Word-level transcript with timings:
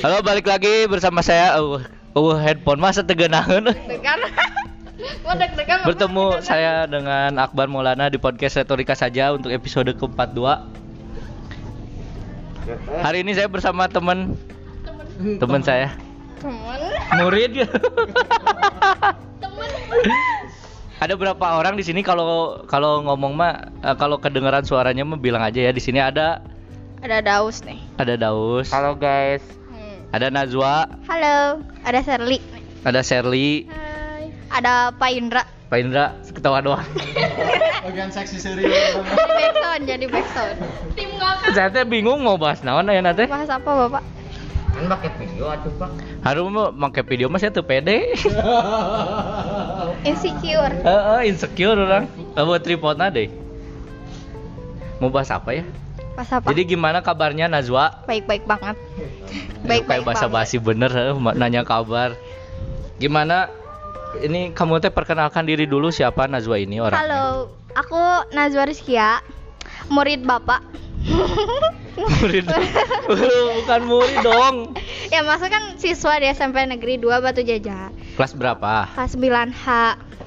Halo, 0.00 0.24
balik 0.24 0.48
lagi 0.48 0.88
bersama 0.88 1.20
saya. 1.20 1.60
Uh, 1.60 1.84
uh 2.16 2.36
headphone 2.40 2.80
masa 2.80 3.04
tegenahan. 3.04 3.68
Bertemu 5.84 6.40
saya 6.40 6.88
dengan 6.88 7.36
Akbar 7.36 7.68
Maulana 7.68 8.08
di 8.08 8.16
podcast 8.16 8.56
Retorika 8.56 8.96
saja 8.96 9.36
untuk 9.36 9.52
episode 9.52 9.92
ke-42. 9.92 10.40
Hari 13.04 13.20
ini 13.20 13.36
saya 13.36 13.52
bersama 13.52 13.84
teman 13.90 14.32
teman 15.36 15.60
saya, 15.60 15.92
Temen. 16.40 17.18
murid. 17.20 17.52
Ada 21.02 21.18
berapa 21.18 21.58
orang 21.58 21.74
di 21.74 21.82
sini 21.82 22.06
kalau 22.06 22.62
kalau 22.70 23.02
ngomong 23.02 23.34
mah 23.34 23.66
eh, 23.82 23.96
kalau 23.98 24.22
kedengaran 24.22 24.62
suaranya 24.62 25.02
mah 25.02 25.18
bilang 25.18 25.42
aja 25.42 25.58
ya 25.58 25.74
di 25.74 25.82
sini 25.82 25.98
ada 25.98 26.38
Ada 27.02 27.18
Daus 27.18 27.66
nih. 27.66 27.82
ada 27.98 28.14
Daus, 28.14 28.70
Halo 28.70 28.94
guys. 28.94 29.42
Ada 30.12 30.28
Najwa, 30.28 30.92
Halo, 31.08 31.64
ada 31.88 32.00
Serli. 32.04 32.36
ada 32.84 33.00
Sherly, 33.00 33.64
Hai. 33.64 34.28
Ada 34.52 34.92
Pak 34.92 35.08
Indra. 35.08 35.42
Pak 35.72 35.78
Indra 35.80 36.12
ketawa 36.28 36.60
doang. 36.60 36.84
Bagian 37.88 38.12
seksi 38.12 38.36
serius. 38.36 38.92
Backsound, 39.08 39.88
jadi 39.88 40.04
backsound. 40.06 40.56
Tim 40.92 41.16
ngakak. 41.16 41.56
Saya 41.56 41.68
teh 41.72 41.88
bingung 41.88 42.20
mau 42.20 42.36
bahas 42.36 42.60
naon 42.60 42.92
ya 42.92 43.00
nanti. 43.00 43.24
Bahas 43.24 43.48
apa 43.48 43.64
Bapak? 43.64 44.04
Kan 44.72 44.84
pakai 44.88 45.10
video 45.16 45.48
atuh, 45.48 45.72
Pak. 45.80 45.90
Harus 46.20 46.44
mau 46.52 46.68
pakai 46.68 47.02
video 47.08 47.26
mas 47.32 47.40
saya 47.40 47.52
tuh 47.52 47.64
pede. 47.64 48.12
Insecure. 50.08 50.76
Heeh, 50.76 51.20
insecure 51.32 51.76
orang. 51.76 52.04
Buat 52.36 52.60
tripodnya 52.60 53.08
deh. 53.08 53.32
Mau 55.00 55.08
bahas 55.08 55.32
apa 55.32 55.56
ya? 55.56 55.64
Pas 56.12 56.28
apa? 56.28 56.46
Jadi 56.52 56.76
gimana 56.76 57.00
kabarnya 57.00 57.48
Najwa? 57.48 58.04
baik-baik 58.04 58.44
banget. 58.44 58.76
Kayak 58.76 59.64
Baik-baik 59.64 60.02
bahasa 60.04 60.26
basi 60.28 60.60
bener 60.60 60.92
eh, 60.92 61.14
nanya 61.36 61.64
kabar. 61.64 62.12
Gimana? 63.00 63.48
Ini 64.20 64.52
kamu 64.52 64.84
teh 64.84 64.92
perkenalkan 64.92 65.48
diri 65.48 65.64
dulu 65.64 65.88
siapa 65.88 66.28
Najwa 66.28 66.60
ini 66.60 66.84
orang? 66.84 67.00
Halo, 67.00 67.56
aku 67.72 68.28
Nazwa 68.36 68.68
Rizkia, 68.68 69.24
murid 69.88 70.28
Bapak. 70.28 70.60
murid. 72.20 72.44
Bukan 73.64 73.80
murid 73.88 74.18
dong. 74.20 74.56
ya 75.08 75.24
maksud 75.24 75.48
kan 75.48 75.76
siswa 75.80 76.20
di 76.20 76.28
SMP 76.28 76.60
Negeri 76.68 77.00
2 77.00 77.24
Batu 77.24 77.40
Jajar. 77.40 77.88
Kelas 78.16 78.36
berapa? 78.36 78.92
Kelas 78.92 79.16
9H 79.16 79.66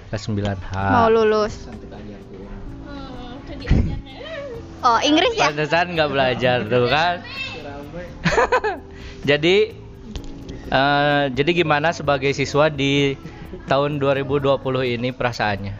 Kelas 0.09 0.23
9H. 0.30 0.70
mau 0.94 1.08
lulus. 1.14 1.70
Oh, 4.86 5.02
Inggris 5.02 5.33
ya? 5.33 5.50
Pantesan 5.50 5.97
nggak 5.97 6.09
belajar 6.14 6.58
tuh 6.69 6.86
kan. 6.86 7.25
jadi 9.30 9.73
eh, 10.69 11.23
jadi 11.33 11.52
gimana 11.58 11.89
sebagai 11.89 12.30
siswa 12.38 12.69
di 12.69 13.17
tahun 13.66 13.97
2020 13.97 14.61
ini 14.94 15.09
perasaannya? 15.09 15.73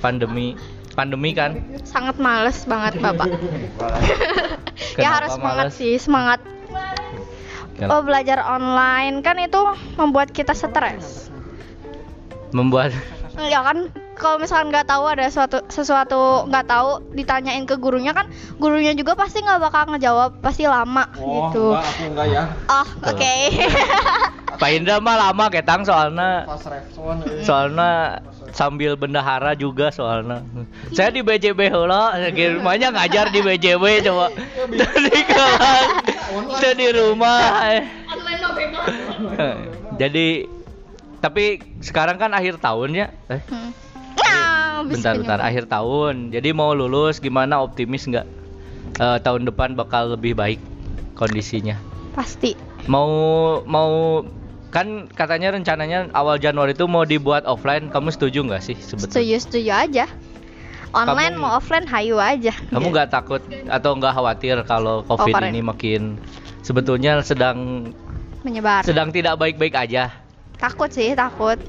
Pandemi 0.00 0.56
pandemi 0.96 1.36
kan? 1.36 1.60
Sangat 1.84 2.16
males 2.16 2.64
banget, 2.64 2.96
Bapak. 3.04 3.28
ya 5.02 5.08
harus 5.20 5.36
semangat 5.36 5.68
males? 5.68 5.76
sih, 5.76 5.94
semangat. 6.00 6.40
Oh, 7.84 8.02
belajar 8.02 8.42
online 8.42 9.20
kan 9.20 9.36
itu 9.38 9.60
membuat 10.00 10.32
kita 10.32 10.56
stres. 10.56 11.28
Membuat 12.50 12.96
Ya 13.38 13.62
kan 13.62 13.92
kalau 14.18 14.36
misalkan 14.36 14.68
nggak 14.68 14.84
tahu 14.84 15.04
ada 15.06 15.30
suatu 15.30 15.62
sesuatu 15.70 16.44
nggak 16.50 16.66
tahu 16.66 17.14
ditanyain 17.14 17.62
ke 17.64 17.78
gurunya 17.78 18.10
kan 18.10 18.26
gurunya 18.58 18.92
juga 18.92 19.14
pasti 19.14 19.40
nggak 19.40 19.62
bakal 19.62 19.94
ngejawab 19.94 20.42
pasti 20.42 20.66
lama 20.66 21.06
gitu. 21.14 21.72
aku 21.72 22.02
enggak 22.04 22.26
ya. 22.28 22.42
Oh, 22.66 22.86
oke. 23.06 23.34
Pak 24.60 24.70
Indra 24.74 24.98
mah 24.98 25.30
lama 25.30 25.46
ketang 25.48 25.86
soalnya 25.86 26.42
Pas 26.42 26.58
respon. 26.66 27.22
soalnya 27.46 28.18
sambil 28.50 28.98
bendahara 28.98 29.54
juga 29.54 29.94
soalnya. 29.94 30.42
Saya 30.90 31.14
di 31.14 31.22
BJB 31.22 31.70
heula, 31.70 32.18
rumahnya 32.34 32.90
ngajar 32.90 33.30
di 33.30 33.38
BJB 33.38 34.02
coba. 34.02 34.34
Dari 34.66 35.20
kelas, 35.22 35.86
saya 36.58 36.74
di 36.74 36.88
rumah. 36.90 37.38
Jadi 39.94 40.26
tapi 41.18 41.44
sekarang 41.78 42.18
kan 42.18 42.30
akhir 42.34 42.58
tahun 42.58 42.90
ya. 42.94 43.06
Eh, 43.30 43.42
Hmm. 43.46 43.70
Habis 44.78 45.02
bentar 45.02 45.14
bentar 45.18 45.38
penyebab. 45.38 45.48
akhir 45.50 45.64
tahun. 45.66 46.14
Jadi 46.30 46.48
mau 46.54 46.70
lulus 46.72 47.18
gimana 47.18 47.58
optimis 47.58 48.06
nggak? 48.06 48.26
Eh, 48.98 49.18
tahun 49.20 49.46
depan 49.46 49.74
bakal 49.74 50.14
lebih 50.14 50.34
baik 50.34 50.60
kondisinya. 51.14 51.78
Pasti. 52.14 52.54
Mau 52.86 53.08
mau 53.66 54.22
kan 54.68 55.08
katanya 55.08 55.54
rencananya 55.54 56.12
awal 56.12 56.36
Januari 56.36 56.72
itu 56.72 56.86
mau 56.86 57.02
dibuat 57.02 57.44
offline. 57.44 57.90
Kamu 57.90 58.08
setuju 58.10 58.42
nggak 58.42 58.62
sih 58.62 58.76
sebetulnya? 58.78 59.14
Setuju 59.14 59.34
setuju 59.38 59.72
aja. 59.74 60.06
Online 60.88 61.36
Kamu- 61.36 61.42
mau 61.44 61.52
offline 61.54 61.86
hayu 61.86 62.16
aja. 62.16 62.54
Kamu 62.72 62.88
nggak 62.88 63.08
takut 63.12 63.44
atau 63.68 63.90
nggak 63.92 64.12
khawatir 64.14 64.56
kalau 64.64 65.04
COVID 65.04 65.34
keren. 65.36 65.52
ini 65.52 65.60
makin 65.60 66.02
sebetulnya 66.64 67.20
sedang 67.20 67.90
menyebar. 68.40 68.80
sedang 68.82 69.12
tidak 69.12 69.36
baik-baik 69.36 69.76
aja. 69.76 70.08
Takut 70.56 70.88
sih, 70.90 71.12
takut. 71.12 71.60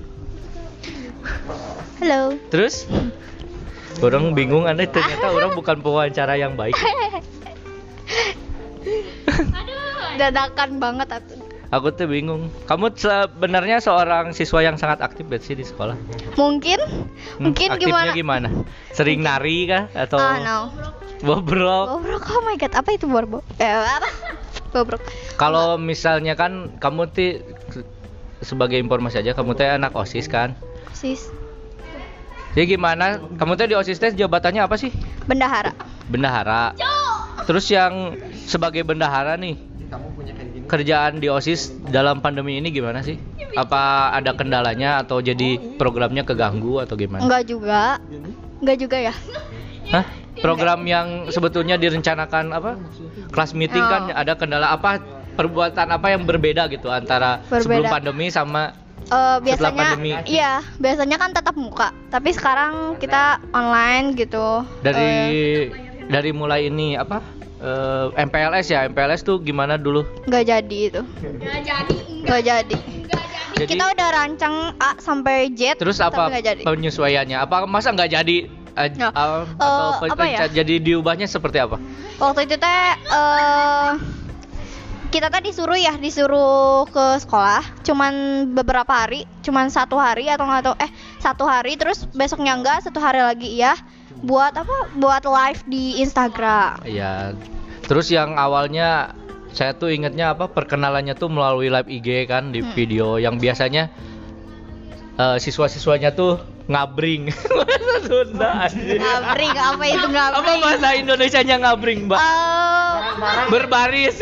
Halo. 2.00 2.40
Terus 2.48 2.88
orang 4.00 4.32
bingung 4.32 4.64
aneh 4.64 4.88
ternyata 4.88 5.30
orang 5.30 5.52
bukan 5.52 5.80
pewawancara 5.80 6.36
yang 6.36 6.56
baik. 6.56 6.76
Dadakan 10.16 10.80
banget 10.80 11.10
aku. 11.14 11.36
Aku 11.70 11.94
tuh 11.94 12.10
bingung. 12.10 12.50
Kamu 12.66 12.90
sebenarnya 12.92 13.78
seorang 13.78 14.34
siswa 14.34 14.60
yang 14.60 14.74
sangat 14.74 15.00
aktif 15.00 15.30
gak 15.30 15.40
sih 15.40 15.54
di 15.54 15.62
sekolah? 15.62 15.94
Mungkin 16.34 16.80
Hmm, 16.82 17.46
mungkin 17.46 17.68
aktifnya 17.72 18.10
gimana? 18.10 18.12
gimana? 18.16 18.50
Sering 18.90 19.22
nari 19.22 19.70
kah 19.70 19.86
atau 19.94 20.18
Ah, 20.18 20.40
no. 20.40 20.60
bobrok? 21.22 21.88
Bobrok, 21.94 22.24
oh 22.26 22.42
my 22.42 22.56
god, 22.56 22.74
apa 22.74 22.90
itu 22.90 23.06
bobrok? 23.06 23.46
Eh, 23.56 23.70
apa? 23.70 24.10
Bobrok. 24.72 25.04
Kalau 25.36 25.78
misalnya 25.78 26.34
kan 26.34 26.74
kamu 26.76 27.02
tuh 27.10 27.44
sebagai 28.42 28.76
informasi 28.76 29.20
aja 29.20 29.32
kamu 29.32 29.54
teh 29.54 29.68
anak 29.68 29.94
OSIS 29.94 30.26
kan? 30.26 30.58
Sis, 30.92 31.30
Jadi 32.60 32.76
gimana? 32.76 33.24
Kamu 33.40 33.56
teh 33.56 33.72
di 33.72 33.76
OSIS 33.80 34.04
teh 34.04 34.12
jabatannya 34.12 34.60
apa 34.60 34.76
sih? 34.76 34.92
bendahara. 35.24 35.72
Bendahara. 36.12 36.76
Terus 37.48 37.72
yang 37.72 38.20
sebagai 38.36 38.84
bendahara 38.84 39.40
nih, 39.40 39.56
kerjaan 40.68 41.24
di 41.24 41.32
OSIS 41.32 41.72
dalam 41.88 42.20
pandemi 42.20 42.60
ini 42.60 42.68
gimana 42.68 43.00
sih? 43.00 43.16
Apa 43.56 44.12
ada 44.12 44.36
kendalanya 44.36 45.00
atau 45.00 45.24
jadi 45.24 45.56
programnya 45.80 46.28
keganggu 46.28 46.84
atau 46.84 47.00
gimana? 47.00 47.24
Enggak 47.24 47.48
juga. 47.48 47.96
Enggak 48.60 48.76
juga 48.76 48.98
ya. 49.08 49.16
Hah? 49.96 50.04
Program 50.44 50.84
yang 50.84 51.32
sebetulnya 51.32 51.80
direncanakan 51.80 52.52
apa? 52.52 52.76
Kelas 53.32 53.56
meeting 53.56 53.88
kan 53.88 54.12
Oh. 54.12 54.20
ada 54.20 54.36
kendala 54.36 54.76
apa? 54.76 55.00
Perbuatan 55.40 55.96
apa 55.96 56.12
yang 56.12 56.28
berbeda 56.28 56.68
gitu 56.68 56.92
antara 56.92 57.40
sebelum 57.48 57.88
Berbeda. 57.88 57.96
pandemi 57.96 58.28
sama 58.28 58.76
Eh, 59.10 59.38
Setelah 59.58 59.74
biasanya 59.74 60.22
iya, 60.30 60.54
biasanya 60.78 61.18
kan 61.18 61.34
tetap 61.34 61.58
muka. 61.58 61.90
Tapi 62.14 62.30
sekarang 62.30 63.02
kita 63.02 63.42
online 63.58 64.14
gitu. 64.14 64.62
dari 64.86 65.10
Eh, 65.10 66.06
dari 66.10 66.30
mulai 66.30 66.70
ini 66.70 66.94
apa? 66.94 67.18
Eh, 67.60 68.06
MPLS 68.16 68.70
ya, 68.70 68.86
MPLS 68.86 69.26
tuh 69.26 69.42
gimana 69.42 69.82
dulu? 69.82 70.06
nggak 70.30 70.44
jadi 70.46 70.78
itu. 70.94 71.02
Nggak 72.22 72.42
jadi. 72.46 72.78
Jadi 73.60 73.76
Kita 73.76 73.92
udah 73.92 74.08
rancang 74.16 74.56
A 74.80 74.96
sampai 75.04 75.52
Z. 75.52 75.76
terus 75.76 76.00
tapi 76.00 76.16
apa 76.16 76.24
nggak 76.32 76.46
jadi. 76.46 76.62
penyesuaiannya? 76.64 77.38
Apa 77.44 77.68
masa 77.68 77.92
nggak 77.92 78.14
jadi? 78.14 78.38
uh, 78.80 78.88
eh, 78.88 79.44
atau 79.60 80.08
apa 80.08 80.24
ya? 80.24 80.48
jadi 80.48 80.80
diubahnya 80.80 81.28
seperti 81.28 81.60
apa? 81.60 81.76
Waktu 82.22 82.48
itu 82.48 82.56
teh 82.56 82.84
eh 82.96 83.92
kita 85.10 85.34
teh 85.34 85.42
disuruh 85.42 85.74
ya 85.74 85.98
disuruh 85.98 86.86
ke 86.86 87.06
sekolah. 87.22 87.66
Cuman 87.82 88.14
beberapa 88.54 88.90
hari 88.94 89.26
cuman 89.42 89.74
satu 89.74 89.98
hari 89.98 90.30
atau 90.30 90.46
nggak 90.46 90.64
tahu. 90.70 90.76
Eh 90.78 90.92
satu 91.18 91.44
hari 91.50 91.76
terus 91.76 92.06
besoknya 92.14 92.54
enggak 92.54 92.86
satu 92.86 93.02
hari 93.02 93.22
lagi 93.26 93.50
ya 93.58 93.74
buat 94.22 94.54
apa? 94.54 94.94
Buat 94.96 95.26
live 95.26 95.62
di 95.66 96.02
Instagram. 96.02 96.86
Ya. 96.86 97.34
Terus 97.90 98.14
yang 98.14 98.38
awalnya 98.38 99.18
saya 99.50 99.74
tuh 99.74 99.90
ingetnya 99.90 100.38
apa? 100.38 100.46
Perkenalannya 100.46 101.18
tuh 101.18 101.34
melalui 101.34 101.74
live 101.74 101.90
IG 101.90 102.30
kan 102.30 102.54
di 102.54 102.62
Hmm. 102.62 102.74
video 102.78 103.18
yang 103.18 103.42
biasanya 103.42 103.90
eh, 105.18 105.38
siswa-siswanya 105.42 106.14
tuh 106.14 106.38
ngabring. 106.70 107.34
Bahasa 107.34 107.96
Sunda 108.08 108.70
ngabring 108.70 109.56
apa 109.58 109.84
itu 109.84 110.06
Apa 110.06 110.14
ngabring 110.14 110.62
bahasa 110.62 110.88
Indonesianya 110.94 111.56
ngabring, 111.60 112.06
Mbak? 112.06 112.20
Eh, 112.22 112.94
Berbaris. 113.50 114.16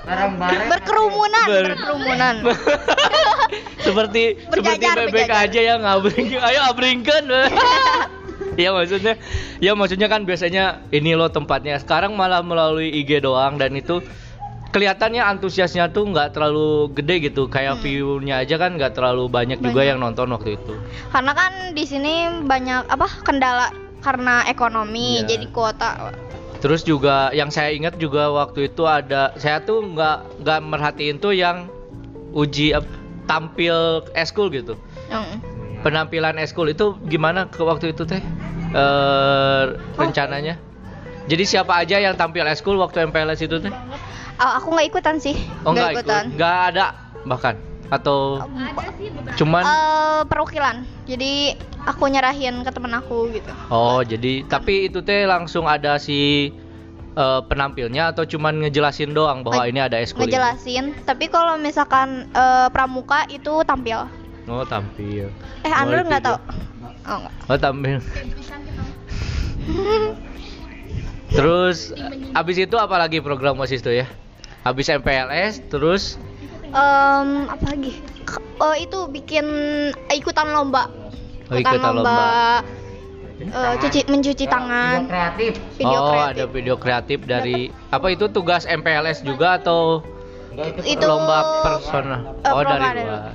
Barang-barang. 0.00 0.68
berkerumunan 0.70 1.46
Ber- 1.46 1.70
berkerumunan 1.70 2.34
seperti 2.42 4.22
seperti 4.50 4.50
Berjajar, 4.50 4.94
bebek 5.06 5.12
berjajar. 5.28 5.46
aja 5.46 5.60
yang 5.60 5.80
ngabring. 5.82 6.26
Ayo 6.34 6.60
abringkan. 6.66 7.24
Iya 8.50 8.74
maksudnya, 8.74 9.14
ya 9.62 9.72
maksudnya 9.72 10.10
kan 10.10 10.26
biasanya 10.26 10.84
ini 10.90 11.14
loh 11.14 11.30
tempatnya. 11.30 11.78
Sekarang 11.80 12.12
malah 12.12 12.42
melalui 12.42 12.92
IG 12.92 13.22
doang 13.22 13.56
dan 13.56 13.72
itu 13.72 14.02
kelihatannya 14.70 15.18
antusiasnya 15.20 15.90
tuh 15.90 16.06
nggak 16.06 16.32
terlalu 16.32 16.94
gede 16.94 17.26
gitu 17.26 17.46
kayak 17.46 17.78
Hmm. 17.78 17.82
view-nya 17.82 18.38
aja 18.38 18.54
kan 18.54 18.74
nggak 18.74 18.94
terlalu 18.94 19.26
banyak, 19.26 19.58
juga 19.58 19.82
Banyak. 19.82 19.88
yang 19.88 19.98
nonton 19.98 20.30
waktu 20.30 20.56
itu 20.56 20.72
Karena 21.10 21.32
kan 21.34 21.52
di 21.74 21.84
sini 21.84 22.14
banyak 22.40 22.86
apa 22.86 23.08
kendala 23.20 23.74
karena 24.00 24.46
ekonomi, 24.46 25.20
Iya. 25.20 25.28
jadi 25.28 25.46
kuota. 25.50 25.90
terus 26.60 26.84
juga 26.84 27.32
yang 27.32 27.48
saya 27.48 27.72
ingat 27.72 27.96
juga 27.96 28.28
waktu 28.28 28.68
itu 28.68 28.84
ada 28.84 29.32
saya 29.34 29.60
tuh 29.60 29.80
nggak 29.82 30.44
nggak 30.44 30.58
merhatiin 30.60 31.16
tuh 31.16 31.32
yang 31.32 31.72
uji 32.30 32.76
tampil 33.24 34.04
eskul 34.12 34.52
gitu 34.52 34.76
Hmm. 35.08 35.40
penampilan 35.80 36.36
eskul 36.36 36.68
itu 36.68 37.00
gimana 37.02 37.48
ke 37.48 37.64
waktu 37.64 37.90
itu 37.90 38.04
teh 38.04 38.20
eh 38.70 39.64
rencananya 39.96 40.60
jadi 41.26 41.42
siapa 41.42 41.74
aja 41.74 41.96
yang 41.96 42.12
tampil 42.14 42.44
eskul 42.44 42.76
waktu 42.76 43.08
MPLS 43.08 43.40
itu 43.40 43.56
teh 43.56 43.72
Oh, 44.40 44.52
aku 44.56 44.68
nggak 44.70 44.88
ikutan 44.88 45.16
sih. 45.16 45.36
oh 45.62 45.70
nggak 45.70 45.92
ikut 45.92 46.00
ikutan. 46.02 46.24
nggak 46.32 46.56
ada 46.70 46.84
bahkan 47.22 47.54
atau 47.86 48.40
cuman 49.34 49.62
Eh, 49.62 50.20
perwakilan. 50.24 50.76
Jadi 51.04 51.52
aku 51.82 52.06
nyerahin 52.06 52.60
ke 52.60 52.70
temen 52.70 52.92
aku 52.92 53.28
gitu. 53.30 53.50
oh 53.68 54.00
jadi 54.00 54.46
tapi 54.46 54.86
itu 54.86 55.00
teh 55.00 55.24
langsung 55.24 55.64
ada 55.64 55.96
si 55.96 56.48
eh, 57.12 57.40
penampilnya 57.42 58.10
atau 58.10 58.24
cuman 58.24 58.62
ngejelasin 58.62 59.10
doang 59.10 59.42
bahwa 59.42 59.64
Nge- 59.64 59.70
ini 59.70 59.80
ada 59.82 59.96
eskul 59.98 60.22
ini? 60.22 60.30
Ngejelasin. 60.30 60.84
Tapi 61.02 61.26
kalau 61.26 61.56
misalkan 61.56 62.24
eh, 62.30 62.68
pramuka 62.68 63.28
itu 63.28 63.60
tampil. 63.62 64.08
oh 64.46 64.64
tampil 64.64 65.28
Eh, 65.60 65.68
Oh, 65.68 65.76
Anur 65.76 66.00
nggak 66.02 66.22
tahu. 66.22 66.38
Oh 67.02 67.16
enggak. 67.18 67.32
oh 67.44 67.58
tampil 67.58 67.96
terus 71.30 71.94
abis 72.32 72.56
itu 72.58 72.76
apa 72.76 72.96
lagi 72.96 73.18
program 73.18 73.54
osis 73.56 73.80
tuh 73.80 73.94
ya 73.94 74.06
habis 74.62 74.86
MPLS 74.86 75.64
terus 75.68 76.16
Em, 76.70 77.50
apa 77.50 77.66
lagi? 77.66 77.98
Oh 78.62 78.70
itu 78.78 79.10
bikin 79.10 79.42
ikutan 80.06 80.54
lomba. 80.54 80.86
Oh, 81.50 81.58
ikutan 81.58 81.98
lomba. 81.98 82.62
eh, 83.42 83.74
cuci 83.74 84.06
mencuci 84.06 84.46
tangan. 84.46 85.02
Video 85.02 85.10
kreatif. 85.10 85.52
Video 85.74 85.98
oh 85.98 86.10
kreatif. 86.14 86.30
ada 86.30 86.44
video 86.46 86.76
kreatif 86.78 87.18
dari 87.26 87.58
apa 87.90 88.06
itu 88.08 88.30
tugas 88.30 88.70
MPLS 88.70 89.26
juga 89.26 89.58
atau 89.58 90.06
Itu 90.82 91.04
lomba 91.06 91.62
personal 91.62 92.38
eh, 92.38 92.50
oh 92.50 92.62
dari 92.62 93.02
luar 93.02 93.32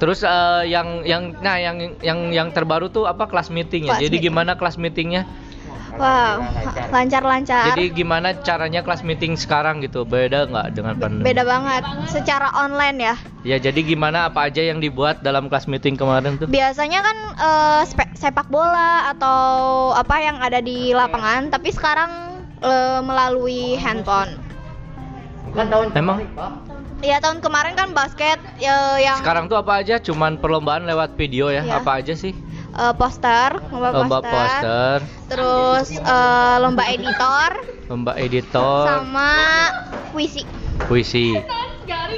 terus 0.00 0.24
eh, 0.24 0.62
yang 0.66 1.04
yang 1.04 1.36
nah 1.44 1.60
yang 1.60 1.76
yang 2.00 2.32
yang 2.32 2.48
terbaru 2.50 2.88
tuh 2.88 3.04
apa 3.04 3.28
kelas 3.28 3.52
meetingnya 3.52 3.98
Kelas 3.98 4.02
jadi 4.02 4.16
meeting. 4.16 4.32
gimana 4.32 4.52
kelas 4.56 4.80
meetingnya 4.80 5.28
Wow, 5.90 6.40
lancar-lancar. 6.88 7.74
jadi 7.74 7.92
gimana 7.92 8.32
caranya 8.40 8.80
kelas 8.80 9.02
meeting 9.02 9.36
sekarang 9.36 9.84
gitu 9.84 10.02
beda 10.02 10.48
nggak 10.48 10.72
dengan 10.72 10.94
pandemi 10.96 11.26
Beda 11.26 11.42
banget. 11.42 11.82
Secara 12.06 12.48
online 12.56 12.98
ya. 12.98 13.14
ya 13.42 13.56
jadi 13.60 13.76
gimana 13.76 14.26
apa 14.26 14.48
aja 14.48 14.62
yang 14.62 14.78
dibuat 14.78 15.20
dalam 15.20 15.46
kelas 15.46 15.66
meeting 15.66 15.94
kemarin 15.94 16.36
tuh 16.36 16.48
Biasanya 16.48 17.00
kan 17.00 17.16
spe- 17.84 18.14
sepak 18.14 18.48
bola 18.48 19.12
atau 19.12 19.38
apa 19.92 20.16
yang 20.18 20.38
ada 20.38 20.58
di 20.58 20.90
lapangan, 20.90 21.50
tapi 21.50 21.68
sekarang 21.68 22.10
eh, 22.58 23.00
melalui 23.02 23.76
handphone. 23.76 24.40
Bukan 25.50 25.66
tahun 25.68 25.86
Emang? 25.92 26.18
Ya 27.00 27.16
tahun 27.16 27.40
kemarin 27.40 27.74
kan 27.74 27.92
basket 27.92 28.36
eh, 28.56 28.96
yang 29.00 29.18
sekarang 29.18 29.48
tuh 29.48 29.56
apa 29.56 29.80
aja 29.80 29.96
cuman 29.96 30.36
perlombaan 30.36 30.84
lewat 30.84 31.12
video 31.14 31.48
ya 31.48 31.60
Iya. 31.60 31.80
apa 31.80 31.98
aja 31.98 32.12
sih 32.12 32.32
eh, 32.72 32.94
poster, 32.94 33.50
lomba, 33.70 33.88
lomba 33.92 34.18
poster, 34.20 34.30
poster. 34.30 34.98
Terus 35.28 35.86
eh, 35.94 36.56
lomba 36.58 36.82
editor, 36.86 37.50
lomba 37.86 38.12
editor. 38.16 38.84
Sama 38.86 39.30
puisi. 40.10 40.42
puisi. 40.86 41.38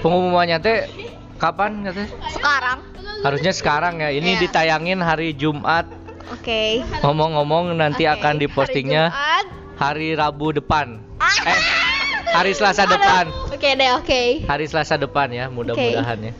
Pengumumannya 0.01 0.59
teh 0.59 0.79
kapan 1.37 1.87
ya 1.87 1.93
teh? 1.93 2.09
Sekarang, 2.29 2.79
harusnya 3.23 3.53
sekarang 3.53 4.01
ya. 4.01 4.11
Ini 4.11 4.37
Iya. 4.37 4.41
ditayangin 4.47 4.99
hari 4.99 5.33
Jumat. 5.33 5.87
Oke. 6.33 6.81
ngomong-ngomong 7.05 7.77
nanti 7.77 8.09
Oke, 8.09 8.15
akan 8.17 8.35
hari 8.35 8.43
dipostingnya 8.43 9.13
Jumat. 9.13 9.47
hari 9.77 10.09
Rabu 10.17 10.57
depan. 10.57 10.97
Ah. 11.21 11.29
eh 11.45 11.61
hari 12.33 12.57
Selasa 12.57 12.89
depan. 12.89 13.29
Oke 13.53 13.77
deh, 13.77 13.93
oke. 13.93 14.23
hari 14.49 14.65
Selasa 14.65 14.97
depan 14.97 15.29
ya 15.29 15.53
mudah-mudahan 15.53 16.19
ya. 16.19 16.33
Eh, 16.33 16.35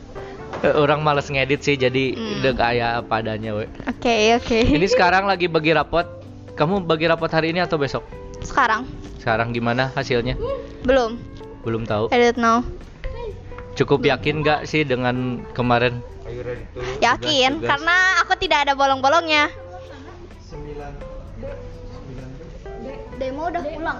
orang 0.83 0.99
males 0.99 1.27
ngedit 1.27 1.59
sih 1.59 1.75
jadi 1.75 2.13
Hmm. 2.13 2.39
udah 2.39 2.53
kayak 2.53 2.91
apa 3.01 3.13
adanya 3.19 3.51
we. 3.53 3.65
Oke, 3.85 4.15
oke. 4.35 4.57
ini 4.59 4.87
sekarang 4.93 5.25
lagi 5.25 5.47
bagi 5.47 5.71
rapot 5.71 6.05
kamu 6.53 6.83
bagi 6.83 7.05
rapot 7.05 7.27
hari 7.27 7.49
ini 7.49 7.59
atau 7.59 7.75
besok 7.75 8.05
sekarang 8.39 8.85
sekarang 9.17 9.49
gimana 9.49 9.89
hasilnya 9.91 10.35
belum. 10.81 11.15
belum 11.63 11.83
tahu 11.83 12.07
I 12.09 12.19
don't 12.21 12.37
know. 12.37 12.59
cukup 13.73 14.03
yakin 14.03 14.41
nggak 14.41 14.63
sih 14.63 14.83
dengan 14.83 15.41
kemarin 15.51 16.03
Yakin 16.99 17.57
tugas. 17.57 17.67
karena 17.67 17.95
aku 18.19 18.33
tidak 18.37 18.63
ada 18.63 18.73
bolong-bolongnya. 18.73 19.51
Demo 23.13 23.45
udah 23.45 23.61
pulang. 23.61 23.99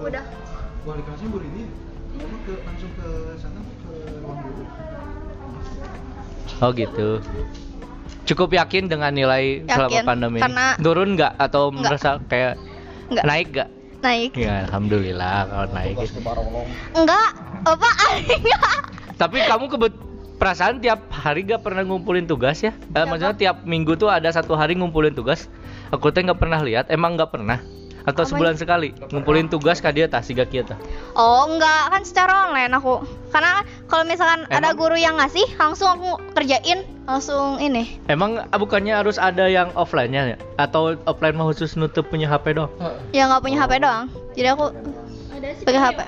Udah. 0.00 0.24
Wali 0.82 1.02
kelasnya 1.02 1.28
Bu 1.28 1.38
kamu 1.38 2.36
ke 2.42 2.54
langsung 2.62 2.90
ke 2.94 3.08
sana. 3.38 3.60
Oh 6.62 6.70
gitu 6.70 7.18
cukup 8.22 8.54
yakin 8.54 8.86
dengan 8.86 9.10
nilai 9.10 9.66
selama 9.66 9.98
Yakin, 9.98 10.06
pandemi 10.06 10.38
ini? 10.38 10.42
karena- 10.46 10.76
turun 10.78 11.08
nggak 11.18 11.32
atau 11.36 11.62
Nggak. 11.68 11.82
merasa 11.82 12.10
kayak 12.30 12.54
Enggak. 13.10 13.24
naik 13.26 13.48
nggak 13.50 13.70
Naik. 14.02 14.30
ya 14.34 14.66
alhamdulillah 14.66 15.46
kalau 15.46 15.66
naik. 15.78 15.94
Enggak. 16.90 17.28
Apa? 17.62 17.88
Enggak. 18.18 18.78
tapi 19.22 19.38
kamu 19.46 19.70
kebet 19.70 19.94
perasaan 20.42 20.82
tiap 20.82 21.06
hari 21.14 21.46
gak 21.46 21.62
pernah 21.62 21.86
ngumpulin 21.86 22.26
tugas 22.26 22.58
ya 22.66 22.74
eh, 22.74 23.06
maksudnya 23.06 23.38
tiap 23.38 23.62
minggu 23.62 23.94
tuh 23.94 24.10
ada 24.10 24.26
satu 24.34 24.58
hari 24.58 24.74
ngumpulin 24.74 25.14
tugas 25.14 25.46
aku 25.94 26.10
teh 26.10 26.18
nggak 26.18 26.42
pernah 26.42 26.58
lihat 26.58 26.90
emang 26.90 27.14
nggak 27.14 27.30
pernah 27.30 27.62
atau 28.02 28.22
Apanya? 28.22 28.30
sebulan 28.30 28.54
sekali 28.56 28.88
ngumpulin 29.08 29.46
tugas 29.46 29.78
ka 29.78 29.90
dia 29.90 30.06
tah 30.06 30.18
siga 30.18 30.42
kieu 30.42 30.62
tah 30.62 30.74
Oh, 31.12 31.44
enggak. 31.44 31.92
Kan 31.92 32.02
secara 32.02 32.48
online 32.48 32.72
aku. 32.72 33.04
Karena 33.30 33.60
kalau 33.86 34.02
misalkan 34.02 34.48
ada 34.48 34.72
Emang? 34.72 34.76
guru 34.76 34.96
yang 34.96 35.16
ngasih, 35.16 35.44
langsung 35.54 35.88
aku 35.88 36.10
kerjain, 36.32 36.82
langsung 37.04 37.56
ini. 37.58 38.00
emang 38.06 38.40
ah, 38.42 38.56
bukannya 38.56 38.96
harus 38.96 39.16
ada 39.16 39.44
yang 39.44 39.68
offline-nya 39.72 40.34
ya? 40.34 40.38
atau 40.56 40.96
offline 41.04 41.34
mah 41.34 41.46
khusus 41.46 41.74
nutup 41.74 42.06
punya 42.06 42.26
HP 42.26 42.54
doang 42.54 42.72
Ya 43.10 43.28
nggak 43.28 43.40
punya 43.40 43.58
HP 43.60 43.72
doang. 43.78 44.08
Jadi 44.32 44.48
aku 44.48 44.66
pakai 45.62 45.80
HP. 45.82 45.98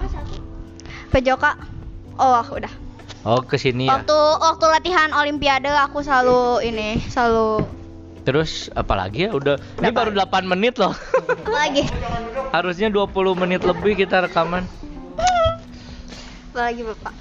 Pejoka. 1.11 1.53
Oh, 2.17 2.43
udah. 2.49 2.71
oh 3.25 3.41
ke 3.41 3.57
sini 3.57 3.89
ya 3.89 3.99
Waktu 3.99 4.15
waktu 4.39 4.65
latihan 4.69 5.11
olimpiade 5.13 5.67
aku 5.69 5.99
selalu 6.01 6.63
ini, 6.63 7.01
selalu 7.09 7.63
terus 8.25 8.51
apalagi 8.73 9.29
ya 9.29 9.31
udah 9.31 9.57
ini 9.79 9.89
baru 9.89 10.11
8 10.11 10.27
menit 10.45 10.77
loh 10.77 10.97
lagi? 11.47 11.85
harusnya 12.51 12.89
20 12.89 13.13
menit 13.37 13.61
lebih 13.63 13.95
kita 13.95 14.25
rekaman 14.25 14.65
Apa 16.51 16.71
lagi, 16.71 16.83
Bapak? 16.83 17.15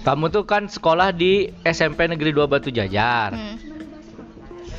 kamu 0.00 0.24
tuh 0.28 0.44
kan 0.44 0.64
sekolah 0.64 1.10
di 1.10 1.48
SMP 1.62 2.06
Negeri 2.06 2.30
2 2.30 2.44
Batu 2.46 2.68
Jajar 2.68 3.32
Hmm. 3.32 3.56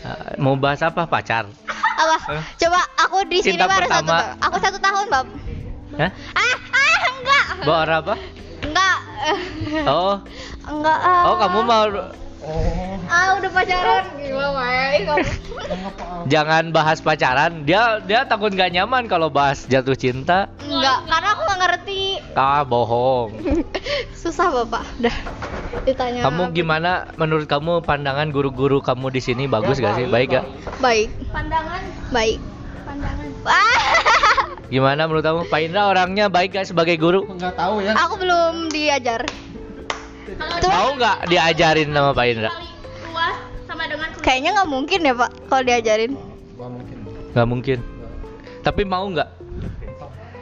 Ah, 0.02 0.34
mau 0.36 0.56
bahas 0.56 0.82
apa 0.82 1.06
pacar 1.06 1.46
Apa? 1.70 2.18
Eh? 2.32 2.42
Coba 2.58 2.82
aku 2.98 3.22
di 3.26 3.38
sini 3.38 3.62
baru 3.62 3.86
satu 3.86 4.02
pertama. 4.02 4.10
tahun. 4.10 4.38
Aku 4.42 4.58
satu 4.58 4.78
tahun, 4.82 5.06
Bab. 5.08 5.28
Hah? 5.94 6.10
Ah, 6.34 6.58
ah, 6.74 7.00
enggak. 7.12 7.46
Bawa 7.62 7.82
apa? 7.86 8.16
Enggak. 8.64 8.98
Oh, 9.86 10.16
Enggak. 10.66 10.98
ah. 10.98 11.22
oh 11.30 11.36
kamu 11.38 11.60
mau 11.62 11.86
Ah, 13.06 13.38
udah 13.38 13.50
pacaran. 13.54 14.04
Gimana 14.18 14.66
ya? 14.66 15.14
Jangan 16.26 16.74
bahas 16.74 16.98
pacaran. 16.98 17.70
Dia 17.70 18.02
dia 18.02 18.26
takut 18.26 18.50
nggak 18.50 18.74
nyaman 18.74 19.06
kalau 19.06 19.30
bahas 19.30 19.70
jatuh 19.70 19.94
cinta. 19.94 20.50
Enggak, 20.66 21.06
karena 21.06 21.28
aku 21.38 21.42
nggak 21.46 21.60
ngerti. 21.62 22.02
Ah, 22.34 22.66
bohong. 22.66 23.38
Susah, 24.22 24.50
Bapak. 24.50 24.82
Udah. 24.98 25.16
Ditanya. 25.86 26.22
Kamu 26.26 26.50
gimana 26.58 26.92
menurut 27.22 27.46
kamu 27.46 27.86
pandangan 27.86 28.34
guru-guru 28.34 28.82
kamu 28.82 29.14
di 29.14 29.22
sini 29.22 29.46
bagus 29.46 29.78
gak 29.78 30.02
sih? 30.02 30.10
Baik 30.10 30.42
gak? 30.42 30.46
Baik. 30.82 31.14
Pandangan? 31.30 31.82
Baik. 32.10 32.38
Pandangan. 32.86 33.28
Ah. 33.46 33.78
Gimana 34.74 35.04
menurut 35.04 35.24
kamu? 35.26 35.42
Pak 35.52 35.60
Indra 35.62 35.92
orangnya 35.92 36.26
baik 36.32 36.56
gak 36.58 36.68
sebagai 36.70 36.96
guru? 36.96 37.28
Enggak 37.28 37.54
tahu 37.60 37.84
ya. 37.84 37.94
aku 37.98 38.16
belum 38.18 38.72
diajar. 38.72 39.28
Mau 40.68 40.90
nggak 40.96 41.18
diajarin 41.28 41.90
sama 41.92 42.12
Pak 42.14 42.26
Indra? 42.30 42.52
kayaknya 44.22 44.50
nggak 44.54 44.70
mungkin 44.70 45.00
ya, 45.02 45.14
Pak, 45.18 45.32
kalau 45.50 45.64
diajarin. 45.66 46.12
Gua 46.56 46.70
mungkin. 46.70 46.98
Nggak 47.34 47.48
mungkin. 47.50 47.78
Tapi 48.62 48.82
mau 48.86 49.06
nggak? 49.10 49.30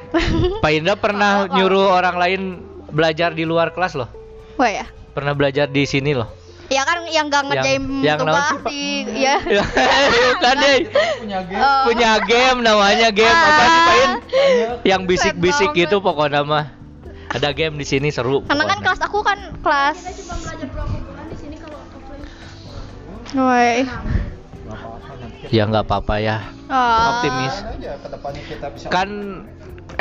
Pak 0.63 0.71
Indra 0.75 0.95
pernah 0.99 1.47
nyuruh 1.47 1.95
orang 1.95 2.15
lain 2.19 2.41
belajar 2.91 3.31
di 3.31 3.47
luar 3.47 3.71
kelas 3.71 3.95
loh. 3.95 4.09
Wah 4.59 4.69
ya. 4.69 4.85
Pernah 5.15 5.33
belajar 5.33 5.71
di 5.71 5.87
sini 5.87 6.11
loh. 6.11 6.27
Ya 6.69 6.85
kan 6.85 7.01
yang 7.09 7.33
nggak 7.33 7.49
ngerjain 7.49 7.81
yang 8.05 8.21
tugas 8.21 8.45
sih, 8.45 8.59
Pak? 8.61 8.69
di 8.69 8.85
ya. 9.25 9.35
Bukan 10.37 10.55
deh. 10.61 10.77
Punya 11.17 11.39
game. 11.41 11.61
Oh. 11.65 11.83
Punya 11.89 12.11
game 12.21 12.59
namanya 12.61 13.09
game 13.09 13.33
apa 13.33 13.63
sih 13.65 13.81
Pak 13.81 13.95
yang 14.85 15.01
bisik-bisik 15.09 15.73
gitu 15.73 15.97
pokoknya 15.97 16.45
mah. 16.45 16.78
Ada 17.29 17.53
game 17.53 17.77
di 17.77 17.85
sini 17.85 18.09
seru. 18.09 18.41
Karena 18.45 18.65
kan 18.65 18.81
pokoknya. 18.81 18.85
kelas 18.89 18.99
aku 19.05 19.19
kan 19.21 19.37
kelas 19.61 19.97
cuma 20.17 20.33
belajar 20.41 20.67
Quran 20.73 21.25
di 21.29 21.37
sini 21.37 21.55
kalau 21.61 21.77
offline. 21.77 22.25
Ya 25.53 25.63
nggak 25.69 25.85
apa-apa 25.85 26.15
ya. 26.17 26.37
Oh. 26.69 27.21
Optimis. 27.21 27.55
Kita. 28.49 28.67
Kan 28.89 29.09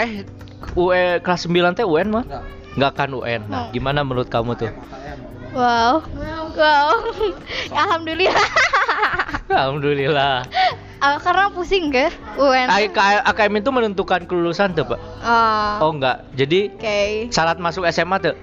eh 0.01 0.25
UE 0.73 1.21
kelas 1.21 1.45
9 1.45 1.77
teh 1.77 1.85
UN 1.85 2.09
mah? 2.13 2.25
Nggak. 2.77 2.93
Kan 2.97 3.13
UN. 3.13 3.45
Nah, 3.49 3.69
Oh. 3.69 3.73
gimana 3.77 4.01
menurut 4.05 4.29
kamu 4.33 4.57
tuh? 4.57 4.73
Wow. 5.53 6.01
Wow. 6.57 6.93
Alhamdulillah. 7.85 8.49
Alhamdulillah. 9.49 10.45
Ah, 10.99 11.15
karena 11.17 11.47
pusing 11.49 11.89
ke 11.89 12.11
UN. 12.35 12.67
AKM, 12.67 13.23
AKM 13.25 13.55
itu 13.57 13.71
menentukan 13.71 14.21
kelulusan 14.27 14.75
tuh, 14.75 14.83
Pak. 14.85 14.99
Oh. 15.23 15.75
Oh, 15.81 15.91
enggak. 15.95 16.27
Jadi 16.35 16.75
Oke. 16.75 16.99
syarat 17.31 17.57
masuk 17.57 17.87
SMA 17.87 18.19
tuh 18.19 18.35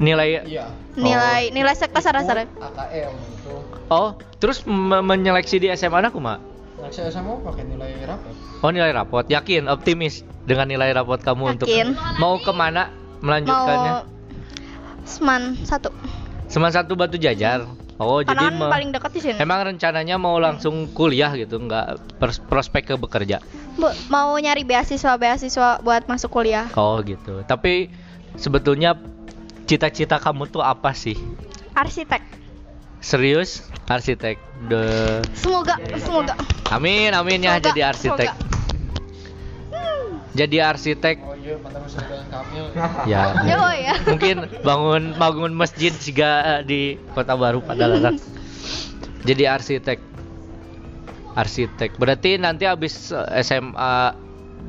nilai 0.00 0.40
Iya. 0.42 0.72
Nilai 0.96 1.52
nilai 1.52 1.76
sektor 1.76 2.00
syarat-syarat. 2.00 2.48
AKM 2.48 3.12
itu. 3.12 3.52
Oh, 3.86 4.16
terus 4.40 4.64
me- 4.64 5.04
menyeleksi 5.04 5.60
di 5.60 5.68
SMA 5.70 6.00
aku, 6.02 6.16
Mak? 6.16 6.38
Nah, 6.80 6.88
saya 6.88 7.12
sama 7.12 7.36
pakai 7.44 7.68
nilai 7.68 7.92
rapot. 8.02 8.32
Oh, 8.64 8.72
nilai 8.72 8.90
rapot. 8.90 9.24
Yakin, 9.28 9.68
optimis 9.68 10.24
dengan 10.42 10.64
nilai 10.64 10.96
rapot 10.96 11.20
kamu 11.20 11.54
untuk 11.54 11.68
Yakin. 11.68 11.92
mau 12.16 12.40
ke 12.40 12.50
mana 12.50 12.88
melanjutkannya? 13.20 13.92
Mau 14.00 14.08
Seman 15.04 15.60
satu. 15.60 15.92
Seman 16.48 16.72
satu 16.72 16.96
batu 16.96 17.20
jajar. 17.20 17.68
Oh, 18.00 18.18
Karena 18.18 18.32
jadi 18.32 18.44
kan 18.46 18.54
me- 18.56 18.72
paling 18.72 18.90
dekat 18.90 19.10
di 19.12 19.20
sini. 19.20 19.36
emang 19.36 19.60
rencananya 19.62 20.16
mau 20.16 20.36
langsung 20.36 20.88
kuliah 20.88 21.28
gitu, 21.34 21.60
nggak 21.60 21.86
pers- 22.16 22.40
prospek 22.40 22.82
ke 22.82 22.94
bekerja. 22.96 23.44
Bu, 23.76 23.92
mau 24.08 24.32
nyari 24.34 24.64
beasiswa 24.64 25.14
beasiswa 25.14 25.78
buat 25.78 26.04
masuk 26.06 26.32
kuliah. 26.32 26.64
Oh, 26.74 26.96
gitu. 27.00 27.44
Tapi 27.44 27.92
sebetulnya 28.34 28.96
cita-cita 29.64 30.16
kamu 30.16 30.48
tuh 30.48 30.60
apa 30.60 30.90
sih? 30.90 31.14
Arsitek. 31.72 32.24
Serius? 32.98 33.68
Arsitek. 33.84 34.40
The 34.62 34.82
Semoga 35.32 35.76
semoga. 35.94 36.34
Amin, 36.68 37.12
amin 37.12 37.40
ya 37.42 37.54
Semoga, 37.54 37.68
jadi 37.68 37.80
arsitek. 37.86 38.28
semoga. 38.28 38.59
Jadi 40.40 40.56
arsitek 40.56 41.16
Oh 41.20 41.36
iya, 41.36 41.54
mantan 41.60 41.84
Kamil. 42.32 42.64
ya. 43.12 43.20
Ya, 43.44 43.56
oh 43.60 43.74
ya. 43.76 43.94
Mungkin 44.08 44.36
bangun 44.64 45.02
bangun 45.20 45.52
masjid 45.52 45.92
juga 45.92 46.64
di 46.64 46.96
Kota 47.12 47.36
Baru 47.36 47.60
pada 47.60 47.84
larang. 47.84 48.16
Jadi 49.28 49.44
arsitek. 49.44 50.00
Arsitek. 51.36 52.00
Berarti 52.00 52.40
nanti 52.40 52.64
habis 52.64 53.12
eh, 53.12 53.44
SMA 53.44 54.16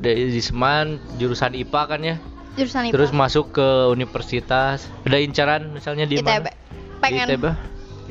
di 0.04 0.40
Seman 0.44 1.00
jurusan 1.16 1.56
IPA 1.56 1.82
kan 1.88 2.00
ya? 2.04 2.16
Jurusan 2.60 2.92
IPA. 2.92 2.92
Terus 2.92 3.10
masuk 3.16 3.56
ke 3.56 3.68
universitas. 3.88 4.84
Ada 5.08 5.24
incaran 5.24 5.72
misalnya 5.72 6.04
di 6.04 6.20
ITB. 6.20 6.28
mana? 6.28 6.52
Pengen 7.00 7.26
Di 7.32 7.34
ITB. 7.40 7.44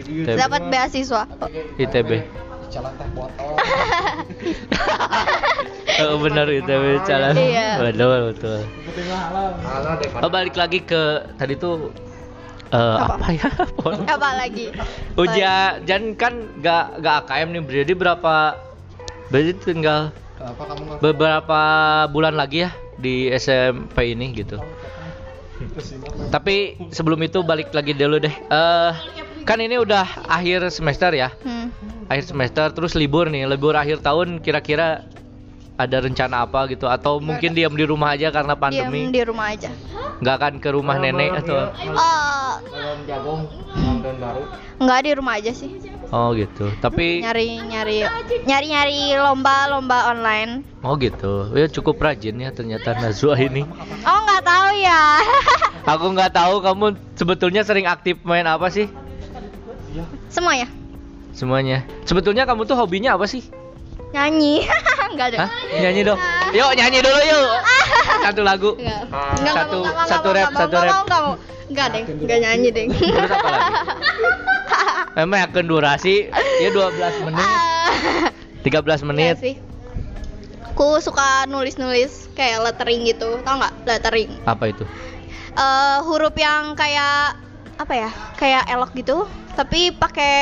ITB. 0.01 0.34
dapat 0.34 0.62
beasiswa. 0.74 1.30
ITB. 1.77 2.12
Jalan 2.72 2.92
teh 2.96 3.08
botol. 3.13 3.54
Oh 6.01 6.18
benar 6.18 6.50
ITB 6.50 7.04
jalan. 7.06 7.36
Iya. 7.38 7.78
Betul 7.78 8.34
betul. 8.34 8.60
Alah 9.12 9.94
deh. 10.01 10.10
Oh 10.24 10.32
balik 10.34 10.56
lagi 10.58 10.82
ke 10.82 11.30
tadi 11.38 11.54
tuh 11.60 11.94
eh, 12.74 12.96
Apa? 12.98 13.22
apa? 13.22 13.28
ya? 13.30 13.48
Apa 14.18 14.30
lagi? 14.40 14.74
Ujian 15.20 15.86
Jan 15.86 16.18
kan 16.18 16.34
gak 16.63 17.04
gak 17.06 17.28
AKM 17.28 17.54
nih 17.54 17.62
berarti 17.62 17.94
berapa 17.94 18.36
berarti 19.30 19.51
tinggal 19.62 20.10
kamu 20.42 20.98
beberapa 21.04 21.62
bulan 22.10 22.34
lagi 22.34 22.66
ya 22.66 22.72
di 22.98 23.30
SMP 23.30 24.18
ini 24.18 24.34
gitu. 24.34 24.58
Tapi 26.34 26.90
sebelum 26.90 27.22
itu 27.22 27.46
balik 27.46 27.70
lagi 27.75 27.94
dulu 27.94 28.18
deh. 28.18 28.34
Eh 28.34 28.92
kan 29.43 29.57
ini 29.57 29.77
udah 29.77 30.05
akhir 30.27 30.69
semester 30.69 31.12
ya. 31.12 31.29
Hmm. 31.41 31.69
Akhir 32.07 32.27
semester 32.27 32.67
terus 32.71 32.93
libur 32.93 33.27
nih, 33.27 33.45
libur 33.45 33.74
akhir 33.74 34.00
tahun 34.00 34.39
kira-kira 34.39 35.07
ada 35.75 35.98
rencana 35.98 36.45
apa 36.45 36.69
gitu 36.69 36.86
atau 36.86 37.17
mungkin 37.17 37.51
diam 37.51 37.74
di 37.74 37.81
rumah 37.81 38.13
aja 38.13 38.29
karena 38.29 38.53
Diam 38.53 38.62
pandemi 38.62 39.10
di 39.10 39.21
rumah 39.24 39.50
aja. 39.50 39.71
nggak 40.21 40.36
akan 40.36 40.53
ke 40.57 40.69
rumah 40.69 41.01
nenek 41.01 41.41
atau 41.41 41.74
Oh, 41.89 42.53
jagung, 43.10 43.50
baru. 44.13 44.45
nggak 44.77 45.00
di 45.01 45.12
rumah 45.17 45.33
aja 45.41 45.50
sih. 45.50 45.81
oh 46.12 46.36
gitu 46.36 46.69
tapi 46.77 47.25
Nyari 47.25 47.57
nyari 47.65 47.98
nyari 48.45 48.67
nyari 48.69 48.98
lomba 49.17 49.65
lomba 49.67 50.13
online. 50.13 50.62
oh 50.81 50.93
gitu 50.95 51.50
ya 51.51 51.65
cukup 51.65 51.98
rajin 51.98 52.38
ya 52.38 52.53
ternyata 52.53 52.93
Nazwa 52.93 53.33
ini 53.36 53.65
Oh 54.05 54.19
nggak 54.21 54.43
tahu 54.43 54.67
ya. 54.77 55.01
aku 55.83 56.05
nggak 56.13 56.31
tahu 56.31 56.62
kamu 56.62 56.86
sebetulnya 57.15 57.65
sering 57.65 57.89
aktif 57.89 58.21
main 58.21 58.45
apa 58.45 58.69
sih 58.69 58.86
ya. 59.91 60.05
semuanya 61.31 61.79
sebetulnya 62.03 62.43
kamu 62.43 62.63
tuh 62.63 62.75
hobinya 62.75 63.15
apa 63.15 63.25
sih 63.25 63.43
Nyanyi. 64.12 64.67
Nggak 65.15 65.27
ada. 65.31 65.38
Hah? 65.48 65.50
nyanyi 65.71 66.01
dong 66.03 66.19
yuk 66.51 66.71
nyanyi 66.75 67.00
dulu 67.00 67.19
yuk 67.24 67.48
satu 68.27 68.41
lagu 68.43 68.75
Enggak. 68.75 69.07
Ah, 69.07 69.36
Enggak, 69.39 69.55
satu- 69.55 69.83
enggak, 69.83 69.93
enggak, 69.95 70.07
satu 70.12 70.27
enggak, 70.27 70.36
rap, 70.36 70.48
enggak, 70.51 70.60
satu 70.60 70.75
enggak, 70.75 70.83
rap. 70.83 70.91
Enggak, 70.91 71.21
enggak, 71.21 71.39
enggak, 71.71 71.88
deng. 71.88 72.05
Enggak 72.19 72.39
nyanyi, 72.43 72.69
deng. 72.71 72.89
Terus 72.91 73.31
apa 73.31 73.48
lagi? 73.48 73.74
emang 75.24 75.39
akan 75.43 75.65
durasi 75.67 76.15
ya 76.60 76.69
12 76.71 77.25
menit 77.27 77.50
13 78.63 79.07
menit 79.12 79.25
Iya 79.25 79.36
sih. 79.36 79.55
Aku 80.71 81.03
suka 81.03 81.43
nulis-nulis 81.48 82.31
kayak 82.31 82.63
lettering 82.63 83.03
gitu. 83.03 83.39
Tau 83.43 83.60
nggak? 83.60 83.74
Lettering. 83.83 84.31
apa 84.43 84.71
itu 84.71 84.83
Eh 85.51 85.98
huruf 86.07 86.31
yang 86.36 86.75
kayak 86.75 87.36
apa 87.75 87.93
ya? 87.93 88.10
Kayak 88.39 88.63
elok 88.71 88.91
gitu, 88.95 89.27
tapi 89.62 89.94
pakai 89.94 90.34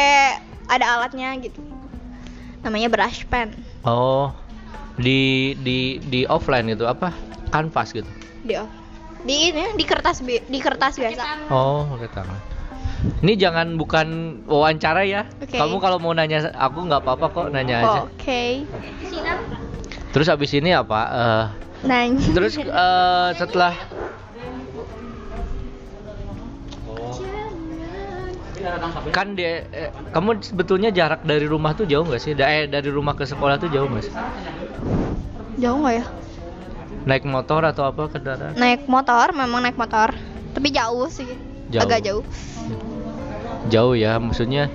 ada 0.65 0.95
alatnya 0.95 1.35
gitu. 1.43 1.59
Namanya 2.63 2.87
brush 2.87 3.27
pen. 3.27 3.51
oh 3.83 4.31
di 4.99 5.55
di 5.57 5.99
di 6.03 6.27
offline 6.27 6.67
gitu 6.67 6.83
apa 6.83 7.15
kanvas 7.49 7.91
gitu 7.91 8.07
Di 8.43 8.55
off. 8.55 8.67
Di 9.19 9.51
ini 9.51 9.75
di 9.75 9.83
kertas 9.83 10.19
bi- 10.19 10.43
di 10.43 10.59
kertas 10.59 10.95
biasa. 10.95 11.51
Oh, 11.51 11.83
pakai 11.95 12.09
tangan. 12.11 12.39
Ini 13.19 13.33
jangan 13.35 13.75
bukan 13.75 14.07
wawancara 14.43 15.03
ya. 15.03 15.23
Oke. 15.39 15.55
Kamu 15.55 15.79
kalau 15.79 15.99
mau 15.99 16.11
nanya 16.11 16.51
aku 16.51 16.87
nggak 16.87 17.03
apa-apa 17.03 17.25
kok 17.31 17.47
nanya 17.51 17.75
aja. 17.79 17.99
Oke. 18.05 18.63
Terus 20.11 20.27
abis 20.27 20.51
ini 20.53 20.71
apa? 20.71 20.99
Eh, 21.07 21.45
Nanya. 21.87 22.19
terus 22.31 22.55
eh, 22.55 23.29
setelah 23.35 23.75
kan 29.09 29.33
di 29.33 29.43
eh, 29.43 29.89
kamu 30.11 30.43
sebetulnya 30.43 30.89
jarak 30.91 31.23
dari 31.23 31.45
rumah 31.47 31.73
tuh 31.73 31.87
jauh 31.87 32.03
nggak 32.03 32.21
sih? 32.21 32.33
Da- 32.35 32.49
eh, 32.49 32.67
dari 32.67 32.89
rumah 32.91 33.15
ke 33.15 33.23
sekolah 33.23 33.55
tuh 33.57 33.71
jauh 33.71 33.87
nggak 33.87 34.03
sih? 34.03 34.13
Jauh 35.59 35.77
nggak 35.79 35.95
ya? 35.95 36.05
Naik 37.07 37.23
motor 37.25 37.63
atau 37.63 37.87
apa 37.87 38.11
kendaraan? 38.11 38.53
Naik 38.55 38.85
motor, 38.85 39.31
memang 39.31 39.63
naik 39.63 39.79
motor. 39.79 40.11
Tapi 40.51 40.67
jauh 40.69 41.07
sih. 41.07 41.29
Jauh. 41.71 41.85
Agak 41.87 42.03
jauh. 42.03 42.23
Jauh 43.69 43.95
ya, 43.95 44.19
maksudnya. 44.19 44.67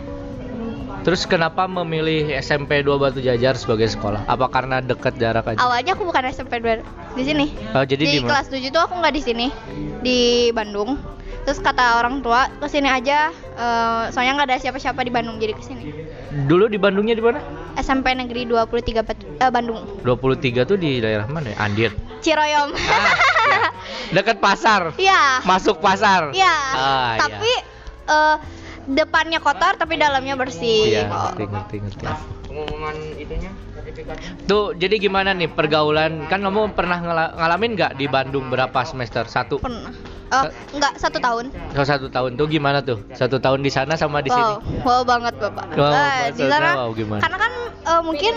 Terus 1.05 1.29
kenapa 1.29 1.69
memilih 1.69 2.33
SMP 2.41 2.81
2 2.81 2.97
Batu 2.97 3.21
Jajar 3.21 3.61
sebagai 3.61 3.93
sekolah? 3.93 4.25
Apa 4.25 4.49
karena 4.49 4.81
dekat 4.81 5.21
jarak 5.21 5.53
aja? 5.53 5.61
Awalnya 5.61 5.93
aku 5.93 6.09
bukan 6.09 6.25
SMP 6.33 6.65
2 6.65 6.81
di 7.13 7.23
sini. 7.29 7.47
Oh, 7.77 7.85
jadi 7.85 8.01
di 8.01 8.13
di 8.17 8.19
kelas 8.25 8.49
7 8.49 8.73
tuh 8.73 8.83
aku 8.89 8.97
nggak 8.97 9.13
di 9.13 9.23
sini. 9.23 9.47
Di 10.01 10.19
Bandung. 10.57 10.97
Terus 11.45 11.61
kata 11.61 12.01
orang 12.01 12.25
tua 12.25 12.49
ke 12.51 12.67
sini 12.67 12.89
aja 12.89 13.29
eh, 13.33 14.03
soalnya 14.09 14.33
nggak 14.35 14.49
ada 14.49 14.57
siapa-siapa 14.59 15.01
di 15.01 15.13
Bandung 15.13 15.37
jadi 15.37 15.53
ke 15.53 15.61
sini. 15.61 15.93
Dulu 16.49 16.67
di 16.67 16.81
Bandungnya 16.81 17.13
di 17.13 17.21
mana? 17.21 17.39
SMP 17.77 18.17
Negeri 18.17 18.49
23 18.49 19.05
Batu- 19.05 19.29
eh, 19.37 19.51
Bandung. 19.53 19.85
23 20.01 20.65
tuh 20.65 20.77
di 20.77 20.99
daerah 20.99 21.29
mana 21.29 21.53
ya? 21.53 21.57
Andir. 21.61 21.93
Ciroyom. 22.19 22.73
Ah, 22.73 23.13
ya. 23.45 23.61
Dekat 24.11 24.41
pasar. 24.41 24.97
Iya. 24.97 25.45
Masuk 25.45 25.79
pasar. 25.79 26.33
Iya. 26.33 26.57
Ah, 26.73 27.13
tapi 27.21 27.53
eh, 28.09 28.37
depannya 28.89 29.39
kotor 29.39 29.77
tapi 29.77 30.01
dalamnya 30.01 30.35
bersih. 30.35 30.97
Iya, 30.97 31.09
ngerti 31.09 31.45
ngerti 31.45 31.77
ngerti. 31.85 32.05
Pengumuman 32.49 32.97
itunya. 33.21 33.53
Tuh, 34.49 34.73
jadi 34.75 34.97
gimana 34.97 35.31
nih 35.31 35.47
pergaulan? 35.47 36.25
Kan 36.27 36.41
kamu 36.41 36.73
pernah 36.73 36.99
ngala- 36.99 37.33
ngalamin 37.37 37.77
nggak 37.77 37.93
di 37.95 38.07
Bandung 38.09 38.49
berapa 38.49 38.81
semester? 38.83 39.29
Satu? 39.29 39.61
Pernah. 39.61 39.93
Oh, 40.27 40.45
enggak 40.73 40.93
satu 40.97 41.19
tahun. 41.19 41.53
Oh, 41.73 41.85
satu 41.85 42.07
tahun 42.09 42.35
tuh 42.35 42.47
gimana 42.47 42.81
tuh? 42.81 42.99
Satu 43.13 43.37
tahun 43.37 43.61
di 43.61 43.69
sana 43.69 43.95
sama 43.95 44.19
di 44.19 44.29
sini? 44.29 44.55
Wow, 44.81 44.83
wow 44.83 45.03
banget 45.03 45.35
bapak. 45.37 45.67
Wow, 45.71 45.93
Eh, 45.93 46.25
di 46.33 46.45
sana, 46.45 46.71
wow 46.77 46.91
gimana? 46.91 47.21
karena 47.21 47.39
kan 47.39 47.53
eh, 47.85 48.03
mungkin 48.03 48.33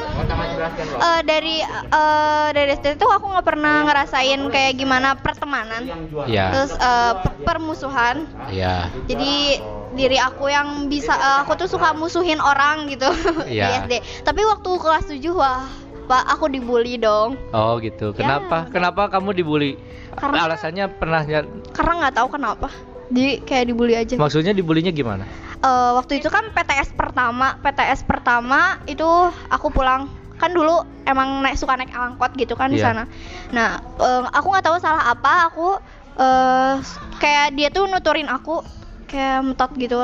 eh, 0.97 1.21
dari 1.23 1.55
eh, 1.63 2.47
dari 2.51 2.69
SD 2.71 2.87
itu 2.93 3.07
aku 3.07 3.25
nggak 3.27 3.45
pernah 3.45 3.75
ngerasain 3.83 4.39
kayak 4.47 4.73
gimana 4.75 5.15
pertemanan, 5.15 5.87
Ya. 6.25 6.51
terus 6.51 6.73
eh, 6.73 7.13
pe- 7.17 7.35
permusuhan. 7.43 8.27
Ya. 8.49 8.91
Jadi 9.05 9.57
diri 9.93 10.17
aku 10.17 10.45
yang 10.45 10.85
bisa, 10.85 11.11
eh, 11.11 11.37
aku 11.41 11.55
tuh 11.55 11.67
suka 11.67 11.91
musuhin 11.91 12.37
orang 12.37 12.85
gitu 12.87 13.07
di 13.47 13.57
Iya. 13.57 13.81
SD. 13.81 13.93
Tapi 14.21 14.41
waktu 14.43 14.69
kelas 14.75 15.05
7 15.07 15.31
wah 15.31 15.65
apa 16.07 16.23
aku 16.25 16.47
dibully 16.47 16.95
dong 16.95 17.35
Oh 17.51 17.75
gitu. 17.77 18.09
Ya. 18.09 18.17
Kenapa? 18.17 18.71
Kenapa 18.71 19.11
kamu 19.11 19.35
dibully? 19.35 19.75
Karena- 20.15 20.47
Alasannya 20.47 20.87
pernah 20.89 21.21
nyar- 21.21 21.51
karena 21.69 21.93
nggak 21.99 22.15
tahu 22.15 22.27
kenapa 22.31 22.71
jadi 23.07 23.43
kayak 23.43 23.65
dibully 23.67 23.93
aja 23.93 24.15
maksudnya 24.15 24.51
dibulinya 24.51 24.89
gimana? 24.89 25.27
Eh, 25.57 25.91
waktu 25.93 26.17
itu 26.17 26.27
kan 26.27 26.47
PTS 26.49 26.95
pertama 26.95 27.59
PTS 27.59 28.01
pertama 28.01 28.79
itu 28.85 29.03
aku 29.51 29.67
pulang 29.67 30.07
kan 30.35 30.47
dulu 30.49 30.79
emang 31.03 31.41
naik 31.41 31.57
suka 31.57 31.75
naik 31.75 31.91
angkot 31.91 32.31
gitu 32.33 32.53
kan 32.53 32.69
di 32.69 32.77
Iya. 32.77 32.87
sana 32.87 33.03
nah 33.49 33.69
eh, 33.99 34.23
aku 34.29 34.47
nggak 34.47 34.63
tahu 34.63 34.77
salah 34.79 35.11
apa 35.11 35.33
aku 35.45 35.67
eh 36.15 36.73
kayak 37.17 37.51
dia 37.51 37.67
tuh 37.67 37.83
nuturin 37.85 38.25
aku 38.25 38.63
kayak 39.05 39.43
metot 39.43 39.71
gitu 39.75 39.97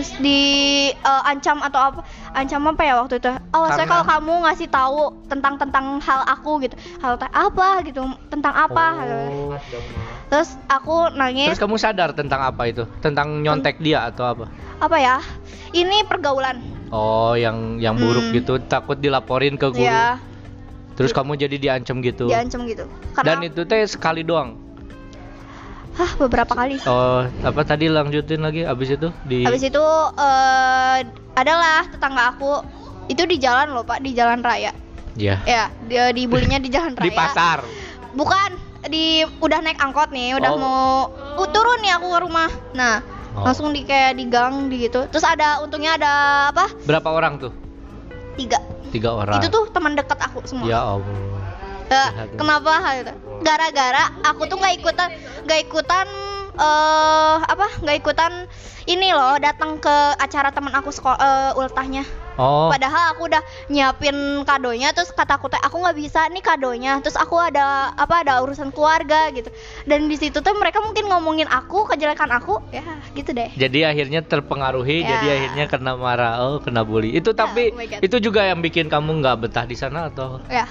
terus 0.00 0.16
di 0.16 0.40
eh, 0.88 1.22
ancam 1.28 1.60
atau 1.60 1.92
apa 1.92 2.00
ancam 2.32 2.72
apa 2.72 2.80
ya 2.80 2.94
waktu 2.96 3.20
itu 3.20 3.28
oh 3.52 3.68
saya 3.68 3.84
Karena- 3.84 3.90
kalau 3.92 4.04
kamu 4.08 4.32
ngasih 4.48 4.68
tahu 4.72 5.00
tentang 5.28 5.54
tentang 5.60 6.00
hal 6.00 6.24
aku 6.24 6.64
gitu 6.64 6.72
hal 7.04 7.20
apa 7.20 7.84
gitu 7.84 8.00
tentang 8.32 8.54
apa 8.56 8.84
Oh. 8.96 9.52
terus 10.32 10.56
aku 10.64 11.12
nangis 11.12 11.52
Terus 11.52 11.60
kamu 11.60 11.76
sadar 11.76 12.16
tentang 12.16 12.40
apa 12.40 12.64
itu? 12.64 12.88
Tentang 13.04 13.44
nyontek 13.44 13.76
dia 13.76 14.08
atau 14.08 14.24
apa? 14.24 14.44
apa 14.80 14.96
ya 14.96 15.20
ini 15.76 16.00
pergaulan 16.08 16.64
Oh, 16.88 17.36
yang 17.36 17.76
yang 17.76 17.94
buruk 17.94 18.32
Hmm. 18.32 18.34
gitu, 18.34 18.56
takut 18.64 18.96
dilaporin 18.96 19.60
ke 19.60 19.68
guru. 19.68 19.84
ya 19.84 20.16
Terus 20.96 21.12
kamu 21.12 21.36
jadi 21.36 21.56
diancam 21.56 22.00
gitu. 22.00 22.24
diancam 22.26 22.64
gitu 22.64 22.88
Dan 23.14 23.36
karena 23.36 23.44
itu 23.46 23.62
teh 23.62 23.84
sekali 23.84 24.24
doang. 24.24 24.56
Hah 26.00 26.12
beberapa 26.18 26.48
kali 26.50 26.80
Oh, 26.82 27.28
apa 27.44 27.60
tadi 27.62 27.86
lanjutin 27.86 28.40
lagi 28.40 28.64
abis 28.64 28.96
itu 28.96 29.12
di 29.22 29.44
habis 29.44 29.60
itu 29.62 29.84
eh 30.16 30.98
adalah 31.34 31.84
tetangga 31.86 32.22
aku 32.30 32.64
itu 33.06 33.22
di 33.22 33.36
jalan 33.36 33.70
loh 33.70 33.82
pak 33.82 34.00
di 34.00 34.10
jalan 34.10 34.40
raya 34.40 34.72
Ya. 35.12 35.42
ya 35.44 35.68
dia 35.84 36.08
dibulinya 36.10 36.56
di 36.56 36.70
jalan 36.70 36.94
raya 36.96 37.04
Di 37.04 37.12
pasar. 37.12 37.58
bukan 38.12 38.50
di 38.88 39.20
udah 39.38 39.60
naik 39.60 39.76
angkot 39.76 40.08
nih 40.08 40.32
udah 40.34 40.50
Oh. 40.50 40.56
mau 40.56 40.82
uh, 41.36 41.48
turun 41.48 41.78
nih 41.78 41.92
aku 41.92 42.06
ke 42.08 42.18
rumah 42.20 42.48
nah 42.72 43.04
Oh. 43.30 43.44
langsung 43.44 43.70
di 43.70 43.84
kayak 43.84 44.16
di 44.16 44.26
gang 44.26 44.66
di 44.66 44.88
gitu 44.88 45.06
terus 45.06 45.22
ada 45.22 45.60
untungnya 45.60 45.94
ada 45.94 46.12
apa 46.48 46.66
Berapa 46.82 47.08
orang 47.08 47.38
tuh? 47.38 47.52
tiga 48.34 48.58
Tiga 48.90 49.14
orang. 49.14 49.38
itu 49.38 49.46
tuh 49.46 49.68
teman 49.68 49.94
dekat 49.94 50.18
aku 50.18 50.42
semua 50.42 50.66
Ya 50.66 50.82
Allah. 50.82 51.06
Eh, 51.90 52.08
Jahat. 52.14 52.38
kenapa 52.38 52.72
hal 52.78 52.94
itu? 53.02 53.14
Gara-gara 53.42 54.04
aku 54.22 54.46
tuh 54.46 54.56
nggak 54.62 54.74
ikutan, 54.78 55.08
nggak 55.42 55.60
ikutan 55.66 56.06
eh 56.54 57.36
apa? 57.42 57.66
Nggak 57.82 57.96
ikutan 57.98 58.32
ini 58.86 59.10
loh, 59.10 59.34
datang 59.42 59.82
ke 59.82 59.96
acara 60.18 60.54
teman 60.54 60.70
aku 60.70 60.94
sekolah 60.94 61.54
ultahnya. 61.58 62.06
Oh. 62.40 62.72
Padahal 62.72 63.12
aku 63.12 63.28
udah 63.28 63.42
nyiapin 63.68 64.16
kadonya, 64.48 64.96
terus 64.96 65.12
kata 65.12 65.36
aku 65.36 65.52
teh 65.52 65.60
aku 65.60 65.76
nggak 65.76 65.98
bisa 65.98 66.24
nih 66.32 66.40
kadonya, 66.40 66.96
terus 67.04 67.18
aku 67.18 67.36
ada 67.36 67.92
apa? 67.92 68.24
Ada 68.24 68.40
urusan 68.40 68.72
keluarga 68.72 69.28
gitu. 69.34 69.50
Dan 69.84 70.08
di 70.08 70.16
situ 70.16 70.40
tuh 70.40 70.54
mereka 70.56 70.80
mungkin 70.80 71.10
ngomongin 71.10 71.50
aku, 71.50 71.84
kejelekan 71.90 72.32
aku, 72.32 72.62
ya 72.72 72.80
gitu 73.12 73.34
deh. 73.36 73.50
Jadi 73.58 73.84
akhirnya 73.84 74.24
terpengaruhi, 74.24 75.04
Ya. 75.04 75.20
jadi 75.20 75.26
akhirnya 75.36 75.64
kena 75.68 75.92
marah, 75.98 76.40
oh 76.40 76.62
kena 76.62 76.80
bully. 76.86 77.12
Itu 77.12 77.36
tapi 77.36 77.76
oh 77.76 77.82
itu 78.00 78.16
juga 78.22 78.46
yang 78.46 78.64
bikin 78.64 78.88
kamu 78.88 79.20
nggak 79.20 79.36
betah 79.44 79.66
di 79.68 79.76
sana 79.76 80.08
atau 80.08 80.40
Ya, 80.48 80.64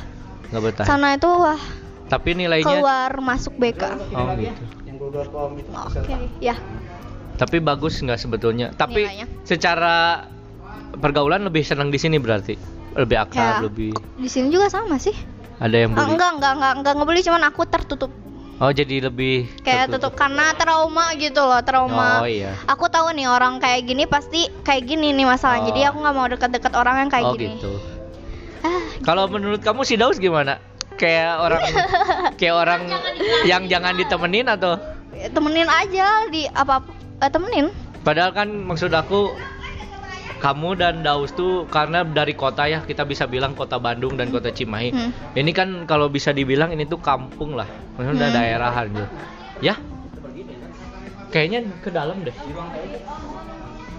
nggak 0.49 0.61
betah? 0.63 0.85
sana 0.85 1.13
itu 1.13 1.27
wah 1.27 1.61
Tapi 2.05 2.33
nilainya, 2.33 2.65
keluar 2.65 3.11
masuk 3.19 3.53
BK. 3.55 3.83
oh 3.85 4.33
gitu. 4.33 4.63
yang 4.83 4.97
Google 4.97 5.25
Form 5.25 5.53
itu 5.55 5.69
Oke, 5.69 6.09
ya. 6.39 6.57
Tapi 7.35 7.57
bagus 7.59 7.97
nggak 7.97 8.17
sebetulnya? 8.17 8.73
Tapi 8.73 9.05
Nilainya. 9.05 9.29
secara 9.43 10.25
pergaulan 10.95 11.39
lebih 11.41 11.61
senang 11.61 11.87
di 11.87 11.95
sini 11.95 12.17
berarti, 12.17 12.57
lebih 12.93 13.15
akrab, 13.15 13.37
Ya. 13.37 13.57
lebih 13.61 13.93
Di 14.15 14.25
sini 14.25 14.49
juga 14.49 14.67
sama 14.67 14.97
sih. 14.97 15.13
ada 15.57 15.75
yang 15.77 15.93
bully. 15.93 16.09
enggak, 16.09 16.31
enggak, 16.33 16.53
enggak, 16.55 16.73
enggak 16.75 16.93
ngebully 16.95 17.21
cuman 17.21 17.43
aku 17.45 17.61
tertutup. 17.63 18.11
Oh 18.57 18.71
jadi 18.71 18.95
lebih 19.01 19.47
Kayak 19.61 19.87
tertutup. 19.87 20.09
tutup 20.09 20.13
karena 20.17 20.51
trauma 20.53 21.05
gitu 21.13 21.39
loh, 21.39 21.61
trauma. 21.61 22.19
Oh 22.19 22.27
iya. 22.27 22.57
Aku 22.65 22.87
tahu 22.87 23.13
nih 23.13 23.23
orang 23.25 23.55
kayak 23.57 23.85
gini 23.85 24.03
pasti 24.03 24.49
kayak 24.61 24.83
gini 24.83 25.13
nih 25.13 25.23
masalah. 25.23 25.61
Oh. 25.61 25.65
Jadi 25.67 25.85
aku 25.85 25.97
nggak 25.99 26.15
mau 26.15 26.27
deket-deket 26.27 26.73
orang 26.73 26.95
yang 26.97 27.09
kayak 27.09 27.23
oh 27.23 27.33
gini. 27.33 27.55
gitu. 27.55 27.71
Ah, 28.59 28.81
Kalau 29.01 29.25
menurut 29.31 29.63
kamu 29.63 29.81
si 29.83 29.95
Daus 29.95 30.19
gimana? 30.19 30.59
Kayak 30.99 31.39
orang 31.39 31.63
kayak 32.39 32.55
orang 32.55 32.81
yang 33.47 33.65
jangan 33.67 33.95
ditemenin 33.95 34.47
atau? 34.49 34.75
temenin 35.19 35.67
aja 35.67 36.31
di 36.31 36.47
apa 36.47 36.79
eh, 37.19 37.27
temenin. 37.27 37.67
Padahal 38.07 38.31
kan 38.31 38.47
maksud 38.47 38.87
aku 38.95 39.35
kamu 40.39 40.79
dan 40.79 41.03
Daus 41.03 41.35
tuh 41.35 41.67
karena 41.67 42.07
dari 42.07 42.31
kota 42.31 42.63
ya 42.63 42.79
kita 42.79 43.03
bisa 43.03 43.27
bilang 43.27 43.51
kota 43.51 43.75
Bandung 43.75 44.15
dan 44.15 44.31
kota 44.31 44.47
Cimahi. 44.47 44.95
Hmm. 44.95 45.11
Ini 45.35 45.51
kan 45.51 45.83
kalau 45.83 46.07
bisa 46.07 46.31
dibilang 46.31 46.71
ini 46.71 46.87
tuh 46.87 47.03
kampung 47.03 47.59
lah, 47.59 47.67
maksudnya 47.99 48.31
Hmm. 48.31 48.35
daerahan 48.39 48.85
gitu. 48.95 49.07
Ya? 49.59 49.75
Kayaknya 51.29 51.59
ke 51.83 51.89
dalam 51.91 52.23
deh. 52.23 52.35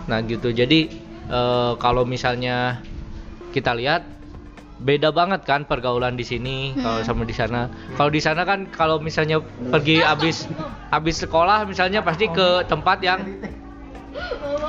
Nah 0.08 0.18
gitu. 0.24 0.48
Jadi 0.50 0.80
eh, 1.28 1.72
kalau 1.76 2.08
misalnya 2.08 2.80
kita 3.52 3.76
lihat 3.76 4.02
beda 4.80 5.12
banget 5.12 5.44
kan 5.44 5.62
pergaulan 5.62 6.16
di 6.16 6.24
sini 6.24 6.72
kalau 6.74 6.98
Hmm. 6.98 7.06
sama 7.06 7.22
di 7.22 7.32
sana. 7.32 7.68
Kalau 7.94 8.08
di 8.08 8.18
sana 8.18 8.42
kan 8.42 8.64
kalau 8.66 8.96
misalnya 8.96 9.38
pergi 9.68 10.00
abis 10.00 10.48
abis 10.88 11.20
sekolah 11.20 11.64
misalnya 11.64 12.00
pasti 12.00 12.26
ke 12.26 12.64
tempat 12.64 12.98
yang 13.00 13.20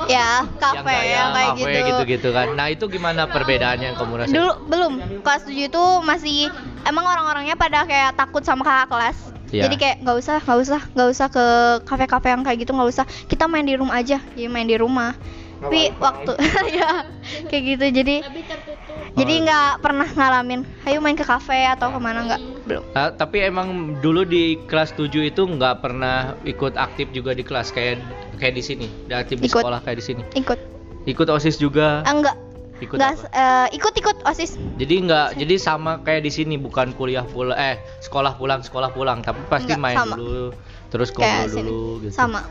Ya, 0.04 0.42
kafe 0.58 0.82
yang 0.90 1.06
yang, 1.06 1.30
kayak 1.30 1.50
kafe 1.54 1.62
gitu. 1.62 1.86
gitu-gitu 1.88 2.28
kan. 2.30 2.46
Nah, 2.54 2.66
itu 2.68 2.84
gimana 2.86 3.26
perbedaannya 3.26 3.94
yang 3.94 3.96
kamu 3.96 4.14
rasain? 4.18 4.34
Dulu 4.34 4.52
belum. 4.66 4.92
Kelas 5.22 5.42
7 5.46 5.70
itu 5.70 5.82
masih 6.02 6.50
emang 6.82 7.06
orang-orangnya 7.06 7.54
pada 7.54 7.86
kayak 7.86 8.18
takut 8.18 8.42
sama 8.42 8.62
kakak 8.62 8.88
kelas. 8.90 9.16
Iya. 9.52 9.62
Jadi 9.68 9.76
kayak 9.78 9.96
nggak 10.02 10.16
usah, 10.16 10.36
nggak 10.40 10.58
usah, 10.58 10.80
nggak 10.90 11.08
usah 11.08 11.26
ke 11.28 11.44
kafe-kafe 11.86 12.28
yang 12.30 12.42
kayak 12.42 12.58
gitu, 12.60 12.72
nggak 12.72 12.90
usah. 12.90 13.04
Kita 13.06 13.46
main 13.46 13.62
di 13.62 13.78
rumah 13.78 13.94
aja. 13.94 14.18
Jadi 14.34 14.48
main 14.48 14.66
di 14.66 14.74
rumah. 14.74 15.14
Tapi 15.62 15.94
waktu 15.94 16.32
ya 16.78 17.06
kayak 17.44 17.62
gitu. 17.68 17.84
Jadi 17.94 18.14
Lebih 18.20 18.44
tertutup. 18.44 18.96
jadi 19.12 19.32
Oh. 19.32 19.42
nggak 19.42 19.70
pernah 19.78 20.08
ngalamin. 20.08 20.60
Ayo 20.82 20.98
main 20.98 21.14
ke 21.14 21.22
kafe 21.22 21.66
atau 21.66 21.88
ke 21.88 21.98
mana 21.98 22.24
nggak? 22.24 22.40
Belum. 22.62 22.84
Ah, 22.92 23.10
tapi 23.10 23.40
emang 23.40 23.68
dulu 23.98 24.22
di 24.22 24.42
kelas 24.64 24.92
7 24.92 25.08
itu 25.24 25.42
nggak 25.42 25.80
pernah 25.80 26.36
ikut 26.42 26.74
aktif 26.74 27.10
juga 27.10 27.32
di 27.32 27.42
kelas 27.42 27.70
kayak 27.70 27.98
kayak 28.36 28.54
di 28.54 28.62
sini, 28.62 28.86
di 29.04 29.12
aktif 29.12 29.36
di 29.36 29.46
Ikut. 29.46 29.58
sekolah 29.58 29.80
kayak 29.80 29.98
di 29.98 30.04
sini. 30.04 30.22
Ikut. 30.34 30.58
Ikut 31.04 31.26
OSIS 31.26 31.56
juga. 31.56 32.02
Ah, 32.02 32.12
enggak. 32.12 32.36
Ikut 32.78 32.98
Nggak, 32.98 33.14
apa? 33.14 33.26
eh, 33.30 33.66
ikut-ikut 33.74 34.16
OSIS. 34.22 34.58
Jadi 34.74 34.94
nggak 35.02 35.38
jadi 35.38 35.54
sama 35.54 36.02
kayak 36.02 36.22
di 36.22 36.30
sini 36.30 36.54
bukan 36.56 36.90
kuliah 36.92 37.22
pulang 37.22 37.54
eh 37.54 37.78
sekolah 38.00 38.34
pulang 38.34 38.58
sekolah 38.58 38.90
pulang 38.90 39.22
tapi 39.22 39.38
pasti 39.46 39.70
Nggak, 39.70 39.78
main 39.80 39.96
sama. 39.96 40.14
dulu 40.18 40.46
terus 40.90 41.08
sini. 41.48 41.62
dulu 41.62 42.02
gitu. 42.02 42.10
Sama. 42.10 42.42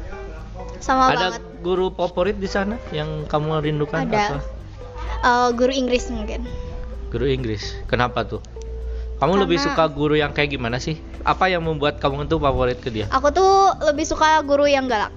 Sama 0.79 1.11
Ada 1.11 1.35
banget. 1.35 1.41
guru 1.59 1.91
favorit 1.91 2.35
di 2.35 2.47
sana 2.47 2.79
yang 2.89 3.27
kamu 3.27 3.59
rindukan 3.61 4.07
apa? 4.07 4.39
Eh, 5.21 5.49
guru 5.53 5.71
Inggris 5.71 6.09
mungkin. 6.09 6.41
Guru 7.09 7.25
Inggris. 7.25 7.77
Kenapa 7.85 8.25
tuh? 8.25 8.41
Kamu 9.17 9.37
lebih 9.37 9.61
Karena- 9.61 9.77
suka 9.77 9.83
guru 9.87 10.15
yang 10.15 10.33
kayak 10.33 10.49
gimana 10.51 10.81
sih? 10.81 10.97
Apa 11.21 11.45
yang 11.45 11.61
membuat 11.61 12.01
kamu 12.01 12.25
tuh 12.25 12.41
favorit 12.41 12.81
ke 12.81 12.89
dia? 12.89 13.05
Aku 13.07 13.29
tuh 13.29 13.53
lebih 13.83 14.01
suka 14.01 14.41
guru 14.41 14.65
yang 14.65 14.89
galak. 14.89 15.13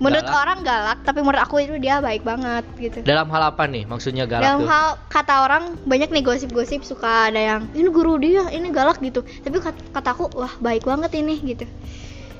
Menurut 0.00 0.24
Galak? 0.24 0.40
orang 0.40 0.58
galak, 0.64 0.98
tapi 1.04 1.20
menurut 1.20 1.44
aku 1.44 1.60
itu 1.60 1.76
dia 1.76 2.00
baik 2.00 2.24
banget 2.24 2.64
gitu. 2.78 3.04
Dalam 3.04 3.28
hal 3.28 3.52
apa 3.52 3.68
nih? 3.68 3.84
Maksudnya 3.84 4.24
galak 4.24 4.48
Dalam 4.48 4.60
tuh? 4.60 4.68
hal 4.70 4.86
kata 5.12 5.34
orang 5.44 5.76
banyak 5.84 6.08
nih 6.08 6.24
gosip-gosip 6.24 6.80
suka 6.80 7.28
ada 7.28 7.36
yang 7.36 7.60
ini 7.74 7.90
guru 7.90 8.16
dia, 8.16 8.48
ini 8.48 8.72
galak 8.72 8.96
gitu. 8.98 9.20
Tapi 9.20 9.60
kat- 9.60 9.92
kataku 9.92 10.32
wah 10.32 10.56
baik 10.56 10.88
banget 10.88 11.12
ini 11.14 11.36
gitu. 11.44 11.68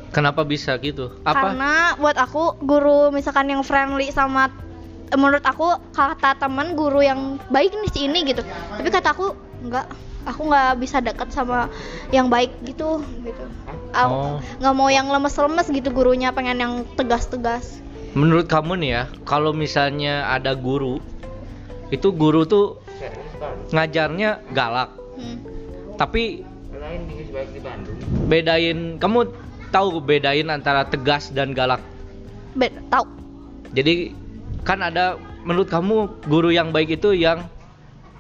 Kenapa 0.09 0.41
bisa 0.41 0.73
gitu? 0.79 1.13
Apa? 1.21 1.53
Karena 1.53 1.73
buat 1.95 2.17
aku 2.17 2.57
guru 2.61 3.13
misalkan 3.13 3.45
yang 3.47 3.61
friendly 3.61 4.09
sama 4.09 4.49
menurut 5.15 5.43
aku 5.43 5.75
kata 5.91 6.39
teman 6.39 6.79
guru 6.79 7.03
yang 7.03 7.39
baik 7.51 7.75
nih 7.75 7.91
si 7.91 8.01
ini 8.07 8.23
gitu. 8.27 8.47
Tapi 8.47 8.89
kata 8.91 9.11
aku 9.11 9.35
enggak, 9.67 9.91
aku 10.23 10.41
nggak 10.47 10.71
bisa 10.79 11.03
dekat 11.03 11.35
sama 11.35 11.67
yang 12.15 12.31
baik 12.31 12.55
gitu 12.63 13.03
gitu. 13.27 13.45
Aku 13.91 14.15
Oh. 14.15 14.39
nggak 14.63 14.75
mau 14.77 14.87
yang 14.87 15.11
lemes-lemes 15.11 15.67
gitu 15.67 15.91
gurunya, 15.91 16.31
pengen 16.31 16.63
yang 16.63 16.75
tegas-tegas. 16.95 17.83
Menurut 18.15 18.47
kamu 18.47 18.79
nih 18.79 18.91
ya, 18.91 19.03
kalau 19.23 19.51
misalnya 19.51 20.31
ada 20.31 20.55
guru, 20.55 20.99
itu 21.91 22.11
guru 22.11 22.47
tuh 22.47 22.79
ngajarnya 23.71 24.43
galak, 24.55 24.91
Hmm. 25.15 25.39
tapi 25.99 26.43
lain 26.71 27.07
di 27.07 27.29
baik 27.31 27.51
di 27.55 27.61
Bandung 27.63 27.97
bedain, 28.27 28.79
kamu 28.99 29.19
tahu 29.71 30.03
bedain 30.03 30.51
antara 30.51 30.87
tegas 30.87 31.31
dan 31.31 31.55
galak. 31.55 31.83
Be- 32.59 32.75
tahu 32.91 33.07
Jadi 33.71 34.11
kan 34.63 34.79
ada 34.79 35.17
menurut 35.41 35.67
kamu 35.67 35.97
guru 36.25 36.49
yang 36.49 36.71
baik 36.71 36.95
itu 36.95 37.13
yang 37.13 37.49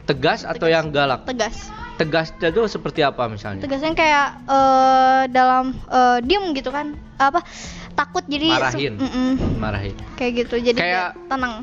tegas 0.04 0.42
atau 0.42 0.66
Tegas. 0.66 0.74
yang 0.74 0.86
galak? 0.90 1.20
tegas. 1.24 1.56
Tegas 1.94 2.32
itu 2.32 2.60
seperti 2.64 3.04
apa 3.04 3.28
misalnya? 3.28 3.60
Tegasnya 3.60 3.92
kayak 3.92 4.26
eh, 4.44 5.22
dalam 5.28 5.76
eh, 5.86 6.18
diem 6.24 6.50
gitu 6.52 6.72
kan, 6.72 6.92
apa 7.14 7.44
takut 7.92 8.24
jadi 8.24 8.48
Marahin. 8.50 8.94
Mm-mm. 8.96 9.30
Marahin. 9.56 9.94
kayak 10.16 10.32
gitu 10.40 10.56
jadi 10.58 10.74
Kayak- 10.74 11.12
kayak 11.12 11.28
tenang. 11.28 11.54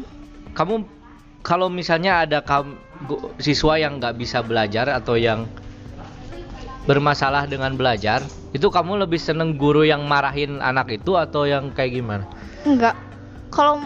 Kamu 0.53 0.73
kalau 1.41 1.67
misalnya 1.67 2.21
ada 2.21 2.39
kam, 2.39 2.77
siswa 3.37 3.77
yang 3.77 3.97
nggak 3.97 4.13
bisa 4.15 4.41
belajar 4.41 4.89
atau 4.91 5.15
yang 5.15 5.49
bermasalah 6.83 7.43
dengan 7.45 7.73
belajar, 7.73 8.23
itu 8.51 8.67
kamu 8.67 9.03
lebih 9.03 9.17
seneng 9.17 9.55
guru 9.55 9.83
yang 9.83 10.03
marahin 10.03 10.61
anak 10.61 10.87
itu 10.93 11.13
atau 11.13 11.43
yang 11.43 11.67
kayak 11.71 11.91
gimana? 11.93 12.23
Enggak. 12.63 12.95
Kalau 13.49 13.83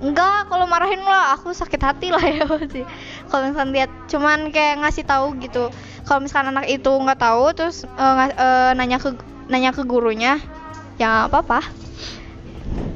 enggak, 0.00 0.48
kalau 0.48 0.64
marahin 0.64 1.00
lah 1.04 1.36
aku 1.36 1.52
sakit 1.52 1.80
hati 1.80 2.08
lah 2.08 2.24
ya 2.24 2.44
pasti. 2.50 2.82
Kalau 3.28 3.48
misalkan 3.48 3.70
lihat 3.76 3.90
cuman 4.08 4.38
kayak 4.50 4.80
ngasih 4.84 5.04
tahu 5.04 5.36
gitu. 5.44 5.68
Kalau 6.08 6.20
misalkan 6.24 6.56
anak 6.56 6.66
itu 6.66 6.90
nggak 6.90 7.20
tahu 7.20 7.52
terus 7.52 7.84
nga- 7.96 8.34
eh, 8.34 8.70
nanya 8.74 8.96
ke 8.96 9.14
nanya 9.52 9.70
ke 9.76 9.84
gurunya, 9.84 10.40
ya 10.96 11.28
nggak 11.28 11.30
apa-apa. 11.30 11.60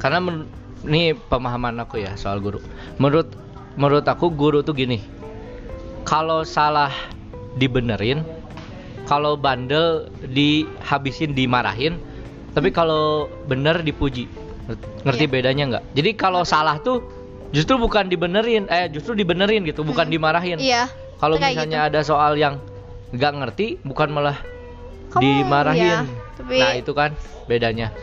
Karena 0.01 0.19
men- 0.19 0.49
ini 0.85 1.17
pemahaman 1.17 1.81
aku 1.81 2.01
ya 2.01 2.13
soal 2.17 2.37
guru. 2.41 2.61
Menurut 3.01 3.33
menurut 3.75 4.05
aku 4.05 4.29
guru 4.29 4.61
tuh 4.61 4.77
gini. 4.77 5.01
Kalau 6.05 6.45
salah 6.45 6.93
dibenerin, 7.57 8.21
kalau 9.09 9.33
bandel 9.33 10.05
dihabisin 10.21 11.33
dimarahin, 11.33 11.97
tapi 12.53 12.69
kalau 12.69 13.25
bener 13.49 13.81
dipuji. 13.81 14.29
Ngerti 15.05 15.25
Iya. 15.25 15.31
bedanya 15.31 15.63
nggak? 15.69 15.83
Jadi 15.93 16.09
kalau 16.13 16.41
salah 16.41 16.81
tuh 16.81 17.05
justru 17.51 17.77
bukan 17.77 18.09
dibenerin, 18.09 18.65
eh 18.67 18.89
justru 18.89 19.13
dibenerin 19.13 19.61
gitu, 19.63 19.85
bukan 19.85 20.09
Hmm. 20.09 20.13
dimarahin. 20.13 20.57
Iya. 20.57 20.89
Kalau 21.15 21.37
kayak 21.37 21.53
misalnya 21.55 21.79
gitu. 21.85 21.89
ada 21.93 21.99
soal 22.01 22.33
yang 22.35 22.59
nggak 23.13 23.31
ngerti, 23.39 23.67
bukan 23.81 24.09
malah 24.11 24.37
Kamu, 25.13 25.21
dimarahin. 25.21 25.85
iya, 25.85 25.99
tapi- 26.35 26.59
Nah 26.59 26.73
itu 26.75 26.91
kan 26.91 27.13
bedanya. 27.45 27.93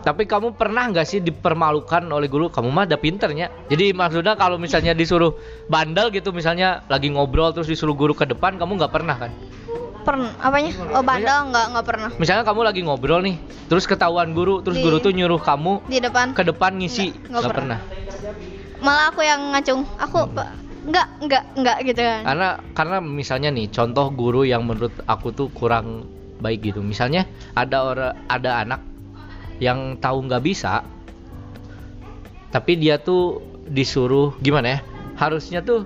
Tapi 0.00 0.24
kamu 0.24 0.56
pernah 0.56 0.88
nggak 0.88 1.04
sih 1.04 1.20
dipermalukan 1.20 2.08
oleh 2.08 2.24
guru? 2.24 2.48
Kamu 2.48 2.72
mah 2.72 2.88
ada 2.88 2.96
pinternya. 2.96 3.52
Jadi 3.68 3.92
maksudnya 3.92 4.32
kalau 4.32 4.56
misalnya 4.56 4.96
disuruh 4.96 5.36
bandel 5.68 6.08
gitu, 6.08 6.32
misalnya 6.32 6.80
lagi 6.88 7.12
ngobrol 7.12 7.52
terus 7.52 7.68
disuruh 7.68 7.92
guru 7.92 8.16
ke 8.16 8.24
depan, 8.24 8.56
kamu 8.56 8.80
nggak 8.80 8.92
pernah 8.96 9.20
kan? 9.20 9.28
Pernah 10.00 10.32
apanya? 10.38 10.72
Oh, 10.92 11.04
bandel 11.04 11.38
nggak 11.50 11.66
nggak 11.72 11.86
pernah. 11.86 12.10
Misalnya 12.16 12.42
kamu 12.42 12.60
lagi 12.64 12.80
ngobrol 12.80 13.20
nih, 13.20 13.36
terus 13.68 13.84
ketahuan 13.84 14.32
guru, 14.32 14.64
terus 14.64 14.80
Di- 14.80 14.84
guru 14.84 14.96
tuh 14.96 15.12
nyuruh 15.12 15.38
kamu 15.38 15.84
Di 15.86 16.00
depan. 16.00 16.32
ke 16.32 16.42
depan 16.42 16.72
ngisi, 16.76 17.12
Nggak, 17.12 17.20
nggak 17.20 17.40
nggak 17.40 17.52
pernah. 17.52 17.78
Malah 18.80 19.04
aku 19.12 19.20
yang 19.20 19.40
ngacung. 19.52 19.84
Aku 19.98 20.24
Hmm. 20.24 20.56
Nggak 20.80 21.06
nggak 21.20 21.44
nggak 21.60 21.76
gitu 21.84 22.00
kan. 22.00 22.20
Karena 22.24 22.48
karena 22.72 22.96
misalnya 22.98 23.52
nih 23.52 23.68
contoh 23.68 24.08
guru 24.08 24.48
yang 24.48 24.64
menurut 24.64 24.96
aku 25.04 25.28
tuh 25.30 25.52
kurang 25.52 26.08
baik 26.40 26.64
gitu. 26.64 26.80
Misalnya 26.80 27.28
ada 27.52 27.84
orang 27.84 28.16
ada 28.24 28.64
anak 28.64 28.80
yang 29.60 30.00
tahu 30.00 30.24
nggak 30.24 30.40
bisa, 30.40 30.80
tapi 32.48 32.80
dia 32.80 32.96
tuh 32.96 33.38
disuruh 33.68 34.32
gimana 34.40 34.66
ya? 34.66 34.80
Harusnya 35.14 35.60
tuh 35.60 35.84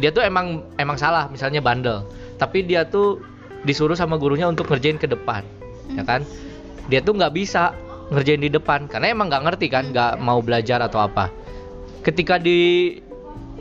dia 0.00 0.08
tuh 0.08 0.24
emang 0.24 0.64
emang 0.74 0.96
salah, 0.96 1.28
misalnya 1.28 1.60
bandel. 1.60 2.08
Tapi 2.38 2.64
dia 2.64 2.86
tuh 2.86 3.20
disuruh 3.66 3.98
sama 3.98 4.14
gurunya 4.16 4.46
untuk 4.46 4.70
ngerjain 4.70 4.96
ke 4.96 5.10
depan, 5.10 5.42
ya 5.92 6.06
kan? 6.06 6.22
Dia 6.86 7.02
tuh 7.02 7.18
nggak 7.18 7.34
bisa 7.34 7.74
ngerjain 8.08 8.40
di 8.40 8.48
depan 8.48 8.86
karena 8.88 9.12
emang 9.12 9.28
nggak 9.28 9.44
ngerti 9.44 9.66
kan, 9.68 9.90
nggak 9.90 10.22
mau 10.22 10.38
belajar 10.40 10.80
atau 10.80 11.02
apa. 11.02 11.28
Ketika 12.06 12.38
di 12.38 12.94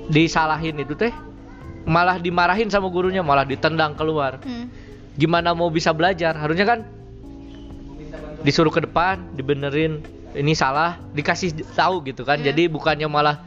disalahin 0.08 0.80
itu 0.80 0.96
teh 0.96 1.12
malah 1.88 2.20
dimarahin 2.20 2.68
sama 2.68 2.88
gurunya 2.92 3.24
malah 3.24 3.44
ditendang 3.48 3.96
keluar 3.96 4.40
Hmm. 4.44 4.68
gimana 5.16 5.56
mau 5.56 5.72
bisa 5.72 5.92
belajar 5.96 6.36
harusnya 6.36 6.68
kan 6.68 6.80
disuruh 8.44 8.72
ke 8.72 8.84
depan 8.84 9.24
dibenerin 9.36 10.04
ini 10.32 10.54
salah 10.56 11.00
dikasih 11.12 11.64
tahu 11.76 12.04
gitu 12.08 12.24
kan 12.24 12.40
Iya. 12.40 12.52
jadi 12.54 12.72
bukannya 12.72 13.08
malah 13.08 13.40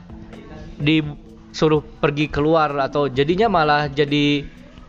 disuruh 0.80 1.84
pergi 2.00 2.28
keluar 2.32 2.72
atau 2.80 3.08
jadinya 3.08 3.48
malah 3.48 3.88
jadi 3.88 4.44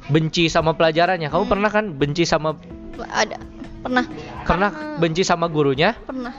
benci 0.08 0.48
sama 0.48 0.74
pelajarannya 0.74 1.28
kamu 1.28 1.46
Hmm. 1.46 1.52
pernah 1.52 1.70
kan 1.70 1.86
benci 1.92 2.24
sama 2.24 2.58
Ada. 3.02 3.38
Pernah. 3.82 4.06
Karena- 4.46 4.74
benci 4.98 5.22
sama 5.22 5.46
gurunya 5.46 5.98
Pernah. 6.00 6.34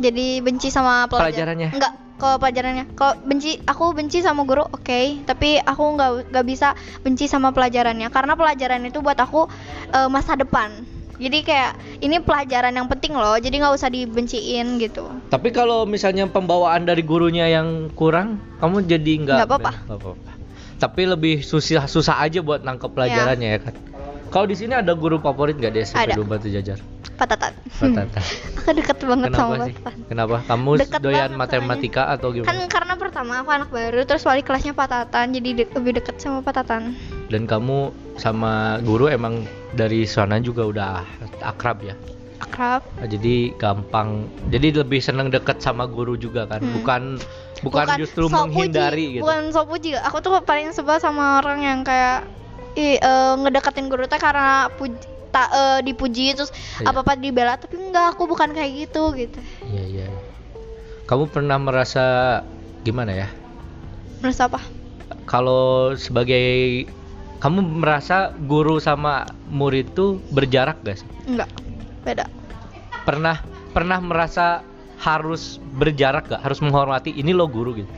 Jadi 0.00 0.40
benci 0.40 0.66
sama 0.66 1.06
pelajar- 1.06 1.30
Pelajarannya? 1.46 1.70
Enggak, 1.70 1.92
ke 2.16 2.30
pelajarannya. 2.36 2.84
Kalau 2.92 3.14
benci, 3.22 3.60
aku 3.62 3.92
benci 3.92 4.18
sama 4.18 4.42
guru, 4.42 4.64
oke. 4.64 5.00
Tapi 5.22 5.56
aku 5.56 5.82
nggak 5.94 6.10
nggak 6.28 6.46
bisa 6.46 6.72
benci 7.00 7.24
sama 7.24 7.48
pelajarannya 7.50 8.08
karena 8.08 8.34
pelajaran 8.34 8.82
itu 8.82 8.98
buat 8.98 9.16
aku 9.16 9.46
eh, 9.90 10.08
masa 10.08 10.34
depan. 10.34 10.72
Jadi 11.20 11.44
kayak 11.44 11.72
ini 12.00 12.16
pelajaran 12.18 12.72
yang 12.72 12.88
penting 12.88 13.12
loh. 13.12 13.36
Jadi 13.36 13.60
nggak 13.60 13.74
usah 13.74 13.88
dibenciin 13.88 14.80
gitu. 14.80 15.04
tapi 15.28 15.48
kalau 15.50 15.84
misalnya 15.84 16.24
pembawaan 16.26 16.82
dari 16.82 17.00
gurunya 17.00 17.44
yang 17.46 17.92
kurang 17.92 18.40
kamu 18.56 18.88
jadi 18.88 19.12
nggak 19.20 19.36
Nggak 19.38 19.50
apa-apa. 19.52 19.72
Tapi 20.80 21.04
lebih 21.04 21.44
susah 21.44 21.84
susah 21.84 22.24
aja 22.24 22.40
buat 22.40 22.64
nangkep 22.64 22.90
pelajarannya 22.90 23.48
ya 23.54 23.60
kan 23.60 23.74
kalau 24.30 24.46
di 24.46 24.56
sini 24.56 24.72
ada 24.72 24.94
guru 24.94 25.18
favorit 25.18 25.58
nggak 25.58 25.74
di 25.74 25.80
SMP. 25.82 26.14
2 26.14 26.22
Batu 26.24 26.48
Jajar 26.48 26.78
Patatan. 27.20 27.52
Patata. 27.52 28.20
aku 28.64 28.70
deket 28.72 28.96
banget 29.04 29.28
kenapa 29.28 29.44
sama 29.44 29.66
sih 29.68 29.74
Patatan. 29.76 30.00
kenapa 30.08 30.36
kamu 30.48 30.70
Deket 30.80 31.00
doyan 31.04 31.30
matematika 31.36 32.02
atau 32.08 32.32
Kan 32.32 32.36
gimana 32.40 32.64
karena 32.64 32.94
pertama 32.96 33.32
aku 33.44 33.50
anak 33.52 33.68
baru, 33.68 34.08
terus 34.08 34.24
wali 34.24 34.40
kelasnya 34.40 34.72
Patatan, 34.72 35.36
jadi 35.36 35.48
de- 35.52 35.72
lebih 35.76 36.00
deket 36.00 36.16
sama 36.16 36.40
Patatan. 36.40 36.96
dan 37.28 37.42
kamu 37.44 37.92
sama 38.16 38.80
guru 38.80 39.12
emang 39.12 39.44
dari 39.76 40.08
sana 40.08 40.40
juga 40.40 40.64
udah 40.64 41.04
akrab 41.44 41.84
ya 41.84 41.92
Akrab. 42.40 42.80
Nah, 42.96 43.04
jadi 43.04 43.52
gampang 43.54 44.24
jadi 44.48 44.80
lebih 44.80 44.98
seneng 44.98 45.28
deket 45.28 45.60
sama 45.60 45.84
guru 45.84 46.16
juga 46.16 46.44
kan 46.44 46.60
Hmm. 46.60 46.80
bukan 46.80 47.02
bukan, 47.60 47.86
justru 48.00 48.26
sok 48.26 48.48
menghindari 48.48 49.04
puji, 49.04 49.14
gitu 49.14 49.22
Bukan 49.22 49.40
sok 49.52 49.66
puji. 49.68 49.90
Aku 50.00 50.18
tuh 50.18 50.40
paling 50.40 50.72
sebel 50.72 50.96
sama 50.96 51.38
orang 51.38 51.60
yang 51.60 51.80
kayak 51.84 52.24
ih, 52.74 52.96
eh, 52.96 53.32
ngedeketin 53.36 53.86
guru 53.86 54.06
teh 54.06 54.16
karena 54.16 54.72
puji, 54.72 54.96
tak 55.30 55.48
eh, 55.52 55.78
dipuji 55.84 56.32
terus 56.32 56.50
Iya. 56.80 56.90
apa 56.90 56.98
apa 57.02 57.12
dibela 57.14 57.54
tapi 57.54 57.78
enggak 57.78 58.16
aku 58.16 58.26
bukan 58.26 58.50
kayak 58.50 58.72
gitu 58.82 59.14
gitu 59.14 59.38
iya 59.64 59.84
iya 59.86 60.08
kamu 61.06 61.30
pernah 61.30 61.54
merasa 61.54 62.40
gimana 62.82 63.14
ya 63.14 63.28
merasa 64.18 64.50
apa 64.50 64.58
kalau 65.26 65.94
sebagai 65.94 66.82
kamu 67.38 67.62
merasa 67.78 68.34
guru 68.42 68.76
sama 68.76 69.22
murid 69.46 69.94
tuh 69.94 70.18
berjarak 70.28 70.82
gak 70.82 70.98
sih? 70.98 71.08
enggak 71.24 71.46
beda 72.02 72.26
Pernah 73.04 73.40
pernah 73.72 73.98
merasa 74.02 74.60
harus 75.00 75.56
berjarak 75.80 76.28
gak? 76.28 76.44
Harus 76.44 76.60
menghormati 76.60 77.16
ini 77.16 77.32
lo 77.32 77.48
guru 77.48 77.80
gitu. 77.80 77.90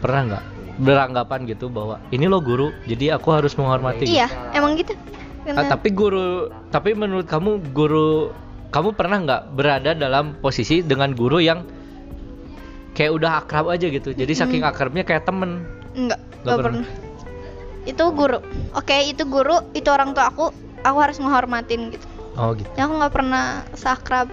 Pernah 0.00 0.20
nggak 0.24 0.44
beranggapan 0.80 1.44
gitu 1.44 1.68
bahwa 1.68 2.00
ini 2.08 2.24
lo 2.24 2.40
guru, 2.40 2.72
jadi 2.88 3.20
aku 3.20 3.28
harus 3.28 3.52
menghormati. 3.60 4.08
gitu? 4.08 4.16
iya 4.16 4.26
emang 4.56 4.74
gitu 4.80 4.96
Ah, 5.42 5.66
tapi 5.66 5.90
guru, 5.90 6.54
tapi 6.70 6.94
menurut 6.94 7.26
kamu 7.26 7.74
guru, 7.74 8.30
kamu 8.70 8.94
pernah 8.94 9.18
nggak 9.20 9.42
berada 9.58 9.90
dalam 9.90 10.38
posisi 10.38 10.86
dengan 10.86 11.12
guru 11.18 11.42
yang 11.42 11.66
kayak 12.94 13.10
udah 13.10 13.42
akrab 13.42 13.66
aja 13.68 13.90
gitu. 13.90 14.14
Jadi 14.14 14.32
saking 14.38 14.62
akrabnya 14.62 15.02
kayak 15.02 15.26
temen. 15.26 15.66
Nggak 15.98 16.20
enggak 16.46 16.56
pernah. 16.62 16.82
pernah. 16.86 17.10
itu 17.82 18.04
guru 18.14 18.38
oke 18.78 18.96
itu 19.10 19.22
guru 19.26 19.58
itu 19.74 19.88
orang 19.90 20.14
tua 20.14 20.30
aku 20.30 20.54
aku 20.86 20.98
harus 21.02 21.18
menghormatin 21.18 21.90
gitu 21.90 22.06
Oh 22.32 22.56
gitu. 22.56 22.68
Ya, 22.72 22.84
aku 22.84 22.94
nggak 22.96 23.12
pernah 23.12 23.44
sakrab 23.72 24.28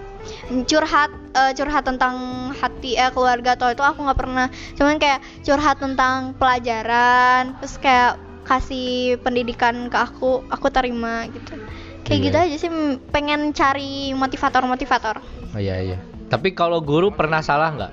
curhat 0.65 1.11
eh, 1.31 1.51
curhat 1.53 1.83
tentang 1.83 2.15
hati 2.53 2.95
eh, 2.95 3.07
keluarga 3.09 3.55
atau 3.55 3.69
itu 3.69 3.79
aku 3.79 4.03
nggak 4.03 4.19
pernah 4.19 4.47
cuman 4.75 4.95
kayak 4.97 5.19
curhat 5.41 5.79
tentang 5.79 6.35
pelajaran 6.35 7.55
terus 7.57 7.75
kayak 7.77 8.15
kasih 8.43 9.15
pendidikan 9.19 9.87
ke 9.87 9.95
aku 9.95 10.43
aku 10.47 10.67
terima 10.69 11.23
gitu 11.29 11.55
kayak 12.03 12.19
Iya. 12.19 12.25
gitu 12.25 12.37
aja 12.37 12.55
sih 12.57 12.71
pengen 13.09 13.51
cari 13.51 14.11
motivator 14.11 14.63
motivator 14.65 15.15
Oh 15.49 15.57
iya 15.57 15.79
iya. 15.79 15.97
Tapi 16.27 16.51
kalau 16.51 16.77
guru 16.79 17.09
pernah 17.09 17.39
salah 17.39 17.71
nggak? 17.71 17.91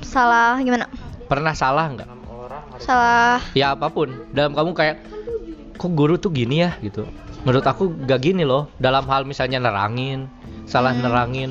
salah 0.00 0.58
gimana 0.58 0.86
Pernah 1.26 1.54
salah 1.54 1.86
nggak? 1.90 2.08
salah 2.78 3.38
Ya 3.52 3.72
apa 3.72 3.86
pun. 3.86 4.10
Dalam 4.30 4.50
kamu 4.50 4.70
kayak, 4.72 4.96
kok 5.74 5.92
guru 5.92 6.16
tuh 6.16 6.30
gini 6.30 6.60
ya 6.60 6.74
gitu. 6.80 7.06
Menurut 7.40 7.64
aku 7.64 7.88
gak 8.04 8.20
gini 8.20 8.42
loh. 8.42 8.68
Dalam 8.76 9.04
hal 9.04 9.24
misalnya 9.24 9.58
nerangin, 9.58 10.28
salah 10.64 10.92
Hmm. 10.92 11.02
nerangin. 11.02 11.50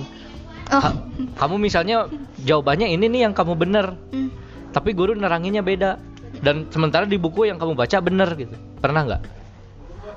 oh 0.70 0.78
Ha- 0.78 0.94
kamu 1.36 1.58
misalnya 1.58 2.06
jawabannya 2.38 2.86
ini 2.88 3.10
nih 3.10 3.22
yang 3.26 3.34
kamu 3.34 3.58
bener, 3.58 3.98
hmm, 4.14 4.30
tapi 4.70 4.94
guru 4.94 5.14
neranginnya 5.14 5.60
beda. 5.60 5.98
Dan 6.40 6.70
sementara 6.70 7.04
di 7.04 7.18
buku 7.18 7.44
yang 7.44 7.58
kamu 7.58 7.74
baca 7.74 7.98
bener 8.00 8.30
gitu. 8.36 8.54
Pernah 8.78 9.02
nggak? 9.04 9.24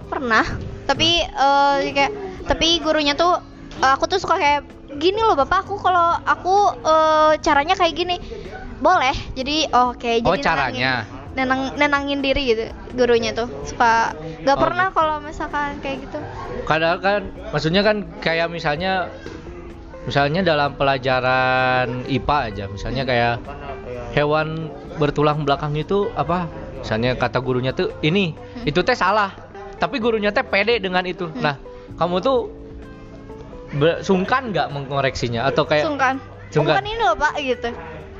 pernah 0.02 0.44
tapi 0.84 1.24
eh, 1.24 1.76
kayak 1.88 2.12
tapi 2.44 2.76
gurunya 2.78 3.16
tuh 3.16 3.40
eh, 3.80 3.90
aku 3.90 4.04
tuh 4.04 4.20
suka 4.20 4.36
kayak 4.36 4.60
gini 4.92 5.16
loh 5.18 5.32
bapak 5.32 5.64
aku 5.64 5.80
kalau 5.80 6.20
aku 6.20 6.52
eh, 6.84 7.32
caranya 7.40 7.72
kayak 7.72 7.96
gini 7.96 8.16
boleh 8.76 9.16
jadi 9.32 9.72
oh, 9.72 9.96
oke 9.96 10.20
jadi 10.20 10.20
Oh, 10.20 10.36
nenangin- 10.36 10.44
caranya. 10.44 10.94
Nenang 11.32 11.72
nenangin 11.80 12.20
diri 12.20 12.52
gitu 12.52 12.64
gurunya 12.92 13.32
tuh 13.32 13.48
suka 13.64 14.12
nggak 14.44 14.56
Oh, 14.56 14.60
pernah 14.60 14.92
kalau 14.92 15.16
misalkan 15.24 15.80
kayak 15.80 16.04
gitu 16.04 16.18
Kadang 16.62 17.02
kan, 17.02 17.20
maksudnya 17.50 17.82
kan 17.82 18.06
kayak 18.22 18.46
misalnya, 18.46 19.10
misalnya 20.06 20.46
dalam 20.46 20.78
pelajaran 20.78 22.06
IPA 22.06 22.38
aja, 22.54 22.64
misalnya 22.70 23.02
kayak 23.02 23.42
hewan 24.14 24.70
bertulang 24.94 25.42
belakang 25.42 25.74
itu 25.74 26.06
apa? 26.14 26.46
Misalnya 26.78 27.18
kata 27.18 27.42
gurunya 27.42 27.74
tuh 27.74 27.90
ini, 28.06 28.38
itu 28.62 28.78
teh 28.86 28.94
salah. 28.94 29.34
tapi 29.82 29.98
gurunya 29.98 30.30
teh 30.30 30.46
pede 30.46 30.78
dengan 30.78 31.02
itu. 31.02 31.26
Hmm. 31.26 31.42
Nah, 31.42 31.54
kamu 31.98 32.22
tuh 32.22 32.46
sungkan 34.06 34.54
nggak 34.54 34.70
mengoreksinya 34.70 35.50
atau 35.50 35.66
kayak 35.66 35.82
sungkan. 35.82 36.22
sungkan. 36.54 36.78
Bukan 36.78 36.86
ini 36.86 37.02
loh 37.02 37.18
pak 37.18 37.34
gitu. 37.42 37.68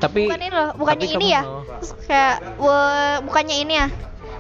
Tapi 0.03 0.27
bukan 0.27 0.41
ini 0.41 0.51
loh, 0.51 0.69
bukannya 0.75 1.09
ini 1.09 1.27
ya. 1.29 1.43
mau- 1.43 1.63
kayak 2.03 2.35
"Wah, 2.59 3.17
bukannya 3.23 3.57
ini 3.57 3.75
ya. 3.77 3.89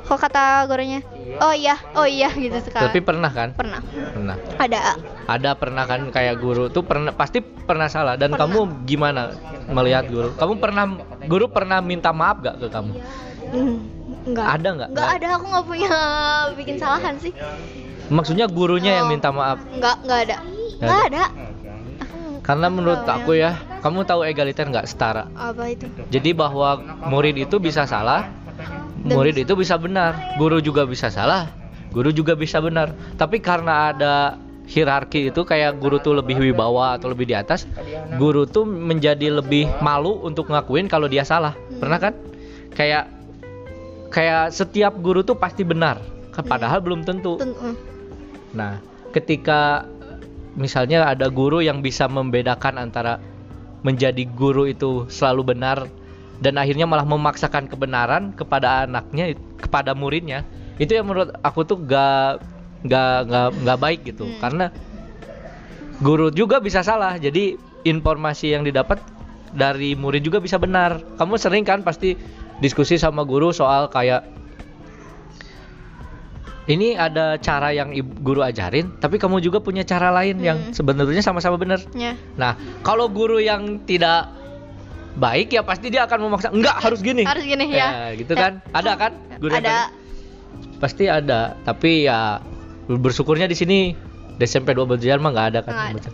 Kok 0.02 0.18
kata 0.18 0.66
gurunya? 0.66 0.98
Oh 1.38 1.54
iya, 1.54 1.78
oh 1.94 2.02
iya 2.02 2.26
gitu 2.28 2.58
sekarang. 2.60 2.90
Tapi 2.90 2.98
pernah 3.00 3.30
kan? 3.30 3.54
pernah. 3.54 3.78
Pernah. 3.86 4.36
Ada. 4.58 4.98
Ada 5.24 5.50
pernah 5.54 5.86
kan 5.86 6.10
kayak 6.10 6.36
guru 6.36 6.66
tuh 6.66 6.82
pernah 6.82 7.14
pasti 7.14 7.38
pernah 7.40 7.86
salah 7.86 8.18
dan 8.18 8.34
Pernah. 8.34 8.50
kamu 8.50 8.58
gimana 8.84 9.30
melihat 9.70 10.10
guru? 10.10 10.34
Kamu 10.34 10.58
pernah 10.58 10.84
guru 11.24 11.46
pernah 11.46 11.78
minta 11.78 12.10
maaf 12.10 12.42
gak 12.42 12.58
ke 12.58 12.66
kamu? 12.66 12.92
Hmm, 13.52 13.76
enggak. 14.26 14.46
Ada 14.50 14.68
nggak? 14.74 14.88
Enggak 14.90 15.08
ada, 15.14 15.26
aku 15.32 15.44
nggak 15.46 15.66
punya 15.70 15.90
bikin 16.58 16.76
salahan 16.76 17.14
sih. 17.16 17.32
Maksudnya 18.10 18.44
gurunya 18.44 18.98
yang 18.98 19.06
Oh. 19.06 19.12
minta 19.14 19.30
maaf. 19.30 19.62
Enggak, 19.70 19.96
enggak 20.02 20.18
ada. 20.20 20.36
Nggak 20.36 20.82
Enggak 20.82 21.00
ada. 21.06 21.22
ada. 21.22 22.40
Karena 22.42 22.66
menurut 22.66 23.06
aku 23.06 23.38
ya, 23.38 23.54
kamu 23.82 24.06
tahu 24.06 24.22
egaliter 24.22 24.70
nggak 24.70 24.86
setara. 24.86 25.26
Apa 25.34 25.74
itu? 25.74 25.90
Jadi 26.08 26.30
bahwa 26.30 26.78
murid 27.10 27.34
itu 27.34 27.58
bisa 27.58 27.82
salah, 27.82 28.30
murid 29.02 29.42
itu 29.42 29.52
bisa 29.58 29.74
benar, 29.74 30.38
guru 30.38 30.62
juga 30.62 30.86
bisa 30.86 31.10
salah, 31.10 31.50
guru 31.90 32.14
juga 32.14 32.38
bisa 32.38 32.62
benar. 32.62 32.94
Tapi 33.18 33.42
karena 33.42 33.90
ada 33.90 34.14
hierarki 34.70 35.34
itu 35.34 35.42
kayak 35.42 35.82
guru 35.82 35.98
tuh 35.98 36.14
lebih 36.14 36.38
wibawa 36.38 36.94
atau 36.94 37.10
lebih 37.10 37.26
di 37.26 37.34
atas, 37.34 37.66
guru 38.16 38.46
tuh 38.46 38.62
menjadi 38.62 39.42
lebih 39.42 39.66
malu 39.82 40.22
untuk 40.22 40.46
ngakuin 40.46 40.86
kalau 40.86 41.10
dia 41.10 41.26
salah. 41.26 41.58
Pernah 41.82 41.98
kan? 41.98 42.14
Kayak 42.78 43.10
kayak 44.14 44.54
setiap 44.54 44.94
guru 45.02 45.26
tuh 45.26 45.34
pasti 45.34 45.66
benar, 45.66 45.98
padahal 46.30 46.78
belum 46.78 47.02
tentu. 47.02 47.42
Ten- 47.42 47.58
mm. 47.58 47.74
Nah, 48.52 48.78
ketika 49.10 49.88
misalnya 50.54 51.08
ada 51.08 51.32
guru 51.32 51.64
yang 51.64 51.80
bisa 51.80 52.04
membedakan 52.06 52.76
antara 52.76 53.16
menjadi 53.82 54.24
guru 54.34 54.70
itu 54.70 55.06
selalu 55.10 55.54
benar 55.54 55.90
dan 56.42 56.58
akhirnya 56.58 56.90
malah 56.90 57.06
memaksakan 57.06 57.70
kebenaran 57.70 58.34
kepada 58.34 58.86
anaknya, 58.86 59.38
kepada 59.62 59.94
muridnya, 59.94 60.42
itu 60.82 60.90
yang 60.90 61.06
menurut 61.06 61.30
aku 61.46 61.62
tuh 61.62 61.78
gak 61.86 62.42
gak 62.82 63.30
gak, 63.30 63.48
gak 63.62 63.78
baik 63.78 64.00
gitu. 64.02 64.26
Hmm. 64.26 64.38
Karena 64.42 64.66
guru 66.02 66.34
juga 66.34 66.58
bisa 66.58 66.82
salah. 66.82 67.14
Jadi 67.14 67.54
informasi 67.86 68.58
yang 68.58 68.66
didapat 68.66 68.98
dari 69.54 69.94
murid 69.94 70.26
juga 70.26 70.42
bisa 70.42 70.58
benar. 70.58 70.98
Kamu 71.14 71.38
sering 71.38 71.62
kan 71.62 71.86
pasti 71.86 72.18
diskusi 72.58 72.98
sama 72.98 73.22
guru 73.22 73.54
soal 73.54 73.86
kayak 73.86 74.26
ini 76.64 76.94
ada 76.94 77.34
cara 77.42 77.74
yang 77.74 77.90
ibu, 77.90 78.06
guru 78.22 78.40
ajarin, 78.40 78.94
tapi 79.02 79.18
kamu 79.18 79.42
juga 79.42 79.58
punya 79.58 79.82
cara 79.82 80.14
lain 80.14 80.38
yang 80.38 80.58
Hmm. 80.58 80.74
sebenarnya 80.74 81.18
sama-sama 81.18 81.58
benar. 81.58 81.82
Ya. 81.90 82.14
Nah, 82.38 82.54
kalau 82.86 83.10
guru 83.10 83.42
yang 83.42 83.82
tidak 83.82 84.30
baik 85.18 85.50
ya 85.50 85.66
pasti 85.66 85.90
dia 85.90 86.06
akan 86.06 86.30
memaksa, 86.30 86.54
enggak 86.54 86.78
harus 86.78 87.02
gini. 87.02 87.26
Harus 87.26 87.42
gini, 87.42 87.66
ya. 87.68 88.14
gitu 88.14 88.32
kan? 88.32 88.62
Ada 88.70 88.94
kan? 88.94 89.12
Guru 89.42 89.58
yang 89.58 89.66
Ada. 89.66 89.74
baik? 89.74 89.90
Pasti 90.78 91.04
ada, 91.06 91.58
tapi 91.62 92.06
ya 92.06 92.38
bersyukurnya 92.86 93.46
di 93.46 93.54
sini 93.54 93.78
di 94.32 94.44
SMP 94.44 94.74
12 94.74 95.02
Jalan 95.02 95.22
mah 95.22 95.30
nggak 95.34 95.48
ada 95.54 95.60
kan. 95.62 95.72
Nggak 95.74 95.90
ada. 95.98 96.10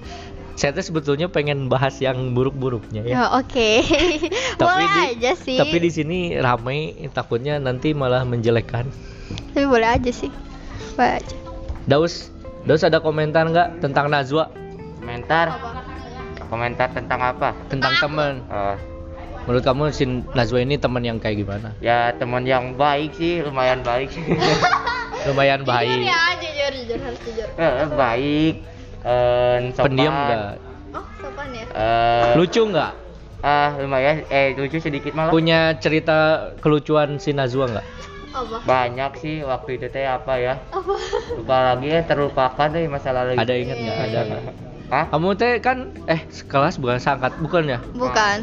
Saya 0.58 0.74
tuh 0.74 0.82
sebetulnya 0.82 1.30
pengen 1.30 1.70
bahas 1.70 1.94
yang 1.98 2.34
buruk-buruknya 2.34 3.00
ya. 3.02 3.14
Ya, 3.14 3.24
oke. 3.32 3.70
Tapi 4.58 4.66
boleh 4.66 4.88
di- 4.90 5.06
aja 5.14 5.32
sih. 5.38 5.54
Tapi 5.54 5.76
di 5.78 5.86
sini 5.88 6.18
ramai 6.34 6.78
takutnya 7.08 7.56
nanti 7.56 7.94
malah 7.94 8.26
menjelekkan. 8.26 8.90
Tapi 9.54 9.64
boleh 9.64 9.86
aja 9.88 10.10
sih. 10.10 10.26
Boleh 10.92 11.22
aja. 11.22 11.36
Daus, 11.86 12.34
Daus 12.66 12.82
ada 12.82 12.98
komentar 12.98 13.46
nggak 13.46 13.78
tentang 13.78 14.10
Najwa? 14.10 14.50
Komentar. 14.98 15.46
Komentar 16.44 16.90
tentang 16.90 17.20
apa? 17.22 17.54
Tentang 17.68 17.94
teman. 17.96 18.42
Eh, 18.42 18.76
Menurut 19.46 19.62
kamu 19.62 19.82
si 19.90 20.04
Najwa 20.28 20.58
ini 20.58 20.74
teman 20.76 21.00
yang 21.00 21.16
kayak 21.16 21.38
gimana? 21.38 21.72
ya 21.78 22.12
teman 22.12 22.42
yang 22.42 22.74
baik 22.74 23.14
sih, 23.14 23.40
lumayan 23.40 23.80
baik 23.80 24.10
sih. 24.10 24.20
Lumayan 25.24 25.60
Jujur 25.60 25.72
baik. 25.72 25.98
ya, 26.04 26.22
jujur, 26.36 26.70
jujur 26.74 26.98
harus 27.00 27.20
jujur. 27.22 27.48
Eh, 27.52 27.86
baik. 27.90 28.54
Eh, 29.00 29.56
sopan. 29.72 29.84
Pendiam 29.86 30.14
nggak? 30.14 30.40
Oh, 30.90 31.04
sopan 31.18 31.48
ya. 31.52 31.64
Eh, 31.68 32.32
Lucu 32.34 32.62
nggak? 32.64 32.92
ah 33.38 33.70
lumayan 33.78 34.26
eh 34.28 34.50
lucu 34.52 34.82
sedikit 34.82 35.14
malah. 35.14 35.30
Punya 35.30 35.78
cerita 35.78 36.50
kelucuan 36.58 37.22
si 37.22 37.30
Najwa 37.30 37.70
nggak? 37.70 37.86
Apa? 38.28 38.56
Banyak 38.66 39.12
sih 39.16 39.46
waktu 39.46 39.78
itu 39.78 39.86
teh 39.88 40.02
apa 40.02 40.34
ya? 40.36 40.58
Apa? 40.68 40.94
Lupa 41.32 41.56
lagi 41.64 41.86
ya 41.88 42.02
terlupakan 42.02 42.66
deh 42.68 42.90
masa 42.90 43.14
lalu. 43.14 43.38
Ada 43.38 43.54
ingat 43.54 43.78
nggak? 43.78 43.96
Ada 44.02 44.18
nggak? 44.24 44.42
Hah? 44.90 45.04
Kamu 45.08 45.28
teh 45.34 45.52
kan 45.58 45.78
eh 46.04 46.18
sekelas 46.28 46.76
bukan 46.76 46.98
sangkat 46.98 47.30
bukan 47.38 47.62
ya? 47.68 47.78
Bukan. 47.94 48.38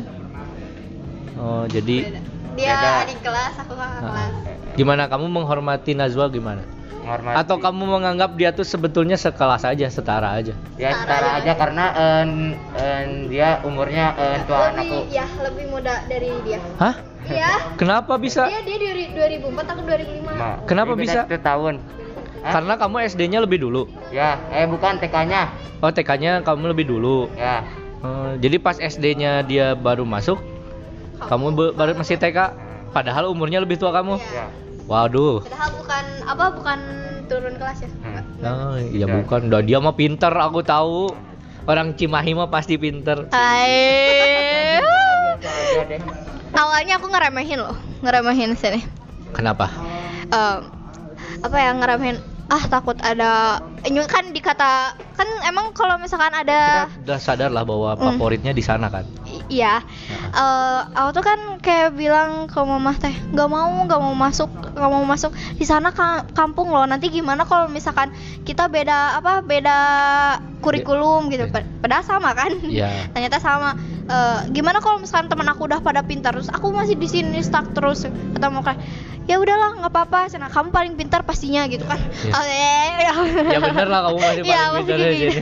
Oh 1.35 1.67
jadi 1.67 2.07
Beda. 2.07 2.21
Dia 2.55 2.71
Beda. 2.71 2.89
adik 3.03 3.19
kelas, 3.19 3.53
aku 3.59 3.73
Ah. 3.75 3.99
kelas. 3.99 4.33
gimana 4.75 5.07
kamu 5.07 5.27
menghormati 5.29 5.91
Najwa 5.91 6.27
gimana? 6.29 6.63
Menghormati. 6.95 7.35
Atau 7.37 7.57
kamu 7.57 7.83
menganggap 7.87 8.33
dia 8.33 8.49
tuh 8.49 8.63
sebetulnya 8.63 9.13
sekelas 9.13 9.61
aja, 9.61 9.85
setara 9.87 10.33
aja? 10.33 10.53
ya 10.75 10.89
setara 10.91 11.37
aja 11.37 11.51
karena 11.53 11.85
en, 11.93 12.29
en, 12.73 13.07
dia 13.27 13.61
umurnya 13.61 14.15
en, 14.15 14.41
aku. 14.41 14.53
Lebih, 14.75 15.01
ya, 15.09 15.25
lebih 15.39 15.65
muda 15.69 16.01
dari 16.05 16.29
dia. 16.41 16.57
Hah? 16.77 16.95
Iya. 17.25 17.73
Kenapa 17.75 18.17
bisa? 18.17 18.45
Dia 18.45 18.61
dia 18.61 18.77
dari 18.77 19.09
2004 19.11 19.65
aku 19.65 19.81
2005. 19.81 20.33
Ma, 20.33 20.49
Kenapa 20.65 20.93
bisa? 20.93 21.25
satu 21.25 21.37
tahun. 21.37 21.75
Hah? 22.41 22.53
Karena 22.53 22.73
kamu 22.75 22.95
SD-nya 23.07 23.39
lebih 23.41 23.57
dulu. 23.59 23.89
ya, 24.09 24.37
eh 24.49 24.65
bukan 24.65 24.97
TK-nya. 24.97 25.49
Oh 25.81 25.89
TK-nya 25.89 26.41
kamu 26.41 26.73
lebih 26.73 26.85
dulu. 26.87 27.29
Ya. 27.33 27.65
Oh, 28.01 28.37
jadi 28.37 28.57
pas 28.57 28.77
SD-nya 28.77 29.41
dia 29.41 29.73
baru 29.73 30.05
masuk, 30.05 30.37
kamu 31.19 31.45
be- 31.51 31.73
baru 31.73 31.97
masih 31.97 32.17
TK. 32.17 32.53
Padahal 32.93 33.27
umurnya 33.27 33.57
lebih 33.57 33.75
tua 33.75 33.89
kamu. 33.89 34.21
Ya. 34.21 34.45
Waduh. 34.85 35.41
Padahal 35.41 35.69
bukan 35.75 36.05
apa 36.23 36.45
bukan 36.53 36.79
turun 37.25 37.55
kelas 37.57 37.81
ya. 37.81 37.89
Hmm. 37.89 38.77
Iya 38.93 39.05
Ya. 39.05 39.13
bukan. 39.15 39.49
Dah 39.49 39.61
dia 39.61 39.77
mah 39.77 39.93
pinter, 39.93 40.29
aku 40.29 40.61
tahu. 40.61 41.09
Orang 41.65 41.97
Cimahi 41.97 42.37
mah 42.37 42.47
pasti 42.47 42.77
pinter. 42.77 43.25
Hai. 43.29 44.77
Awalnya 46.55 46.95
aku 46.95 47.09
ngeremehin 47.09 47.59
loh, 47.59 47.73
ngeremehin 47.99 48.53
sini. 48.53 48.79
Kenapa? 49.33 49.67
Em, 50.25 50.59
apa 51.41 51.57
ya 51.57 51.73
ngeremehin? 51.73 52.17
Ah 52.45 52.61
takut 52.63 52.93
ada, 53.01 53.57
ini 53.81 53.97
kan 54.05 54.29
dikata 54.29 54.93
kan 54.93 55.27
emang 55.43 55.73
kalau 55.73 55.97
misalkan 55.97 56.29
ada 56.31 56.85
Kita 56.85 57.01
udah 57.03 57.17
sadar 57.19 57.49
lah 57.49 57.65
bahwa 57.65 57.97
Hmm. 57.97 58.13
favoritnya 58.13 58.53
di 58.53 58.61
sana 58.61 58.85
kan. 58.87 59.03
Iya. 59.47 59.81
Eh, 60.31 60.79
aku 60.91 61.09
tuh 61.11 61.23
kan 61.23 61.39
kayak 61.59 61.93
bilang 61.93 62.45
ke 62.45 62.59
mama 62.59 62.93
teh, 62.93 63.13
nggak 63.29 63.47
mau, 63.47 63.71
nggak 63.83 63.97
mau 63.97 64.13
masuk, 64.13 64.47
nggak 64.47 64.89
mau 64.89 65.03
masuk 65.03 65.29
di 65.53 65.63
sana 65.63 65.89
ka- 65.89 66.25
kampung 66.31 66.67
loh. 66.67 66.83
Nanti 66.83 67.07
gimana 67.07 67.43
kalau 67.43 67.65
misalkan 67.67 68.09
kita 68.41 68.65
beda 68.65 69.15
apa, 69.15 69.39
beda 69.41 69.77
kurikulum 70.59 71.29
gitu. 71.29 71.45
Iya. 71.45 71.53
Pad- 71.53 71.69
Padahal 71.79 72.03
sama 72.03 72.29
kan? 72.33 72.51
Iya. 72.59 72.89
Ternyata 73.13 73.37
sama. 73.37 73.77
Eh, 74.05 74.39
gimana 74.51 74.77
kalau 74.79 74.97
misalkan 74.97 75.27
teman 75.27 75.45
aku 75.45 75.65
udah 75.65 75.79
pada 75.79 76.01
pintar 76.01 76.29
terus 76.31 76.45
aku 76.47 76.69
masih 76.69 76.93
di 76.93 77.05
sini 77.05 77.41
stuck 77.41 77.73
terus 77.73 78.05
kata 78.05 78.53
mau 78.53 78.61
kayak 78.61 78.77
ya 79.25 79.41
udahlah 79.41 79.81
nggak 79.81 79.89
apa-apa 79.89 80.29
sana 80.29 80.45
kamu 80.45 80.69
paling 80.69 80.93
pintar 80.93 81.25
pastinya 81.25 81.65
gitu 81.65 81.81
kan 81.83 81.97
Iya. 81.97 82.29
Oh, 82.29 82.45
ya, 83.01 83.13
Ya 83.49 83.59
bener 83.59 83.89
lah 83.89 84.05
kamu 84.05 84.17
masih 84.19 84.41
Iya, 84.45 84.61
paling 84.61 84.73
masih 84.75 84.85
pintar 84.85 85.09
di 85.09 85.17
gitu. 85.17 85.41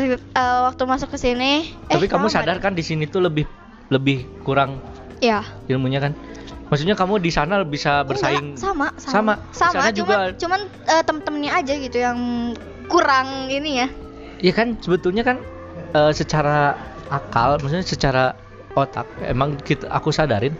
Eh, 0.00 0.16
waktu 0.64 0.82
masuk 0.84 1.08
ke 1.12 1.18
sini 1.18 1.74
eh, 1.86 1.94
Tapi 1.94 2.06
kamu 2.06 2.26
sama 2.26 2.44
sadar 2.44 2.58
kan 2.58 2.72
di 2.72 2.82
sini 2.82 3.04
tuh 3.04 3.24
lebih 3.24 3.44
lebih 3.88 4.24
kurang 4.42 4.78
ya 5.18 5.42
ilmunya 5.66 5.98
kan? 5.98 6.12
Maksudnya 6.68 6.92
kamu 6.92 7.16
di 7.18 7.32
sana 7.32 7.64
bisa 7.64 8.04
bersaing? 8.04 8.54
Enggak, 8.54 8.60
sama. 8.60 8.86
Sama. 9.00 9.34
sama 9.50 9.72
sama 9.72 9.88
cuman 9.88 9.92
juga- 9.96 10.32
cuman 10.36 10.60
eh, 10.84 11.02
tem-temennya 11.02 11.52
aja 11.56 11.74
gitu 11.74 11.98
yang 11.98 12.18
kurang 12.86 13.48
ini 13.48 13.80
ya. 13.80 13.88
Iya 14.38 14.52
kan? 14.52 14.68
Sebetulnya 14.78 15.24
kan 15.24 15.40
eh, 15.96 16.12
secara 16.12 16.76
akal, 17.08 17.56
maksudnya 17.58 17.82
secara 17.82 18.24
otak 18.76 19.08
emang 19.24 19.56
kita 19.58 19.88
aku 19.88 20.12
sadarin 20.12 20.52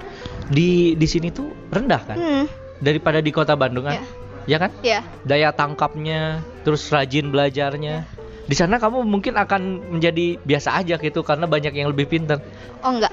di 0.49 0.97
di 0.97 1.07
sini 1.07 1.29
tuh 1.29 1.53
rendah 1.69 2.01
kan? 2.03 2.17
Hmm. 2.17 2.45
Daripada 2.81 3.21
di 3.21 3.29
kota 3.29 3.53
Bandung 3.53 3.85
kan. 3.85 4.01
Ya 4.49 4.57
kan? 4.57 4.73
ya 4.81 5.05
Daya 5.29 5.53
tangkapnya, 5.53 6.41
terus 6.65 6.89
rajin 6.89 7.29
belajarnya. 7.29 8.09
Di 8.49 8.57
sana 8.57 8.81
kamu 8.81 9.05
mungkin 9.05 9.37
akan 9.37 9.93
menjadi 10.01 10.41
biasa 10.41 10.81
aja 10.81 10.97
gitu 10.97 11.21
karena 11.21 11.45
banyak 11.45 11.77
yang 11.77 11.93
lebih 11.93 12.09
pintar. 12.09 12.41
oh 12.81 12.91
enggak. 12.97 13.13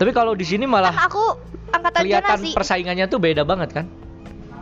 Tapi 0.00 0.10
kalau 0.16 0.32
di 0.32 0.46
sini 0.48 0.64
malah 0.64 0.94
kan 0.94 1.10
aku 1.10 1.24
angkatan 1.68 2.00
kelihatan 2.00 2.38
jonasi 2.40 2.56
persaingannya 2.56 3.06
tuh 3.12 3.20
beda 3.20 3.44
banget 3.44 3.76
kan? 3.76 3.84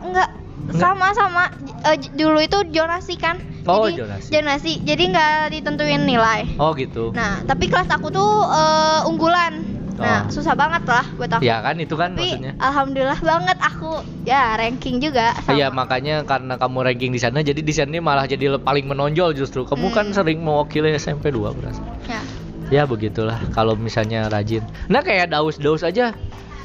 enggak. 0.03 0.27
Sama 0.75 1.15
sama. 1.15 1.47
Eh, 1.87 1.95
dulu 2.17 2.43
itu 2.43 2.59
jonasi 2.75 3.15
kan? 3.15 3.39
Oh, 3.63 3.87
jadi 3.87 4.03
jonasi. 4.03 4.27
jonasi. 4.33 4.71
Jadi 4.83 5.03
nggak 5.15 5.55
ditentuin 5.55 6.03
nilai. 6.03 6.43
Oh 6.59 6.75
gitu. 6.75 7.15
nah 7.15 7.39
tapi 7.47 7.71
kelas 7.71 7.87
aku 7.87 8.11
tuh 8.11 8.43
eh, 8.43 9.07
unggulan 9.07 9.76
Nah, 9.97 10.23
Oh. 10.23 10.29
susah 10.29 10.53
banget 10.53 10.85
lah 10.85 11.05
buat 11.11 11.31
aku. 11.31 11.41
Ya 11.41 11.57
kan 11.59 11.75
itu 11.75 11.93
kan 11.93 12.13
Tapi 12.13 12.21
maksudnya. 12.37 12.53
alhamdulillah 12.57 13.17
banget 13.17 13.57
aku 13.57 13.91
ya 14.23 14.53
ranking 14.53 14.97
juga. 14.97 15.33
Iya 15.47 15.67
makanya 15.69 16.21
karena 16.21 16.53
kamu 16.53 16.77
ranking 16.83 17.09
di 17.09 17.17
sana 17.17 17.41
jadi 17.41 17.57
di 17.57 17.73
sana 17.73 17.97
malah 17.97 18.23
jadi 18.23 18.57
paling 18.57 18.85
menonjol 18.85 19.33
justru. 19.33 19.63
Kamu 19.63 19.89
kan 19.89 20.05
Hmm. 20.05 20.13
sering 20.13 20.39
mewakili 20.39 20.93
SMP 20.93 21.29
2 21.29 21.49
berasa. 21.51 21.81
Ya. 22.05 22.21
Ya 22.69 22.83
begitulah 22.83 23.41
kalau 23.51 23.73
misalnya 23.73 24.27
rajin. 24.27 24.61
Nah 24.85 25.01
kayak 25.01 25.29
Daus-Daus 25.29 25.81
aja. 25.81 26.13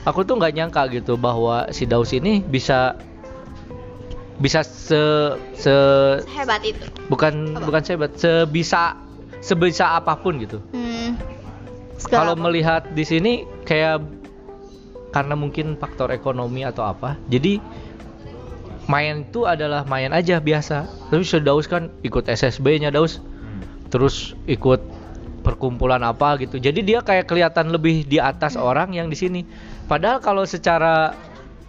Aku 0.03 0.21
tuh 0.23 0.35
nggak 0.35 0.53
nyangka 0.53 0.91
gitu 0.91 1.15
bahwa 1.15 1.71
si 1.71 1.87
Daus 1.87 2.11
ini 2.11 2.43
bisa 2.43 2.99
bisa 4.35 4.61
se 4.61 4.99
se 5.55 5.73
Hebat 6.29 6.61
itu. 6.61 6.83
bukan 7.07 7.55
Apa? 7.55 7.63
bukan 7.63 7.81
sebat 7.81 8.13
sebisa 8.13 8.99
sebisa 9.39 9.95
apa 9.95 10.19
pun 10.19 10.37
gitu. 10.37 10.59
Hmm. 10.71 10.92
Kalau 12.09 12.35
melihat 12.35 12.89
di 12.97 13.05
sini 13.07 13.33
kayak 13.69 14.03
karena 15.13 15.37
mungkin 15.37 15.77
faktor 15.77 16.09
ekonomi 16.09 16.65
atau 16.65 16.89
apa, 16.89 17.21
jadi 17.29 17.61
main 18.89 19.29
itu 19.29 19.45
adalah 19.45 19.85
main 19.87 20.11
aja 20.11 20.41
biasa. 20.41 20.89
Tapi 21.13 21.23
si 21.23 21.39
Daus 21.39 21.69
kan 21.69 21.93
ikut 22.03 22.27
SSB-nya 22.27 22.91
Daus, 22.91 23.21
terus 23.93 24.33
ikut 24.49 24.81
perkumpulan 25.45 26.01
apa 26.03 26.39
gitu. 26.41 26.57
Jadi 26.57 26.81
dia 26.83 27.05
kayak 27.05 27.29
kelihatan 27.29 27.71
lebih 27.71 28.07
di 28.09 28.17
atas 28.19 28.57
orang 28.57 28.95
yang 28.95 29.11
di 29.13 29.19
sini. 29.19 29.41
Padahal 29.87 30.23
kalau 30.23 30.47
secara 30.49 31.13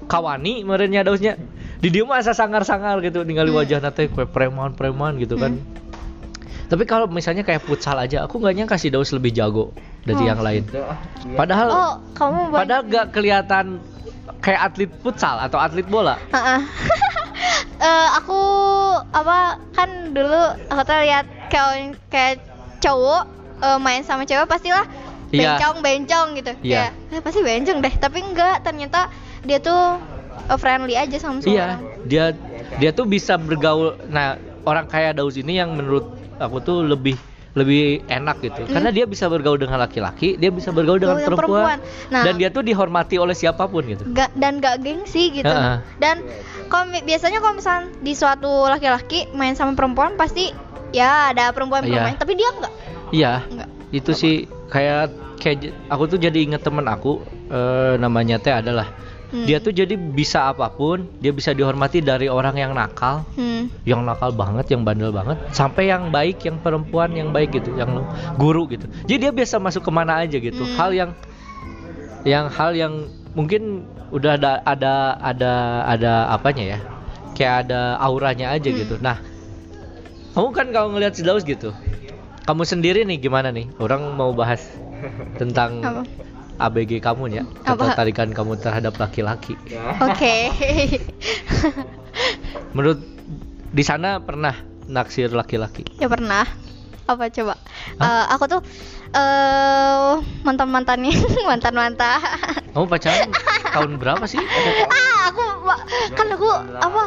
kawani 0.07 0.63
merenya 0.63 1.03
Dausnya 1.03 1.35
di 1.83 1.91
dia 1.91 2.07
mah 2.07 2.23
asa 2.23 2.31
sangar-sangar 2.31 3.03
gitu 3.03 3.27
ningali 3.27 3.51
Hmm. 3.51 3.59
wajah 3.59 3.79
kayak 3.91 4.31
preman-preman 4.31 5.19
gitu 5.19 5.35
kan. 5.35 5.59
Tapi 6.71 6.87
kalau 6.87 7.11
misalnya 7.11 7.43
kayak 7.43 7.61
futsal 7.61 7.99
aja, 7.99 8.23
aku 8.23 8.39
nggak 8.39 8.55
nyangka 8.55 8.77
si 8.79 8.87
Daus 8.87 9.11
lebih 9.11 9.35
jago 9.35 9.75
dari 10.03 10.19
Oh. 10.19 10.27
yang 10.27 10.39
lain. 10.39 10.63
Gitu. 10.63 10.79
Iya. 10.79 11.35
Padahal 11.35 11.67
Oh, 11.69 11.93
kamu 12.13 12.39
padahal 12.51 12.81
gak 12.85 13.05
kelihatan 13.11 13.65
kayak 14.39 14.61
atlet 14.65 14.91
futsal 14.99 15.35
atau 15.37 15.57
atlet 15.57 15.85
bola. 15.85 16.15
Heeh. 16.29 16.59
Eh, 17.75 18.07
aku 18.15 18.39
apa 19.11 19.59
kan 19.73 19.89
dulu 20.09 20.39
aku 20.65 20.81
tuh 20.81 21.03
lihat 21.03 21.27
kayak 21.49 21.99
kayak 22.07 22.39
cowok 22.79 23.27
eh, 23.59 23.75
main 23.77 23.99
sama 24.01 24.23
cewek 24.23 24.47
pastilah 24.47 24.87
Iya. 25.27 25.59
bencong 25.59 25.77
bencong 25.81 26.27
gitu 26.37 26.53
Iya. 26.63 26.95
Kayak, 26.95 27.11
"Eh, 27.11 27.19
pasti 27.19 27.39
bencong 27.43 27.77
deh 27.79 27.93
tapi 27.97 28.23
enggak 28.23 28.63
ternyata 28.63 29.11
dia 29.43 29.59
tuh 29.59 29.99
eh, 30.47 30.55
friendly 30.55 30.95
aja 30.95 31.17
sama 31.17 31.43
semua 31.43 31.51
Iya, 31.51 31.65
orang. 31.65 31.81
dia 32.05 32.25
dia 32.73 32.91
tuh 32.91 33.03
bisa 33.03 33.35
bergaul. 33.35 33.99
Nah, 34.07 34.39
orang 34.63 34.87
kayak 34.87 35.19
Daus 35.19 35.35
ini 35.35 35.59
yang 35.59 35.75
menurut 35.75 36.07
aku 36.39 36.63
tuh 36.63 36.87
lebih 36.87 37.19
lebih 37.53 38.01
enak 38.09 38.41
gitu. 38.41 38.65
Karena 38.65 38.89
dia 38.89 39.05
bisa 39.05 39.29
bergaul 39.29 39.61
dengan 39.61 39.77
laki-laki, 39.77 40.35
dia 40.35 40.49
bisa 40.49 40.73
bergaul 40.73 40.97
dengan 40.97 41.21
perempuan. 41.21 41.77
perempuan. 41.77 41.77
Nah. 42.09 42.23
Dan 42.25 42.33
dia 42.41 42.49
tuh 42.49 42.65
dihormati 42.65 43.21
oleh 43.21 43.37
siapa 43.37 43.69
pun 43.69 43.85
gitu. 43.85 44.01
Nggak- 44.09 44.33
dan 44.33 44.57
gak 44.57 44.81
gengsi 44.81 45.29
gitu 45.29 45.45
Heeh. 45.45 45.77
dan 46.01 46.25
kalau 46.67 46.89
biasanya 47.05 47.37
kalau 47.37 47.53
misalnya 47.53 47.93
di 48.01 48.13
suatu 48.17 48.49
laki-laki 48.65 49.29
main 49.31 49.53
sama 49.53 49.77
perempuan 49.77 50.17
pasti 50.17 50.49
ya 50.89 51.29
ada 51.29 51.53
perempuan 51.53 51.85
perempuan 51.85 52.13
Iya. 52.13 52.17
tapi 52.17 52.33
dia 52.33 52.49
enggak 52.49 52.73
Iya. 53.13 53.33
enggak 53.45 53.69
Itu 53.93 54.17
sih 54.17 54.49
kayak 54.73 55.13
kayak 55.37 55.69
aku 55.85 56.09
tuh 56.09 56.17
jadi 56.17 56.33
inget 56.33 56.65
temen 56.65 56.81
aku 56.83 57.21
eh, 57.47 57.93
namanya 58.01 58.41
teh 58.41 58.49
adalah 58.49 58.89
Hmm. 59.33 59.49
dia 59.49 59.57
tuh 59.57 59.73
jadi 59.73 59.97
bisa 59.97 60.53
apa 60.53 60.69
pun, 60.69 61.09
dia 61.17 61.33
bisa 61.33 61.57
dihormati 61.57 62.05
dari 62.05 62.29
orang 62.29 62.53
yang 62.53 62.77
nakal, 62.77 63.25
hmm. 63.33 63.81
yang 63.81 64.05
nakal 64.05 64.29
banget, 64.29 64.69
yang 64.69 64.85
bandel 64.85 65.09
banget, 65.09 65.41
sampai 65.49 65.89
yang 65.89 66.13
baik, 66.13 66.45
yang 66.45 66.61
perempuan 66.61 67.09
yang 67.17 67.33
baik 67.33 67.49
gitu, 67.57 67.73
yang 67.73 68.05
guru 68.37 68.69
gitu. 68.69 68.85
Jadi 69.09 69.17
dia 69.17 69.31
biasa 69.33 69.57
masuk 69.57 69.81
ke 69.81 69.91
mana 69.91 70.21
aja 70.21 70.37
gitu. 70.37 70.61
Hmm. 70.61 70.77
Hal 70.77 70.93
yang 70.93 71.11
yang 72.21 72.45
hal 72.53 72.77
yang 72.77 73.09
mungkin 73.33 73.89
udah 74.13 74.37
ada 74.37 74.61
ada 74.69 74.93
ada 75.17 75.53
ada 75.89 76.13
apanya 76.29 76.77
ya? 76.77 76.79
Kayak 77.33 77.65
ada 77.65 77.97
auranya 77.97 78.53
aja 78.53 78.69
Hmm. 78.69 78.77
gitu. 78.85 78.95
Nah, 79.01 79.17
kamu 80.37 80.49
kan 80.53 80.67
kalau 80.69 80.93
ngelihat 80.93 81.17
si 81.17 81.25
Daus 81.25 81.41
gitu, 81.41 81.73
kamu 82.45 82.69
sendiri 82.69 83.01
nih 83.01 83.17
gimana 83.17 83.49
nih? 83.49 83.65
Orang 83.81 84.13
mau 84.13 84.29
bahas 84.29 84.61
tentang 85.41 85.81
Apa? 85.81 86.05
ABG 86.55 87.01
kamu 87.01 87.23
ya, 87.31 87.43
Apa? 87.65 87.89
ketertarikan 87.91 88.29
kamu 88.31 88.57
terhadap 88.57 88.93
laki-laki. 88.95 89.57
Ya. 89.65 89.97
Oke. 89.99 90.53
Menurut 92.75 93.01
di 93.73 93.81
sana 93.81 94.21
pernah 94.21 94.53
naksir 94.85 95.33
laki-laki? 95.33 95.85
ya 95.97 96.05
pernah. 96.05 96.45
Apa 97.03 97.27
coba? 97.27 97.59
Hah? 97.99 98.07
Eh, 98.07 98.25
aku 98.31 98.43
tuh 98.47 98.61
eh 99.11 100.13
mantan 100.41 100.71
mantannya 100.71 101.11
mantan 101.49 101.75
mantan. 101.75 102.17
Kamu 102.71 102.85
pacaran 102.87 103.29
tahun 103.69 103.91
berapa 103.99 104.23
sih? 104.23 104.39
ah 104.87 105.29
aku 105.29 105.41
kan 106.15 106.27
aku 106.31 106.47
apa? 106.79 107.03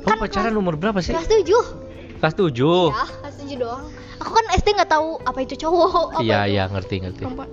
Kamu 0.00 0.06
Kan 0.06 0.16
pacaran 0.22 0.54
umur 0.56 0.78
berapa 0.78 1.02
sih? 1.02 1.12
Kelas 1.12 1.28
tujuh. 1.28 1.64
Kelas 2.16 2.32
7. 2.32 2.48
Ya 2.48 3.04
kelas 3.20 3.34
tujuh 3.44 3.56
doang. 3.60 3.84
Aku 4.24 4.30
kan 4.32 4.44
SD 4.56 4.72
nggak 4.72 4.88
tahu 4.88 5.20
apa 5.20 5.38
itu 5.44 5.54
cowok. 5.60 6.16
Apa 6.16 6.24
Iya, 6.24 6.40
iya, 6.48 6.64
ngerti, 6.72 7.04
ngerti. 7.04 7.22
perempuan. 7.28 7.50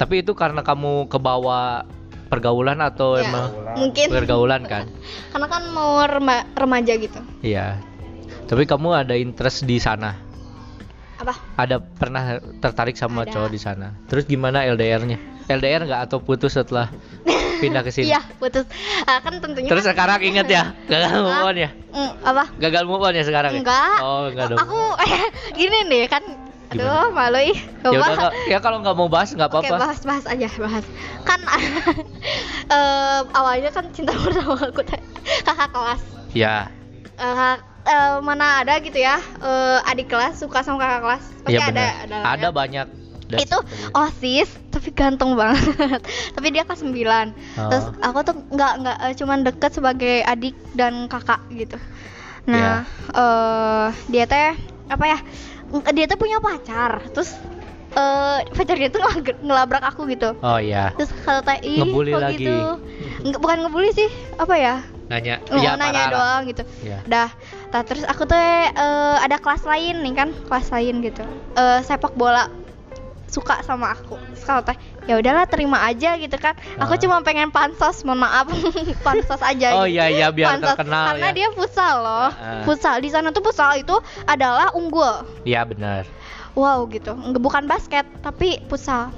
Tapi 0.00 0.24
itu 0.24 0.32
karena 0.32 0.64
kamu 0.64 1.06
kebawa 1.06 1.84
pergaulan 2.26 2.80
atau 2.80 3.20
Ya, 3.20 3.28
emang 3.28 3.52
mungkin. 3.76 4.06
pergaulan 4.08 4.64
kan? 4.64 4.88
Karena 5.34 5.46
kan 5.46 5.62
mau 5.68 6.00
rema- 6.02 6.48
remaja 6.54 6.96
gitu. 6.96 7.20
Iya. 7.44 7.76
Tapi 8.48 8.64
kamu 8.64 8.96
ada 8.96 9.12
interest 9.12 9.62
di 9.62 9.76
sana? 9.76 10.16
Apa? 11.20 11.36
Ada 11.54 11.76
pernah 11.76 12.40
tertarik 12.58 12.96
sama 12.96 13.28
Ada. 13.28 13.36
cowok 13.36 13.50
di 13.52 13.60
sana? 13.60 13.92
Terus 14.08 14.24
gimana 14.24 14.64
LDR-nya? 14.64 15.20
LDR 15.46 15.84
nggak 15.84 16.08
atau 16.08 16.18
putus 16.18 16.54
setelah 16.54 16.88
pindah 17.60 17.84
ke 17.84 17.92
sini? 17.92 18.08
Iya 18.08 18.24
putus. 18.40 18.64
Ah, 19.04 19.20
kan 19.20 19.36
tentunya. 19.36 19.68
Terus 19.68 19.84
kan- 19.84 19.92
sekarang 19.92 20.20
inget 20.24 20.48
ya? 20.48 20.72
Gagal 20.90 21.12
move 21.20 21.44
on 21.44 21.56
ya? 21.58 21.70
Mm, 21.92 22.12
apa? 22.24 22.44
Gagal 22.56 22.84
move 22.88 23.04
on 23.04 23.12
ya 23.12 23.24
sekarang 23.26 23.52
ya? 23.52 23.60
Enggak. 23.60 23.96
Oh, 24.00 24.24
enggak 24.32 24.46
dong. 24.48 24.58
Aku 24.64 24.80
gini 25.52 25.78
nih 25.84 26.08
kan. 26.08 26.24
Aduh, 26.70 27.10
malu 27.10 27.40
ih. 27.42 27.58
Ya 27.82 28.30
ya 28.46 28.58
kalau 28.58 28.78
nggak 28.78 28.94
mau 28.94 29.10
bahas 29.10 29.34
nggak 29.34 29.50
Oke, 29.50 29.66
apa-apa. 29.66 29.90
bahas 29.90 30.00
bahas 30.00 30.24
aja, 30.24 30.46
bahas. 30.56 30.84
Kan 31.26 31.40
eh, 32.70 33.20
awalnya 33.34 33.70
kan 33.70 33.90
cinta 33.90 34.14
pertama 34.22 34.54
aku 34.54 34.82
teh 34.82 35.00
kakak 35.42 35.70
kelas. 35.70 36.02
Ya, 36.30 36.70
Eh, 37.18 37.34
kak- 37.34 37.62
eh, 37.84 38.16
mana 38.22 38.62
ada 38.62 38.78
gitu 38.78 38.96
ya 38.96 39.18
eh, 39.40 39.78
adik 39.84 40.06
kelas 40.06 40.38
suka 40.38 40.62
sama 40.62 40.78
kakak 40.78 41.00
kelas. 41.02 41.24
Pasti 41.42 41.52
iya 41.52 41.66
ada, 41.66 41.86
ada. 42.06 42.16
Ada, 42.28 42.48
ya. 42.48 42.50
banyak. 42.52 42.86
Dan 43.30 43.38
itu 43.40 43.58
osis 43.92 44.50
tapi 44.70 44.90
ganteng 44.90 45.38
banget 45.38 46.02
tapi 46.34 46.50
dia 46.50 46.66
kelas 46.66 46.82
9 46.82 47.30
terus 47.70 47.86
Oh. 47.86 47.94
aku 48.02 48.26
tuh 48.26 48.34
nggak 48.50 48.72
nggak 48.82 48.96
cuman 49.14 49.46
deket 49.46 49.70
sebagai 49.70 50.26
adik 50.26 50.50
dan 50.74 51.06
kakak 51.06 51.38
gitu 51.54 51.78
nah 52.42 52.82
eh 53.06 53.86
dia 54.10 54.26
teh 54.26 54.50
apa 54.90 55.04
ya 55.06 55.18
dia 55.88 56.06
tuh 56.06 56.18
punya 56.18 56.38
pacar 56.38 57.06
terus 57.08 57.38
eh 57.90 58.38
pacar 58.48 58.76
dia 58.76 58.86
tuh 58.88 59.02
ngelabrak 59.40 59.82
aku 59.84 60.06
gitu 60.06 60.34
Oh 60.40 60.58
iya. 60.58 60.94
terus 60.94 61.10
kata 61.20 61.58
ih 61.60 61.78
Ngebully 61.78 62.10
kok 62.10 62.20
lagi. 62.20 62.34
gitu 62.36 62.54
Nggak- 63.20 63.40
bukan 63.40 63.56
ngebully 63.60 63.90
sih 63.92 64.10
apa 64.36 64.54
ya 64.54 64.76
Nanya. 65.06 65.42
Oh, 65.50 65.58
Iya, 65.58 65.74
nanya 65.74 66.06
parah. 66.06 66.10
doang 66.14 66.42
gitu. 66.46 66.62
Iya. 66.86 67.02
Dah. 67.02 67.34
Nah, 67.74 67.82
terus 67.82 68.06
aku 68.06 68.22
tuh 68.24 68.38
eh, 68.38 68.70
ada 69.18 69.36
kelas 69.36 69.66
lain 69.66 70.06
nih 70.06 70.14
kan, 70.14 70.30
kelas 70.46 70.70
lain 70.70 71.02
gitu. 71.02 71.26
Eh 71.52 71.82
sepak 71.82 72.14
bola 72.14 72.46
suka 73.30 73.62
sama 73.62 73.94
aku. 73.94 74.18
Terus 74.30 74.42
kalau 74.42 74.60
teh 74.60 74.74
ya 75.06 75.14
udahlah 75.16 75.46
terima 75.46 75.78
aja 75.80 76.14
gitu 76.14 76.34
kan. 76.34 76.52
Aku 76.76 76.92
Ah. 76.92 76.98
cuma 76.98 77.16
pengen 77.20 77.48
pansos, 77.48 78.02
mohon 78.02 78.20
maaf. 78.20 78.50
pansos 79.06 79.38
aja 79.40 79.74
Oh 79.74 79.86
gitu. 79.86 79.94
iya 79.94 80.06
iya 80.06 80.26
biar 80.28 80.54
Pansos. 80.54 80.74
terkenal 80.74 81.04
Karena 81.14 81.28
ya. 81.28 81.32
dia 81.32 81.48
futsal 81.50 81.94
loh. 81.96 82.28
Ah. 82.28 82.62
Futsal 82.62 82.98
di 82.98 83.08
sana 83.08 83.30
tuh 83.30 83.40
futsal 83.40 83.74
itu 83.76 83.94
adalah 84.24 84.70
unggul. 84.72 85.22
Iya 85.42 85.62
benar. 85.64 86.04
Wow 86.52 86.86
gitu. 86.86 87.10
Nggak 87.10 87.38
bukan 87.38 87.64
basket, 87.64 88.06
tapi 88.20 88.58
futsal. 88.66 89.14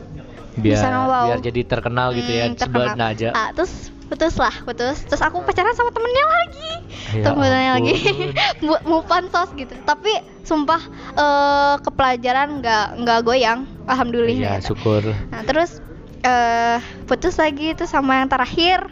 Di 0.53 0.69
Biar 0.69 0.77
sana, 0.79 1.09
wow. 1.09 1.25
biar 1.27 1.41
jadi 1.43 1.61
terkenal 1.63 2.13
gitu 2.13 2.29
ya 2.29 2.45
Hmm, 2.45 2.55
terkenal. 2.55 2.93
sebenarnya 2.93 3.07
aja. 3.09 3.29
Ah, 3.33 3.49
terus 3.51 3.89
putus 4.13 4.37
lah, 4.37 4.53
putus. 4.63 5.01
Terus 5.03 5.19
aku 5.19 5.41
pacaran 5.41 5.73
sama 5.73 5.89
temennya 5.91 6.25
lagi. 6.29 6.71
Ya 7.13 7.25
temennya 7.25 7.71
lagi. 7.75 7.95
ampun. 7.97 8.31
Bu- 8.69 8.85
mau 8.85 9.01
pansos 9.03 9.49
gitu. 9.55 9.73
Tapi 9.83 10.13
sumpah 10.43 10.83
eh 11.15 11.75
ke 11.79 11.91
pelajaran 11.91 12.61
nggak 12.61 13.01
nggak 13.01 13.19
goyang. 13.23 13.65
Alhamdulillah. 13.85 14.37
Iya, 14.37 14.61
syukur. 14.61 15.01
Nah, 15.27 15.43
terus 15.43 15.81
eh 16.21 16.77
putus 17.05 17.35
lagi 17.35 17.73
itu 17.73 17.85
sama 17.85 18.21
yang 18.21 18.29
terakhir. 18.29 18.85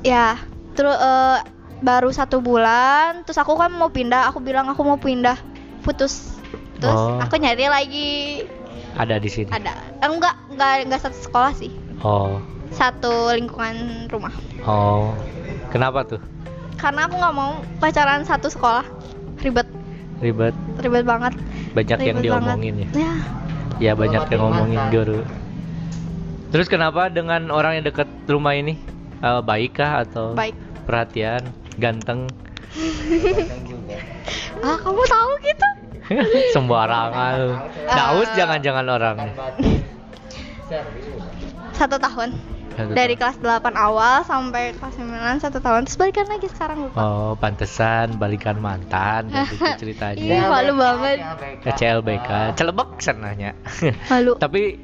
Ya, 0.00 0.38
terus 0.72 0.94
eh, 0.94 1.38
baru 1.78 2.10
satu 2.10 2.38
bulan, 2.38 3.22
terus 3.22 3.34
aku 3.36 3.54
kan 3.54 3.70
mau 3.70 3.88
pindah, 3.88 4.26
aku 4.26 4.38
bilang 4.38 4.66
aku 4.66 4.82
mau 4.82 4.94
pindah, 4.96 5.34
putus. 5.80 6.36
Terus 6.76 6.94
Oh. 6.94 7.18
aku 7.18 7.34
nyari 7.36 7.66
lagi 7.66 8.10
Ada 8.94 9.18
di 9.18 9.26
sini. 9.26 9.50
ada 9.50 9.74
eh, 9.96 10.06
enggak 10.06 10.34
enggak 10.48 10.86
enggak 10.86 11.00
satu 11.00 11.18
sekolah 11.20 11.50
sih 11.52 11.74
Oh. 11.98 12.38
Satu 12.70 13.32
lingkungan 13.32 13.76
rumah 14.06 14.32
Oh. 14.62 15.12
Kenapa 15.68 16.02
tuh? 16.02 16.20
karena 16.74 17.04
aku 17.04 17.14
nggak 17.14 17.34
mau 17.34 17.52
pacaran 17.76 18.22
satu 18.22 18.46
sekolah 18.46 18.86
ribet 19.38 19.66
Ribet. 20.18 20.54
ribet 20.78 21.02
banget 21.02 21.34
Banyak 21.72 21.98
yang 22.00 22.16
Ribet 22.16 22.30
banget. 22.32 22.46
diomongin 22.46 22.74
ya. 22.76 22.88
ya 22.92 23.14
Ya 23.78 23.92
banyak 23.94 24.22
yang 24.26 24.40
ngomongin 24.40 24.82
guru. 24.88 25.20
Terus 26.48 26.66
kenapa 26.66 27.06
dengan 27.06 27.46
orang 27.48 27.78
yang 27.78 27.84
dekat 27.84 28.06
rumah 28.24 28.52
ini 28.52 28.74
Eh, 29.18 29.40
baik 29.40 29.74
kah 29.74 30.02
atau 30.02 30.30
Baik. 30.32 30.54
perhatian, 30.84 31.42
ganteng, 31.76 32.30
Ah, 34.60 34.74
kamu 34.76 35.02
tahu 35.04 35.30
gitu? 35.40 35.68
sembarangan. 36.54 37.36
Daus 37.84 38.28
Eh. 38.28 38.34
jangan-jangan 38.34 38.86
orang. 38.88 39.16
Satu 41.72 41.94
tahun. 41.96 42.30
Satu 42.78 42.94
Dari 42.94 43.18
tahun. 43.18 43.42
kelas 43.42 43.58
8 43.66 43.74
awal 43.76 44.16
sampai 44.22 44.70
kelas 44.72 44.94
9 44.94 45.10
satu 45.40 45.58
tahun. 45.58 45.80
Terus 45.82 45.98
balikan 45.98 46.26
lagi 46.26 46.46
sekarang 46.46 46.78
lupa. 46.80 46.96
Oh, 46.96 47.32
pantesan 47.34 48.14
balikan 48.14 48.54
mantan 48.56 49.26
dan 49.26 49.44
itu 49.44 49.66
ceritanya. 49.82 50.22
Iya, 50.22 50.46
malu 50.46 50.72
banget. 50.72 51.16
Ke 51.58 51.70
CLBK, 51.74 52.28
celebek 52.54 52.90
sananya. 52.98 53.50
Malu. 54.12 54.38
Tapi 54.38 54.78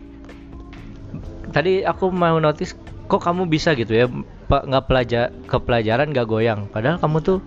tadi 1.49 1.81
aku 1.81 2.11
mau 2.11 2.35
notice 2.37 2.75
kok 3.05 3.23
kamu 3.23 3.47
bisa 3.47 3.73
gitu 3.73 3.95
ya 3.95 4.11
pak 4.45 4.65
nggak 4.65 4.85
pelajar 4.85 5.25
ke 5.45 5.57
pelajaran 5.57 6.11
nggak 6.11 6.27
goyang 6.27 6.67
padahal 6.67 6.99
kamu 6.99 7.23
tuh 7.23 7.39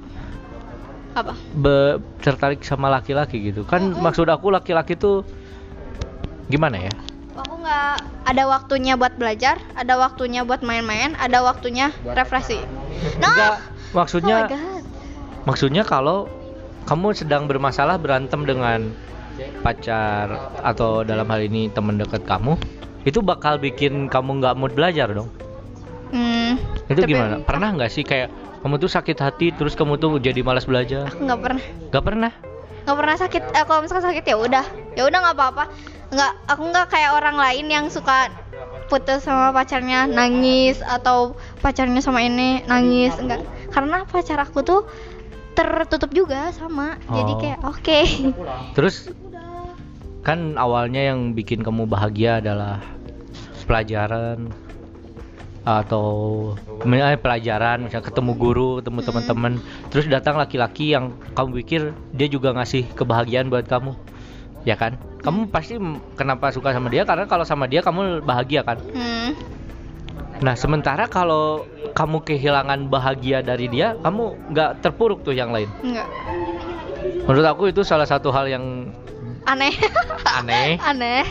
Apa? 1.11 1.33
be- 1.51 1.99
tertarik 2.21 2.61
sama 2.61 2.87
laki-laki 2.87 3.41
gitu 3.43 3.65
kan 3.65 3.91
maksud 3.91 4.29
aku 4.29 4.47
laki-laki 4.47 4.95
tuh 4.95 5.27
gimana 6.47 6.79
ya 6.79 6.93
nggak 7.67 7.95
ada 8.25 8.43
waktunya 8.45 8.95
buat 8.95 9.13
belajar, 9.13 9.59
ada 9.73 9.95
waktunya 9.95 10.41
buat 10.41 10.59
main-main, 10.61 11.13
ada 11.15 11.43
waktunya 11.43 11.91
refleksi. 12.07 12.63
Enggak, 13.19 13.59
Nah, 13.59 13.59
maksudnya 13.93 14.35
oh 14.37 14.47
my 14.47 14.51
God. 14.53 14.83
maksudnya 15.43 15.83
kalau 15.83 16.31
kamu 16.83 17.11
sedang 17.13 17.45
bermasalah 17.45 17.99
berantem 17.99 18.41
dengan 18.41 18.87
pacar 19.61 20.27
atau 20.59 21.03
dalam 21.03 21.27
hal 21.27 21.41
ini 21.41 21.69
teman 21.69 21.95
dekat 21.95 22.23
kamu 22.23 22.57
itu 23.03 23.21
bakal 23.21 23.55
bikin 23.55 24.07
kamu 24.07 24.41
nggak 24.41 24.55
mood 24.55 24.73
belajar 24.73 25.07
dong 25.07 25.29
Hmm, 26.07 26.55
itu 26.87 26.97
tapi 26.97 27.11
gimana 27.11 27.43
pernah 27.43 27.69
nggak 27.69 27.91
sih 27.91 28.01
kayak 28.01 28.31
kamu 28.59 28.79
tuh 28.79 28.87
sakit 28.87 29.17
hati 29.19 29.51
terus 29.51 29.75
kamu 29.75 29.99
tuh 29.99 30.17
jadi 30.17 30.39
malas 30.39 30.63
belajar 30.63 31.05
Aku 31.05 31.21
nggak 31.21 31.39
pernah, 31.39 31.63
nggak 31.91 32.03
pernah 32.03 32.31
nggak 32.87 32.97
pernah 32.97 33.15
sakit. 33.19 33.41
Eh, 33.51 33.63
kalau 33.67 33.83
misalkan 33.83 34.05
sakit 34.07 34.23
ya 34.23 34.35
udah, 34.39 34.63
ya 34.95 35.03
udah 35.03 35.19
nggak 35.19 35.35
apa-apa. 35.35 35.63
Nggak, 36.07 36.33
aku 36.47 36.63
nggak 36.71 36.87
kayak 36.87 37.11
orang 37.19 37.35
lain 37.35 37.65
yang 37.67 37.85
suka 37.91 38.31
putus 38.87 39.27
sama 39.27 39.51
pacarnya 39.51 40.07
nangis 40.07 40.79
atau 40.79 41.35
pacarnya 41.59 41.99
sama 41.99 42.23
ini 42.23 42.63
nangis 42.65 43.11
enggak 43.19 43.43
karena 43.75 44.07
pacar 44.07 44.39
aku 44.39 44.63
tuh 44.63 44.81
tertutup 45.53 46.07
juga 46.15 46.55
sama 46.55 46.95
jadi 47.11 47.31
Oh. 47.35 47.39
kayak 47.43 47.59
oke 47.67 47.99
terus 48.79 49.11
kan 50.23 50.55
awalnya 50.55 51.11
yang 51.11 51.35
bikin 51.35 51.59
kamu 51.67 51.83
bahagia 51.83 52.39
adalah 52.39 52.79
pelajaran 53.67 54.47
atau 55.67 56.07
eh, 56.87 57.19
pelajaran 57.19 57.83
misalnya 57.83 58.07
ketemu 58.07 58.31
guru 58.39 58.69
ketemu 58.79 58.99
Hmm. 59.03 59.07
teman-teman 59.11 59.53
terus 59.91 60.07
datang 60.07 60.39
laki-laki 60.39 60.95
yang 60.95 61.11
kamu 61.35 61.59
pikir 61.59 61.81
dia 62.15 62.27
juga 62.31 62.55
ngasih 62.55 62.87
kebahagiaan 62.95 63.51
buat 63.51 63.67
kamu 63.67 63.91
ya 64.63 64.79
kan? 64.79 64.97
Kamu 65.21 65.51
pasti 65.51 65.75
m- 65.75 65.99
kenapa 66.15 66.53
suka 66.53 66.71
sama 66.71 66.87
dia? 66.87 67.03
Karena 67.03 67.27
kalau 67.27 67.43
sama 67.43 67.67
dia 67.67 67.83
kamu 67.83 68.23
bahagia 68.23 68.63
kan? 68.63 68.79
Hmm, 68.93 69.35
nah 70.39 70.53
sementara 70.53 71.09
kalau 71.09 71.65
kamu 71.97 72.21
kehilangan 72.21 72.87
bahagia 72.87 73.41
dari 73.41 73.65
dia 73.67 73.97
kamu 74.05 74.53
nggak 74.53 74.85
terpuruk 74.85 75.25
tuh 75.25 75.33
yang 75.33 75.49
lain? 75.49 75.67
Enggak 75.81 76.07
menurut 77.27 77.47
aku 77.47 77.63
itu 77.69 77.83
salah 77.83 78.07
satu 78.07 78.31
hal 78.31 78.47
yang 78.47 78.95
aneh. 79.43 79.75
Aneh. 80.23 80.79
Aneh. 80.89 81.23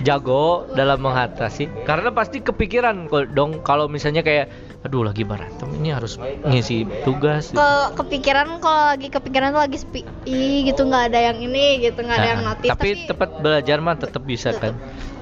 Jago 0.00 0.68
dalam 0.72 1.00
mengatasi. 1.00 1.84
Karena 1.84 2.12
pasti 2.12 2.40
kepikiran 2.40 3.08
dong. 3.32 3.60
Kalau 3.60 3.88
misalnya 3.88 4.24
kayak 4.24 4.48
aduh 4.80 5.04
lagi 5.04 5.28
berantem. 5.28 5.68
Ini 5.76 5.92
harus 5.92 6.16
ngisi 6.20 6.88
tugas 7.04 7.52
ke 7.52 7.68
kepikiran 8.00 8.64
kalau 8.64 8.96
lagi 8.96 9.12
kepikiran 9.12 9.52
tuh 9.52 9.60
lagi 9.60 9.76
sepi 9.76 10.00
Ih, 10.24 10.64
gitu. 10.64 10.88
Nggak 10.88 11.12
ada 11.12 11.20
yang 11.32 11.38
ini 11.40 11.84
gitu 11.84 12.00
nggak 12.00 12.16
ada 12.16 12.28
yang 12.32 12.42
Nah, 12.42 12.56
notice 12.56 12.72
tapi 12.72 12.88
tepat 13.04 13.30
belajar 13.44 13.76
mah 13.84 13.96
tetap 14.00 14.22
bisa 14.24 14.56
kan? 14.56 14.72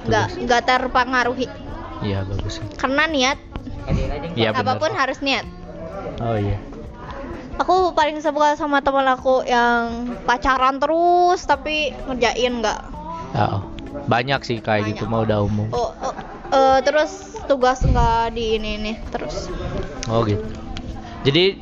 nggak 0.07 0.27
nggak 0.47 0.61
terpengaruhi. 0.63 1.47
Iya 1.99 2.23
bagus 2.23 2.63
karena 2.79 3.03
niat. 3.11 3.37
Benar. 4.39 4.63
Apa 4.63 4.79
pun 4.79 4.91
harus 4.95 5.19
niat. 5.19 5.43
Oh 6.23 6.39
iya. 6.39 6.55
Aku 7.59 7.91
paling 7.91 8.23
suka 8.23 8.55
sama 8.55 8.79
teman 8.79 9.03
aku 9.03 9.43
yang 9.43 10.15
pacaran 10.23 10.79
terus 10.79 11.43
tapi 11.43 11.91
ngerjain 12.07 12.63
nggak. 12.63 12.79
Oh, 13.35 13.67
banyak 14.07 14.41
sih 14.45 14.57
kayak 14.61 14.93
gitu 14.95 15.09
mah 15.09 15.25
udah 15.25 15.45
umum. 15.45 15.67
Oh, 15.73 15.91
oh, 16.01 16.13
eh, 16.53 16.79
terus 16.85 17.37
tugas 17.49 17.81
nggak 17.81 18.33
di 18.33 18.57
ini 18.61 18.69
ini 18.77 18.93
terus? 19.09 19.49
Oh 20.09 20.21
gitu. 20.25 20.41
Jadi 21.25 21.59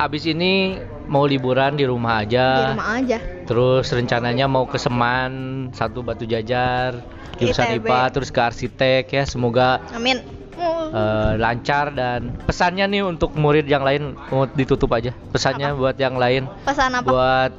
abis 0.00 0.24
ini 0.28 0.80
mau 1.10 1.26
liburan 1.26 1.74
di 1.74 1.84
rumah 1.84 2.22
di 2.22 2.32
aja 2.32 2.72
rumah 2.72 2.90
aja. 3.00 3.18
Terus 3.44 3.86
rencananya 3.90 4.46
mau 4.46 4.64
ke 4.64 4.78
Seman 4.78 5.32
satu 5.74 6.00
batu 6.06 6.24
jajar 6.24 7.02
jurusan 7.40 7.76
ITB. 7.76 7.88
IPA 7.88 8.00
terus 8.14 8.30
ke 8.30 8.40
arsitek 8.40 9.04
ya. 9.10 9.24
Semoga 9.26 9.82
amin. 9.96 10.22
eh, 10.60 11.32
lancar 11.40 11.96
dan 11.96 12.36
pesannya 12.44 12.84
nih 12.84 13.02
untuk 13.02 13.32
murid 13.32 13.64
yang 13.64 13.80
lain 13.80 14.14
mau 14.28 14.44
ditutup 14.44 14.92
aja. 14.92 15.16
Pesannya 15.32 15.72
buat 15.72 15.96
yang 15.96 16.20
lain. 16.20 16.46
Pesan 16.68 16.92
apa? 16.94 17.08
Buat 17.08 17.52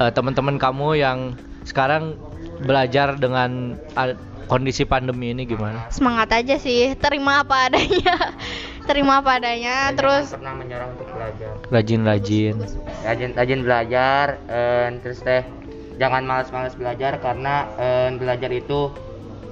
eh, 0.00 0.10
teman-teman 0.16 0.56
kamu 0.56 0.88
yang 0.98 1.18
sekarang 1.68 2.16
belajar 2.62 3.14
dengan 3.18 3.78
kondisi 4.48 4.88
pandemi 4.88 5.30
ini 5.36 5.44
gimana? 5.44 5.86
Semangat 5.92 6.32
aja 6.32 6.56
sih 6.56 6.96
terima 6.96 7.44
apa 7.44 7.68
adanya. 7.70 8.16
Terima 8.88 9.20
apa 9.20 9.36
adanya 9.36 9.92
terus 9.92 10.32
pernah 10.32 10.56
menyerah 10.56 10.88
untuk 10.88 11.12
belajar. 11.12 11.60
Rajin-rajin. 11.68 12.56
Rajin 13.04 13.36
rajin 13.36 13.60
belajar 13.60 14.40
eh, 14.48 14.88
terus 15.04 15.20
teh 15.20 15.44
jangan 16.00 16.24
malas-malas 16.24 16.72
belajar 16.72 17.20
karena 17.20 17.68
eh, 17.76 18.08
belajar 18.16 18.48
itu 18.48 18.88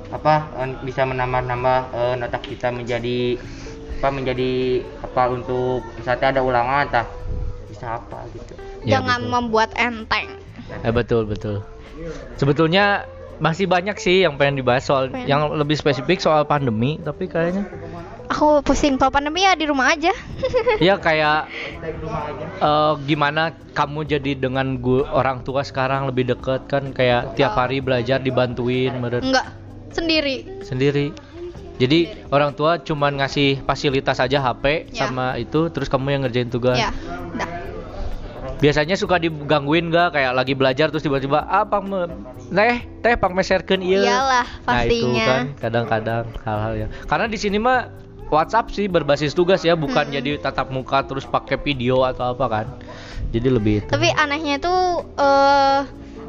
apa 0.09 0.49
eh, 0.57 0.73
bisa 0.89 1.05
menambah-nambah 1.05 1.81
eh, 1.93 2.25
otak 2.25 2.49
kita 2.49 2.73
menjadi 2.73 3.37
apa 4.01 4.09
menjadi 4.09 4.81
apa 5.05 5.23
untuk 5.29 5.85
misalnya 6.01 6.27
ada 6.33 6.41
ulangan 6.41 6.85
tah 6.89 7.07
bisa 7.69 8.01
apa 8.01 8.25
gitu. 8.33 8.57
Ya, 8.89 9.05
jangan 9.05 9.21
betul. 9.21 9.33
membuat 9.37 9.71
enteng. 9.77 10.33
Eh 10.81 10.93
betul 10.97 11.29
betul 11.29 11.76
sebetulnya 12.35 13.05
masih 13.37 13.65
banyak 13.65 13.97
sih 13.97 14.25
yang 14.25 14.35
pengen 14.35 14.57
dibahas 14.57 14.81
soal 14.83 15.09
Pengen. 15.09 15.29
yang 15.29 15.41
lebih 15.53 15.75
spesifik 15.75 16.19
soal 16.19 16.43
pandemi 16.43 16.97
tapi 16.99 17.27
kayaknya 17.27 17.69
aku 18.27 18.59
pusing 18.61 18.97
kalau 18.97 19.13
pandemi 19.13 19.45
ya 19.45 19.53
di 19.53 19.65
rumah 19.65 19.93
aja. 19.93 20.11
Ya 20.81 20.97
kayak 20.97 21.47
eh, 22.59 22.93
gimana 23.05 23.43
kamu 23.71 24.09
jadi 24.09 24.33
dengan 24.35 24.77
gu- 24.77 25.05
orang 25.05 25.41
tua 25.43 25.63
sekarang 25.63 26.05
lebih 26.07 26.29
deket? 26.29 26.67
Kan 26.67 26.91
kayak 26.91 27.37
tiap 27.37 27.55
hari 27.55 27.79
belajar 27.79 28.19
dibantuin 28.19 28.93
meren- 28.95 29.23
enggak. 29.23 29.47
Sendiri. 29.93 30.45
Sendiri. 30.61 31.13
Jadi 31.77 32.09
orang 32.29 32.51
tua 32.51 32.81
cuman 32.81 33.21
ngasih 33.21 33.61
fasilitas 33.63 34.17
aja 34.17 34.41
HP 34.41 34.89
Ya. 34.91 35.07
sama 35.07 35.37
itu 35.37 35.69
terus 35.69 35.87
kamu 35.87 36.09
yang 36.11 36.23
ngerjain 36.25 36.49
tugas. 36.49 36.77
Ya. 36.77 36.89
Udah 37.31 37.49
biasanya 38.57 38.97
suka 38.97 39.21
digangguin 39.21 39.93
gak 39.93 40.17
kayak 40.17 40.33
lagi 40.33 40.57
belajar 40.57 40.89
terus 40.89 41.05
tiba-tiba 41.05 41.45
ah 41.45 41.65
pang 41.65 41.85
me- 41.85 42.09
teh 42.49 42.77
teh 43.05 43.15
pang 43.15 43.37
meserkeun 43.37 43.85
ieu. 43.85 44.01
Iyalah, 44.01 44.47
nah 44.65 44.83
itu 44.83 45.05
pastinya. 45.05 45.27
kan 45.27 45.45
kadang-kadang 45.61 46.25
hal-hal 46.43 46.73
ya. 46.75 46.87
Karena 47.05 47.27
di 47.29 47.37
sini 47.37 47.61
mah 47.61 47.93
WhatsApp 48.27 48.73
sih 48.73 48.89
berbasis 48.89 49.37
tugas 49.37 49.63
ya 49.63 49.77
bukan 49.77 50.09
Hmm. 50.09 50.15
jadi 50.17 50.41
tatap 50.41 50.73
muka 50.73 51.05
terus 51.05 51.23
pakai 51.23 51.61
video 51.61 52.03
atau 52.03 52.33
apa 52.33 52.47
kan. 52.49 52.67
Jadi 53.31 53.49
lebih 53.53 53.85
itu. 53.85 53.91
Tapi 53.93 54.09
anehnya 54.15 54.57
tuh 54.57 55.05
eh 55.15 55.81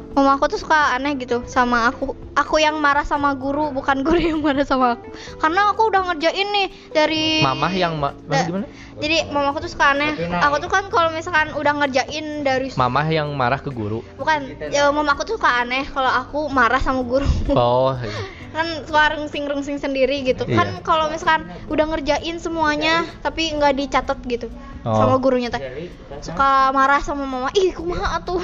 mama 0.08 0.34
aku 0.34 0.48
tuh 0.48 0.58
suka 0.58 0.94
aneh 0.94 1.14
gitu 1.16 1.44
sama 1.44 1.86
aku. 1.86 2.16
Aku 2.32 2.56
yang 2.56 2.78
marah 2.78 3.02
sama 3.02 3.34
guru 3.34 3.70
bukan 3.70 4.00
guru 4.00 4.18
yang 4.18 4.38
marah 4.38 4.62
sama 4.62 4.94
aku. 4.94 5.10
Karena 5.36 5.70
aku 5.70 5.82
udah 5.84 6.02
ngerjain 6.08 6.48
nih 6.48 6.66
dari 6.90 7.24
mamah 7.40 7.72
yang 7.72 7.94
ma- 7.94 8.14
Da- 8.24 8.46
gimana? 8.46 8.66
jadi 8.98 9.26
mama 9.28 9.50
aku 9.50 9.62
tuh 9.62 9.70
suka 9.70 9.92
aneh. 9.92 10.14
Aku 10.40 10.56
tuh 10.58 10.70
kan 10.70 10.86
kalau 10.88 11.10
misalkan 11.10 11.50
udah 11.52 11.72
ngerjain 11.76 12.42
dari 12.42 12.70
mamah 12.74 13.06
yang 13.06 13.28
marah 13.34 13.58
ke 13.58 13.68
guru? 13.68 14.00
Bukan 14.16 14.70
ya 14.70 14.88
mama 14.88 15.12
aku 15.12 15.22
tuh 15.24 15.34
suka 15.36 15.62
aneh 15.62 15.84
kalau 15.86 16.08
aku 16.08 16.46
marah 16.48 16.78
sama 16.78 17.02
guru. 17.02 17.26
Oh 17.52 17.94
iya. 17.94 18.14
kan 18.48 18.66
suka 18.82 19.02
rungsing 19.14 19.44
rungsing 19.44 19.76
sendiri 19.76 20.24
gitu 20.24 20.44
Iya. 20.44 20.56
kan 20.56 20.68
kalau 20.80 21.06
misalkan 21.08 21.46
udah 21.68 21.84
ngerjain 21.84 22.36
semuanya 22.36 23.04
tapi 23.20 23.52
nggak 23.52 23.76
dicatat 23.76 24.18
gitu 24.24 24.48
Oh. 24.86 24.94
sama 24.94 25.18
gurunya 25.18 25.50
teh 25.50 25.90
suka 26.22 26.70
marah 26.70 27.02
sama 27.02 27.26
mama 27.26 27.50
ih 27.52 27.74
kumaha 27.74 28.22
tuh 28.22 28.38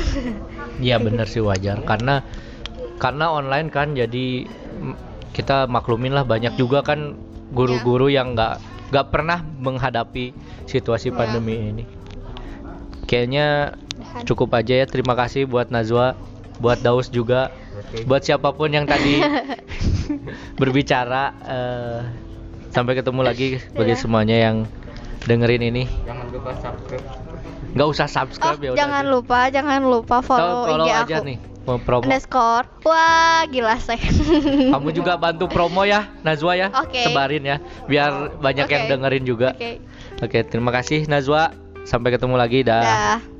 Iya 0.82 0.98
bener 0.98 1.30
sih 1.30 1.38
wajar 1.40 1.78
karena 1.86 2.26
karena 2.98 3.30
online 3.30 3.70
kan 3.70 3.94
jadi 3.94 4.44
kita 5.30 5.70
maklumin 5.70 6.10
lah 6.10 6.26
banyak 6.26 6.58
juga 6.58 6.82
kan 6.82 7.14
guru-guru 7.54 8.10
yang 8.10 8.34
nggak 8.34 8.58
nggak 8.90 9.06
pernah 9.14 9.40
menghadapi 9.42 10.34
situasi 10.66 11.10
Iya. 11.10 11.16
pandemi 11.16 11.54
ini. 11.58 11.84
Kayaknya 13.06 13.74
cukup 14.22 14.54
aja 14.54 14.84
ya. 14.84 14.86
Terima 14.86 15.14
kasih 15.14 15.46
buat 15.46 15.70
Najwa 15.70 16.14
buat 16.64 16.80
Daus 16.80 17.06
juga, 17.08 17.52
Oke. 17.76 18.02
buat 18.04 18.24
siapa 18.24 18.48
pun 18.50 18.72
yang 18.72 18.88
tadi 18.88 19.20
berbicara. 20.58 21.24
eh, 21.44 22.00
sampai 22.70 22.98
ketemu 22.98 23.20
lagi 23.22 23.48
bagi 23.70 23.92
Iya. 23.92 24.00
semuanya 24.00 24.36
yang 24.40 24.56
dengerin 25.22 25.62
ini. 25.64 25.84
Jangan 26.02 26.26
lupa 26.28 26.50
subscribe. 26.56 27.06
Nggak 27.70 27.88
usah 27.88 28.06
Oh, 28.06 28.14
subscribe 28.16 28.58
ya. 28.58 28.70
udah 28.72 28.78
jangan 28.80 29.04
aja. 29.04 29.12
lupa, 29.12 29.38
jangan 29.48 29.80
lupa 29.84 30.16
follow, 30.20 30.64
follow 30.64 30.86
IG 30.86 30.94
aja 30.96 31.16
aku. 31.16 31.24
nih, 31.24 31.38
promo. 31.80 32.02
Underscore. 32.02 32.66
Wah, 32.82 33.42
gila 33.46 33.78
saya. 33.78 34.02
Kamu 34.74 34.90
juga 34.90 35.14
bantu 35.14 35.46
promo 35.46 35.82
ya, 35.82 36.10
Najwa 36.20 36.54
ya. 36.56 36.68
Oke. 36.72 37.02
Sebarin 37.04 37.42
ya, 37.44 37.56
biar 37.84 38.10
banyak 38.36 38.66
yang 38.66 38.82
Oke. 38.84 38.90
dengerin 38.90 39.24
juga. 39.24 39.48
Oke. 39.54 39.78
Oke, 40.18 40.38
terima 40.42 40.70
kasih 40.70 41.06
Najwa. 41.06 41.54
Sampai 41.84 42.10
ketemu 42.10 42.34
lagi 42.34 42.62
dah. 42.62 42.82
Dah. 42.82 43.33